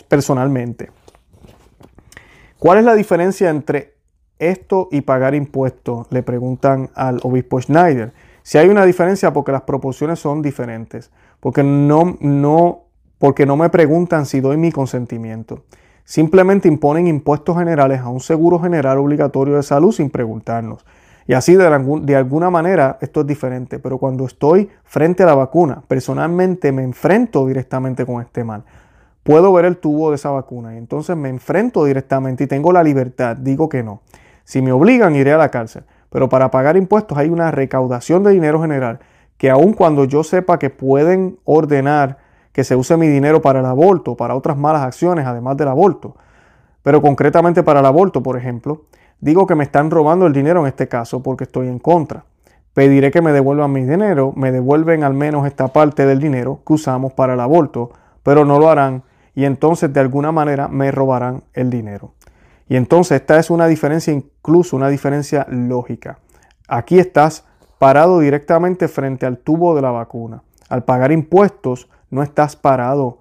personalmente. 0.09 0.91
¿Cuál 2.59 2.79
es 2.79 2.85
la 2.85 2.95
diferencia 2.95 3.51
entre 3.51 4.00
esto 4.41 4.89
y 4.91 5.03
pagar 5.03 5.35
impuestos? 5.35 6.07
Le 6.11 6.23
preguntan 6.23 6.91
al 6.95 7.21
obispo 7.23 7.61
Schneider. 7.61 8.13
Si 8.43 8.59
hay 8.59 8.69
una 8.69 8.85
diferencia 8.85 9.33
porque 9.33 9.53
las 9.53 9.63
proporciones 9.63 10.19
son 10.19 10.43
diferentes, 10.43 11.11
porque 11.39 11.63
no, 11.63 12.17
no, 12.21 12.85
porque 13.19 13.47
no 13.47 13.57
me 13.57 13.69
preguntan 13.69 14.27
si 14.27 14.41
doy 14.41 14.57
mi 14.57 14.73
consentimiento. 14.73 15.65
Simplemente 16.05 16.67
imponen 16.67 17.07
impuestos 17.07 17.57
generales 17.57 18.01
a 18.01 18.09
un 18.09 18.21
seguro 18.21 18.59
general 18.59 18.99
obligatorio 18.99 19.57
de 19.57 19.63
salud 19.63 19.93
sin 19.93 20.11
preguntarnos. 20.11 20.85
Y 21.27 21.35
así 21.35 21.55
de, 21.55 21.69
de, 22.03 22.17
alguna 22.17 22.51
manera 22.51 22.99
esto 23.01 23.21
es 23.21 23.27
diferente, 23.27 23.79
pero 23.79 23.99
cuando 23.99 24.25
estoy 24.25 24.69
frente 24.83 25.23
a 25.23 25.27
la 25.27 25.35
vacuna, 25.35 25.83
personalmente 25.87 26.73
me 26.73 26.83
enfrento 26.83 27.47
directamente 27.47 28.05
con 28.05 28.21
este 28.21 28.43
mal 28.43 28.65
puedo 29.23 29.53
ver 29.53 29.65
el 29.65 29.77
tubo 29.77 30.11
de 30.11 30.17
esa 30.17 30.31
vacuna 30.31 30.75
y 30.75 30.79
entonces 30.79 31.17
me 31.17 31.29
enfrento 31.29 31.85
directamente 31.85 32.45
y 32.45 32.47
tengo 32.47 32.73
la 32.73 32.83
libertad, 32.83 33.37
digo 33.37 33.69
que 33.69 33.83
no. 33.83 34.01
Si 34.45 34.63
me 34.63 34.73
obligan, 34.73 35.17
iré 35.17 35.33
a 35.33 35.39
la 35.39 35.51
cárcel. 35.51 35.85
Pero 36.11 36.29
para 36.29 36.51
pagar 36.51 36.77
impuestos 36.77 37.17
hay 37.17 37.29
una 37.29 37.51
recaudación 37.51 38.23
de 38.23 38.33
dinero 38.33 38.61
general 38.61 38.99
que 39.37 39.49
aun 39.49 39.73
cuando 39.73 40.05
yo 40.05 40.23
sepa 40.23 40.59
que 40.59 40.69
pueden 40.69 41.39
ordenar 41.45 42.19
que 42.53 42.65
se 42.65 42.77
use 42.77 42.97
mi 42.97 43.07
dinero 43.09 43.41
para 43.41 43.61
el 43.61 43.67
aborto, 43.67 44.17
para 44.17 44.35
otras 44.35 44.57
malas 44.57 44.83
acciones, 44.83 45.25
además 45.25 45.57
del 45.57 45.69
aborto, 45.69 46.17
pero 46.83 47.01
concretamente 47.01 47.63
para 47.63 47.81
el 47.81 47.87
aborto, 47.87 48.23
por 48.23 48.37
ejemplo, 48.37 48.83
digo 49.21 49.47
que 49.47 49.55
me 49.55 49.65
están 49.65 49.91
robando 49.91 50.27
el 50.27 50.33
dinero 50.33 50.61
en 50.61 50.67
este 50.67 50.89
caso 50.89 51.23
porque 51.23 51.45
estoy 51.45 51.69
en 51.69 51.79
contra. 51.79 52.25
Pediré 52.75 53.11
que 53.11 53.23
me 53.23 53.33
devuelvan 53.33 53.73
mi 53.73 53.83
dinero, 53.83 54.33
me 54.37 54.53
devuelven 54.53 55.05
al 55.05 55.15
menos 55.15 55.47
esta 55.47 55.69
parte 55.69 56.07
del 56.07 56.21
dinero 56.21 56.61
que 56.67 56.75
usamos 56.75 57.13
para 57.13 57.35
el 57.35 57.41
aborto, 57.41 57.93
pero 58.23 58.45
no 58.45 58.59
lo 58.59 58.69
harán 58.69 59.05
y 59.35 59.45
entonces 59.45 59.93
de 59.93 60.01
alguna 60.01 60.33
manera 60.33 60.69
me 60.69 60.91
robarán 60.91 61.43
el 61.55 61.71
dinero. 61.71 62.13
Y 62.71 62.77
entonces 62.77 63.21
esta 63.21 63.37
es 63.41 63.51
una 63.51 63.67
diferencia, 63.67 64.13
incluso 64.13 64.77
una 64.77 64.89
diferencia 64.89 65.45
lógica. 65.51 66.21
Aquí 66.69 67.01
estás 67.01 67.45
parado 67.81 68.21
directamente 68.21 68.87
frente 68.87 69.27
al 69.27 69.39
tubo 69.39 69.75
de 69.75 69.83
la 69.83 69.91
vacuna. 69.91 70.45
Al 70.69 70.85
pagar 70.85 71.11
impuestos 71.11 71.91
no 72.11 72.23
estás 72.23 72.55
parado 72.55 73.19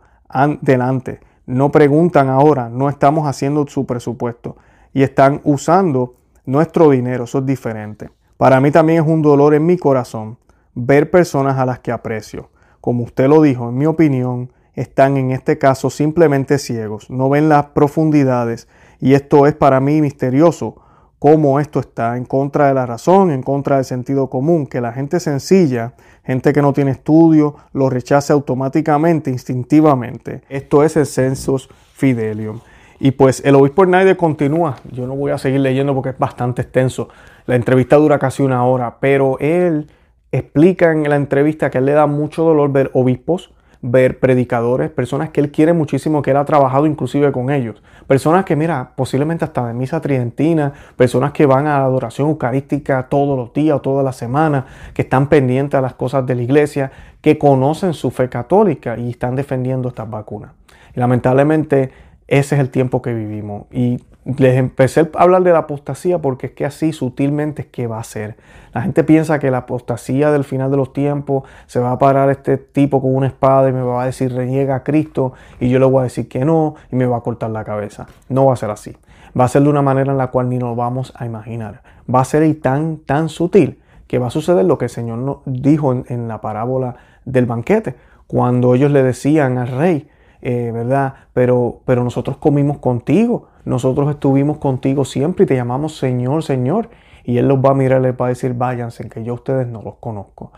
delante. 0.62 1.22
No 1.48 1.72
preguntan 1.72 2.30
ahora, 2.30 2.70
no 2.70 2.90
estamos 2.90 3.28
haciendo 3.28 3.66
su 3.66 3.88
presupuesto. 3.88 4.56
Y 4.94 5.02
están 5.02 5.42
usando 5.44 6.14
nuestro 6.46 6.92
dinero, 6.92 7.24
eso 7.24 7.40
es 7.40 7.46
diferente. 7.48 8.12
Para 8.38 8.62
mí 8.62 8.70
también 8.70 9.02
es 9.02 9.10
un 9.10 9.24
dolor 9.24 9.56
en 9.56 9.66
mi 9.66 9.78
corazón 9.78 10.38
ver 10.76 11.10
personas 11.10 11.58
a 11.58 11.66
las 11.66 11.80
que 11.80 11.92
aprecio. 11.92 12.52
Como 12.82 13.04
usted 13.04 13.28
lo 13.28 13.42
dijo, 13.42 13.70
en 13.70 13.80
mi 13.80 13.88
opinión, 13.88 14.52
están 14.76 15.18
en 15.18 15.32
este 15.32 15.58
caso 15.58 15.90
simplemente 15.90 16.60
ciegos, 16.60 17.10
no 17.10 17.30
ven 17.30 17.50
las 17.50 17.66
profundidades 17.68 18.68
y 19.00 19.14
esto 19.14 19.48
es 19.48 19.56
para 19.56 19.80
mí 19.80 20.02
misterioso, 20.02 20.76
cómo 21.20 21.60
esto 21.60 21.80
está 21.80 22.16
en 22.18 22.26
contra 22.26 22.68
de 22.68 22.74
la 22.74 22.86
razón, 22.86 23.32
en 23.32 23.44
contra 23.44 23.76
del 23.76 23.86
sentido 23.86 24.30
común, 24.30 24.66
que 24.68 24.82
la 24.82 24.94
gente 24.94 25.20
sencilla, 25.20 25.94
gente 26.24 26.54
que 26.54 26.62
no 26.62 26.74
tiene 26.74 26.92
estudio, 26.92 27.56
lo 27.74 27.90
rechace 27.90 28.32
automáticamente, 28.32 29.30
instintivamente. 29.30 30.42
Esto 30.50 30.84
es 30.84 30.96
el 30.96 31.06
census 31.06 31.70
fidelium. 31.94 32.60
Y 33.02 33.12
pues 33.12 33.42
el 33.46 33.56
obispo 33.56 33.86
Schneider 33.86 34.18
continúa, 34.18 34.78
yo 34.92 35.08
no 35.08 35.16
voy 35.16 35.32
a 35.32 35.38
seguir 35.38 35.62
leyendo 35.62 35.94
porque 35.94 36.10
es 36.10 36.18
bastante 36.18 36.62
extenso, 36.62 37.10
la 37.46 37.56
entrevista 37.56 37.96
dura 37.96 38.20
casi 38.20 38.44
una 38.44 38.66
hora, 38.66 38.98
pero 39.00 39.38
él 39.40 39.90
explica 40.32 40.92
en 40.92 41.10
la 41.10 41.16
entrevista 41.16 41.70
que 41.70 41.78
él 41.80 41.86
le 41.86 41.94
da 41.94 42.08
mucho 42.08 42.44
dolor 42.44 42.72
ver 42.72 42.92
obispos, 42.94 43.54
ver 43.82 44.20
predicadores, 44.20 44.90
personas 44.90 45.30
que 45.30 45.40
él 45.40 45.52
quiere 45.52 45.74
muchísimo, 45.74 46.22
que 46.22 46.32
él 46.32 46.38
ha 46.38 46.46
trabajado 46.46 46.86
inclusive 46.86 47.32
con 47.32 47.50
ellos. 47.50 47.82
Personas 48.08 48.44
que, 48.44 48.56
mira, 48.56 48.92
posiblemente 48.96 49.46
hasta 49.46 49.68
de 49.68 49.74
misa 49.74 50.02
tridentina, 50.02 50.74
personas 50.98 51.32
que 51.32 51.46
van 51.46 51.68
a 51.68 51.80
la 51.80 51.86
adoración 51.86 52.30
eucarística 52.30 53.08
todos 53.08 53.38
los 53.38 53.54
días 53.54 53.78
o 53.78 53.82
todas 53.82 54.04
las 54.04 54.18
semanas, 54.18 54.66
que 54.94 55.04
están 55.04 55.28
pendientes 55.28 55.78
a 55.78 55.82
las 55.82 55.94
cosas 55.94 56.26
de 56.26 56.36
la 56.36 56.42
iglesia, 56.42 56.92
que 57.22 57.38
conocen 57.38 57.94
su 57.94 58.12
fe 58.12 58.28
católica 58.28 58.98
y 58.98 59.12
están 59.12 59.36
defendiendo 59.36 59.90
estas 59.90 60.10
vacunas. 60.10 60.52
Y 60.96 61.00
lamentablemente 61.00 61.92
ese 62.28 62.56
es 62.56 62.62
el 62.62 62.70
tiempo 62.70 63.02
que 63.02 63.14
vivimos. 63.14 63.64
Y 63.72 64.04
les 64.38 64.58
empecé 64.58 65.02
a 65.02 65.24
hablar 65.24 65.44
de 65.44 65.52
la 65.52 65.60
apostasía 65.60 66.20
porque 66.20 66.48
es 66.48 66.54
que 66.54 66.66
así 66.66 66.94
sutilmente 66.94 67.64
es 67.64 67.68
que 67.68 67.88
va 67.88 68.00
a 68.00 68.04
ser. 68.04 68.36
La 68.74 68.82
gente 68.82 69.04
piensa 69.04 69.40
que 69.40 69.50
la 69.50 69.60
apostasía 69.60 70.32
del 70.32 70.44
final 70.44 70.70
de 70.70 70.78
los 70.78 70.94
tiempos 70.94 71.44
se 71.66 71.80
va 71.80 71.92
a 71.92 72.00
parar 72.00 72.30
este 72.30 72.58
tipo 72.58 73.02
con 73.02 73.16
una 73.16 73.28
espada 73.28 73.70
y 73.70 73.74
me 73.74 73.82
va 73.82 74.04
a 74.04 74.06
decir 74.06 74.34
reniega 74.34 74.76
a 74.76 74.84
Cristo 74.84 75.34
y 75.60 75.70
yo 75.70 75.80
le 75.80 75.86
voy 75.86 76.02
a 76.02 76.04
decir 76.04 76.28
que 76.28 76.46
no 76.46 76.76
y 76.92 76.96
me 76.96 77.06
va 77.06 77.18
a 77.18 77.22
cortar 77.22 77.50
la 77.50 77.64
cabeza. 77.64 78.08
No 78.28 78.46
va 78.46 78.54
a 78.54 78.58
ser 78.58 78.70
así. 78.70 78.96
Va 79.40 79.46
a 79.46 79.48
ser 79.48 79.64
de 79.64 79.70
una 79.70 79.82
manera 79.82 80.12
en 80.12 80.18
la 80.18 80.28
cual 80.28 80.50
ni 80.50 80.58
nos 80.58 80.76
vamos 80.76 81.14
a 81.16 81.26
imaginar. 81.26 81.82
Va 82.14 82.22
a 82.22 82.26
ser 82.26 82.54
tan, 82.62 82.98
tan 82.98 83.30
sutil 83.30 83.80
que 84.08 84.20
va 84.20 84.28
a 84.28 84.32
suceder 84.32 84.66
lo 84.66 84.78
que 84.78 84.86
el 84.86 84.92
Señor 84.92 85.42
dijo 85.46 85.94
en 85.94 86.28
la 86.28 86.42
parábola 86.42 86.96
del 87.26 87.46
banquete, 87.46 87.96
cuando 88.26 88.76
ellos 88.76 88.92
le 88.92 89.04
decían 89.04 89.58
al 89.58 89.68
rey, 89.68 90.08
eh, 90.42 90.72
¿verdad? 90.74 91.16
Pero, 91.34 91.82
pero 91.86 92.04
nosotros 92.04 92.38
comimos 92.38 92.78
contigo, 92.78 93.48
nosotros 93.66 94.10
estuvimos 94.10 94.58
contigo 94.58 95.06
siempre 95.06 95.44
y 95.44 95.48
te 95.48 95.56
llamamos 95.56 95.98
Señor, 95.98 96.44
Señor. 96.44 96.90
Y 97.24 97.38
Él 97.38 97.48
los 97.48 97.60
va 97.60 97.72
a 97.72 97.74
mirar 97.74 98.00
y 98.00 98.04
les 98.06 98.14
va 98.14 98.28
a 98.28 98.30
decir, 98.30 98.54
váyanse, 98.54 99.08
que 99.10 99.24
yo 99.24 99.34
a 99.34 99.36
ustedes 99.36 99.68
no 99.68 99.82
los 99.82 99.96
conozco. 99.96 100.52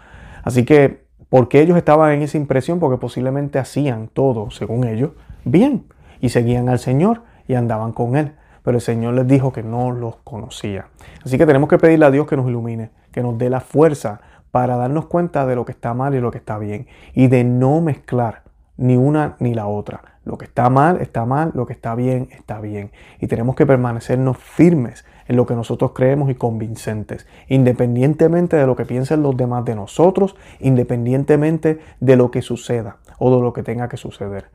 Así 0.43 0.63
que, 0.63 1.05
¿por 1.29 1.49
qué 1.49 1.61
ellos 1.61 1.77
estaban 1.77 2.13
en 2.13 2.21
esa 2.21 2.37
impresión? 2.37 2.79
Porque 2.79 2.97
posiblemente 2.97 3.59
hacían 3.59 4.07
todo, 4.07 4.51
según 4.51 4.85
ellos, 4.85 5.11
bien. 5.43 5.85
Y 6.21 6.29
seguían 6.29 6.69
al 6.69 6.79
Señor 6.79 7.23
y 7.47 7.55
andaban 7.55 7.91
con 7.91 8.15
Él. 8.15 8.33
Pero 8.63 8.77
el 8.77 8.81
Señor 8.81 9.15
les 9.15 9.27
dijo 9.27 9.51
que 9.51 9.63
no 9.63 9.91
los 9.91 10.17
conocía. 10.17 10.87
Así 11.25 11.37
que 11.37 11.47
tenemos 11.47 11.67
que 11.67 11.79
pedirle 11.79 12.05
a 12.05 12.11
Dios 12.11 12.27
que 12.27 12.37
nos 12.37 12.47
ilumine, 12.47 12.91
que 13.11 13.21
nos 13.23 13.37
dé 13.37 13.49
la 13.49 13.59
fuerza 13.59 14.21
para 14.51 14.77
darnos 14.77 15.07
cuenta 15.07 15.45
de 15.47 15.55
lo 15.55 15.65
que 15.65 15.71
está 15.71 15.93
mal 15.93 16.13
y 16.13 16.19
lo 16.19 16.29
que 16.29 16.37
está 16.37 16.59
bien. 16.59 16.87
Y 17.13 17.27
de 17.27 17.43
no 17.43 17.81
mezclar 17.81 18.43
ni 18.81 18.97
una 18.97 19.35
ni 19.39 19.53
la 19.53 19.67
otra. 19.67 20.01
Lo 20.25 20.37
que 20.37 20.45
está 20.45 20.69
mal 20.69 20.99
está 21.01 21.23
mal, 21.25 21.51
lo 21.53 21.65
que 21.67 21.73
está 21.73 21.93
bien 21.93 22.29
está 22.31 22.59
bien. 22.59 22.91
Y 23.19 23.27
tenemos 23.27 23.55
que 23.55 23.65
permanecernos 23.65 24.37
firmes 24.37 25.05
en 25.27 25.35
lo 25.35 25.45
que 25.45 25.55
nosotros 25.55 25.91
creemos 25.93 26.29
y 26.31 26.35
convincentes, 26.35 27.27
independientemente 27.47 28.57
de 28.57 28.65
lo 28.65 28.75
que 28.75 28.85
piensen 28.85 29.21
los 29.21 29.37
demás 29.37 29.65
de 29.65 29.75
nosotros, 29.75 30.35
independientemente 30.59 31.79
de 31.99 32.15
lo 32.15 32.31
que 32.31 32.41
suceda 32.41 32.97
o 33.19 33.33
de 33.35 33.41
lo 33.41 33.53
que 33.53 33.61
tenga 33.61 33.87
que 33.87 33.97
suceder. 33.97 34.45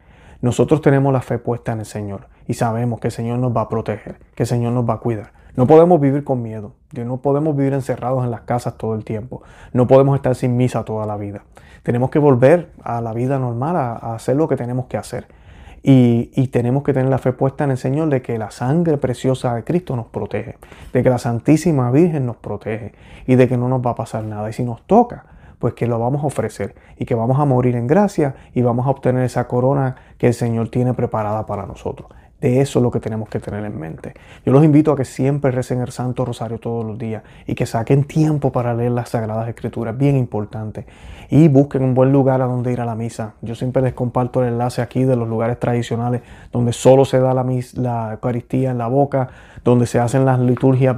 Nosotros 0.42 0.82
tenemos 0.82 1.12
la 1.12 1.22
fe 1.22 1.38
puesta 1.38 1.72
en 1.72 1.80
el 1.80 1.86
Señor 1.86 2.26
y 2.48 2.54
sabemos 2.54 2.98
que 2.98 3.08
el 3.08 3.12
Señor 3.12 3.38
nos 3.38 3.56
va 3.56 3.62
a 3.62 3.68
proteger, 3.68 4.16
que 4.34 4.42
el 4.42 4.46
Señor 4.48 4.72
nos 4.72 4.88
va 4.88 4.94
a 4.94 4.98
cuidar. 4.98 5.32
No 5.54 5.66
podemos 5.66 6.00
vivir 6.00 6.24
con 6.24 6.42
miedo, 6.42 6.72
no 6.92 7.18
podemos 7.18 7.56
vivir 7.56 7.72
encerrados 7.72 8.24
en 8.24 8.30
las 8.30 8.42
casas 8.42 8.76
todo 8.76 8.94
el 8.94 9.04
tiempo, 9.04 9.42
no 9.72 9.86
podemos 9.86 10.16
estar 10.16 10.34
sin 10.34 10.56
misa 10.56 10.84
toda 10.84 11.06
la 11.06 11.16
vida. 11.16 11.44
Tenemos 11.86 12.10
que 12.10 12.18
volver 12.18 12.72
a 12.82 13.00
la 13.00 13.12
vida 13.12 13.38
normal, 13.38 13.76
a, 13.76 14.14
hacer 14.16 14.34
lo 14.34 14.48
que 14.48 14.56
tenemos 14.56 14.86
que 14.86 14.96
hacer. 14.96 15.28
Y, 15.84 16.32
y, 16.34 16.48
tenemos 16.48 16.82
que 16.82 16.92
tener 16.92 17.08
la 17.08 17.18
fe 17.18 17.32
puesta 17.32 17.62
en 17.62 17.70
el 17.70 17.76
Señor 17.76 18.08
de 18.08 18.22
que 18.22 18.38
la 18.38 18.50
sangre 18.50 18.96
preciosa 18.96 19.54
de 19.54 19.62
Cristo 19.62 19.94
nos 19.94 20.06
protege, 20.06 20.56
de 20.92 21.02
que 21.04 21.08
la 21.08 21.18
Santísima 21.18 21.92
Virgen 21.92 22.26
nos 22.26 22.38
protege 22.38 22.90
y 23.28 23.36
de 23.36 23.46
que 23.46 23.56
no 23.56 23.68
nos 23.68 23.86
va 23.86 23.92
a 23.92 23.94
pasar 23.94 24.24
nada. 24.24 24.50
Y 24.50 24.52
si 24.52 24.64
nos 24.64 24.84
toca, 24.84 25.26
pues 25.60 25.74
que 25.74 25.86
lo 25.86 26.00
vamos 26.00 26.24
a 26.24 26.26
ofrecer 26.26 26.74
y 26.98 27.04
que 27.04 27.14
vamos 27.14 27.38
a 27.38 27.44
morir 27.44 27.76
en 27.76 27.86
gracia 27.86 28.34
y 28.52 28.62
vamos 28.62 28.84
a 28.88 28.90
obtener 28.90 29.22
esa 29.22 29.46
corona 29.46 29.94
que 30.18 30.26
el 30.26 30.34
Señor 30.34 30.70
tiene 30.70 30.92
preparada 30.92 31.46
para 31.46 31.66
nosotros. 31.66 32.10
Eso 32.46 32.78
es 32.78 32.82
lo 32.84 32.92
que 32.92 33.00
tenemos 33.00 33.28
que 33.28 33.40
tener 33.40 33.64
en 33.64 33.76
mente. 33.76 34.14
Yo 34.44 34.52
los 34.52 34.64
invito 34.64 34.92
a 34.92 34.96
que 34.96 35.04
siempre 35.04 35.50
recen 35.50 35.80
el 35.80 35.90
Santo 35.90 36.24
Rosario 36.24 36.60
todos 36.60 36.86
los 36.86 36.96
días 36.96 37.24
y 37.44 37.56
que 37.56 37.66
saquen 37.66 38.04
tiempo 38.04 38.52
para 38.52 38.72
leer 38.72 38.92
las 38.92 39.08
Sagradas 39.08 39.48
Escrituras, 39.48 39.98
bien 39.98 40.16
importante. 40.16 40.86
Y 41.28 41.48
busquen 41.48 41.82
un 41.82 41.94
buen 41.94 42.12
lugar 42.12 42.42
a 42.42 42.44
donde 42.44 42.72
ir 42.72 42.80
a 42.80 42.84
la 42.84 42.94
misa. 42.94 43.34
Yo 43.42 43.56
siempre 43.56 43.82
les 43.82 43.94
comparto 43.94 44.44
el 44.44 44.50
enlace 44.50 44.80
aquí 44.80 45.02
de 45.02 45.16
los 45.16 45.28
lugares 45.28 45.58
tradicionales 45.58 46.22
donde 46.52 46.72
solo 46.72 47.04
se 47.04 47.18
da 47.18 47.34
la, 47.34 47.44
la 47.74 48.12
Eucaristía 48.12 48.70
en 48.70 48.78
la 48.78 48.86
boca, 48.86 49.28
donde 49.64 49.86
se 49.86 49.98
hacen 49.98 50.24
las 50.24 50.38
liturgias. 50.38 50.96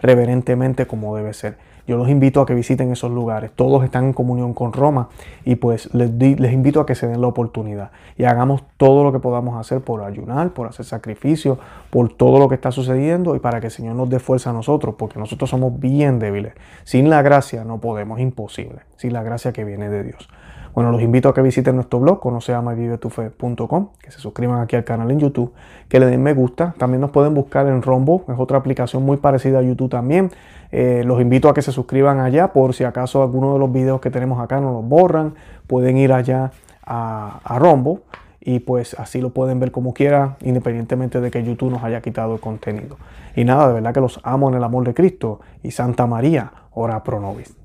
Reverentemente 0.00 0.86
como 0.86 1.16
debe 1.16 1.34
ser. 1.34 1.73
Yo 1.86 1.96
los 1.96 2.08
invito 2.08 2.40
a 2.40 2.46
que 2.46 2.54
visiten 2.54 2.90
esos 2.90 3.10
lugares. 3.10 3.50
Todos 3.54 3.84
están 3.84 4.04
en 4.04 4.12
comunión 4.12 4.54
con 4.54 4.72
Roma 4.72 5.08
y 5.44 5.56
pues 5.56 5.92
les, 5.94 6.10
les 6.12 6.52
invito 6.52 6.80
a 6.80 6.86
que 6.86 6.94
se 6.94 7.06
den 7.06 7.20
la 7.20 7.26
oportunidad 7.26 7.90
y 8.16 8.24
hagamos 8.24 8.62
todo 8.76 9.04
lo 9.04 9.12
que 9.12 9.18
podamos 9.18 9.58
hacer 9.58 9.80
por 9.80 10.02
ayunar, 10.02 10.50
por 10.50 10.66
hacer 10.66 10.86
sacrificio, 10.86 11.58
por 11.90 12.12
todo 12.12 12.38
lo 12.38 12.48
que 12.48 12.54
está 12.54 12.70
sucediendo 12.70 13.36
y 13.36 13.38
para 13.38 13.60
que 13.60 13.66
el 13.66 13.72
Señor 13.72 13.96
nos 13.96 14.08
dé 14.08 14.18
fuerza 14.18 14.50
a 14.50 14.52
nosotros, 14.52 14.94
porque 14.98 15.18
nosotros 15.18 15.50
somos 15.50 15.78
bien 15.78 16.18
débiles. 16.18 16.54
Sin 16.84 17.10
la 17.10 17.22
gracia 17.22 17.64
no 17.64 17.78
podemos, 17.80 18.20
imposible, 18.20 18.80
sin 18.96 19.12
la 19.12 19.22
gracia 19.22 19.52
que 19.52 19.64
viene 19.64 19.88
de 19.88 20.04
Dios. 20.04 20.28
Bueno, 20.74 20.90
los 20.90 21.02
invito 21.02 21.28
a 21.28 21.34
que 21.34 21.40
visiten 21.40 21.76
nuestro 21.76 22.00
blog, 22.00 22.18
conoceamavivetufe.com, 22.18 23.88
que 24.02 24.10
se 24.10 24.18
suscriban 24.18 24.60
aquí 24.60 24.74
al 24.74 24.82
canal 24.82 25.08
en 25.12 25.20
YouTube, 25.20 25.52
que 25.88 26.00
le 26.00 26.06
den 26.06 26.20
me 26.20 26.34
gusta. 26.34 26.74
También 26.78 27.00
nos 27.00 27.10
pueden 27.10 27.32
buscar 27.32 27.68
en 27.68 27.80
Rombo, 27.80 28.24
es 28.28 28.34
otra 28.36 28.58
aplicación 28.58 29.04
muy 29.04 29.18
parecida 29.18 29.60
a 29.60 29.62
YouTube 29.62 29.88
también. 29.88 30.32
Eh, 30.72 31.04
los 31.06 31.20
invito 31.20 31.48
a 31.48 31.54
que 31.54 31.62
se 31.62 31.70
suscriban 31.70 32.18
allá 32.18 32.52
por 32.52 32.74
si 32.74 32.82
acaso 32.82 33.22
alguno 33.22 33.52
de 33.52 33.60
los 33.60 33.70
videos 33.70 34.00
que 34.00 34.10
tenemos 34.10 34.40
acá 34.40 34.60
no 34.60 34.72
los 34.72 34.84
borran. 34.84 35.34
Pueden 35.68 35.96
ir 35.96 36.12
allá 36.12 36.50
a, 36.84 37.56
Rombo 37.60 38.00
y 38.40 38.58
pues 38.58 38.94
así 38.98 39.20
lo 39.20 39.30
pueden 39.30 39.60
ver 39.60 39.70
como 39.70 39.94
quiera, 39.94 40.36
independientemente 40.42 41.20
de 41.20 41.30
que 41.30 41.44
YouTube 41.44 41.70
nos 41.70 41.84
haya 41.84 42.00
quitado 42.00 42.34
el 42.34 42.40
contenido. 42.40 42.96
Y 43.36 43.44
nada, 43.44 43.68
de 43.68 43.74
verdad 43.74 43.94
que 43.94 44.00
los 44.00 44.18
amo 44.24 44.48
en 44.48 44.56
el 44.56 44.64
amor 44.64 44.84
de 44.84 44.92
Cristo 44.92 45.38
y 45.62 45.70
Santa 45.70 46.08
María, 46.08 46.52
ora 46.72 47.04
pro 47.04 47.20
nobis. 47.20 47.63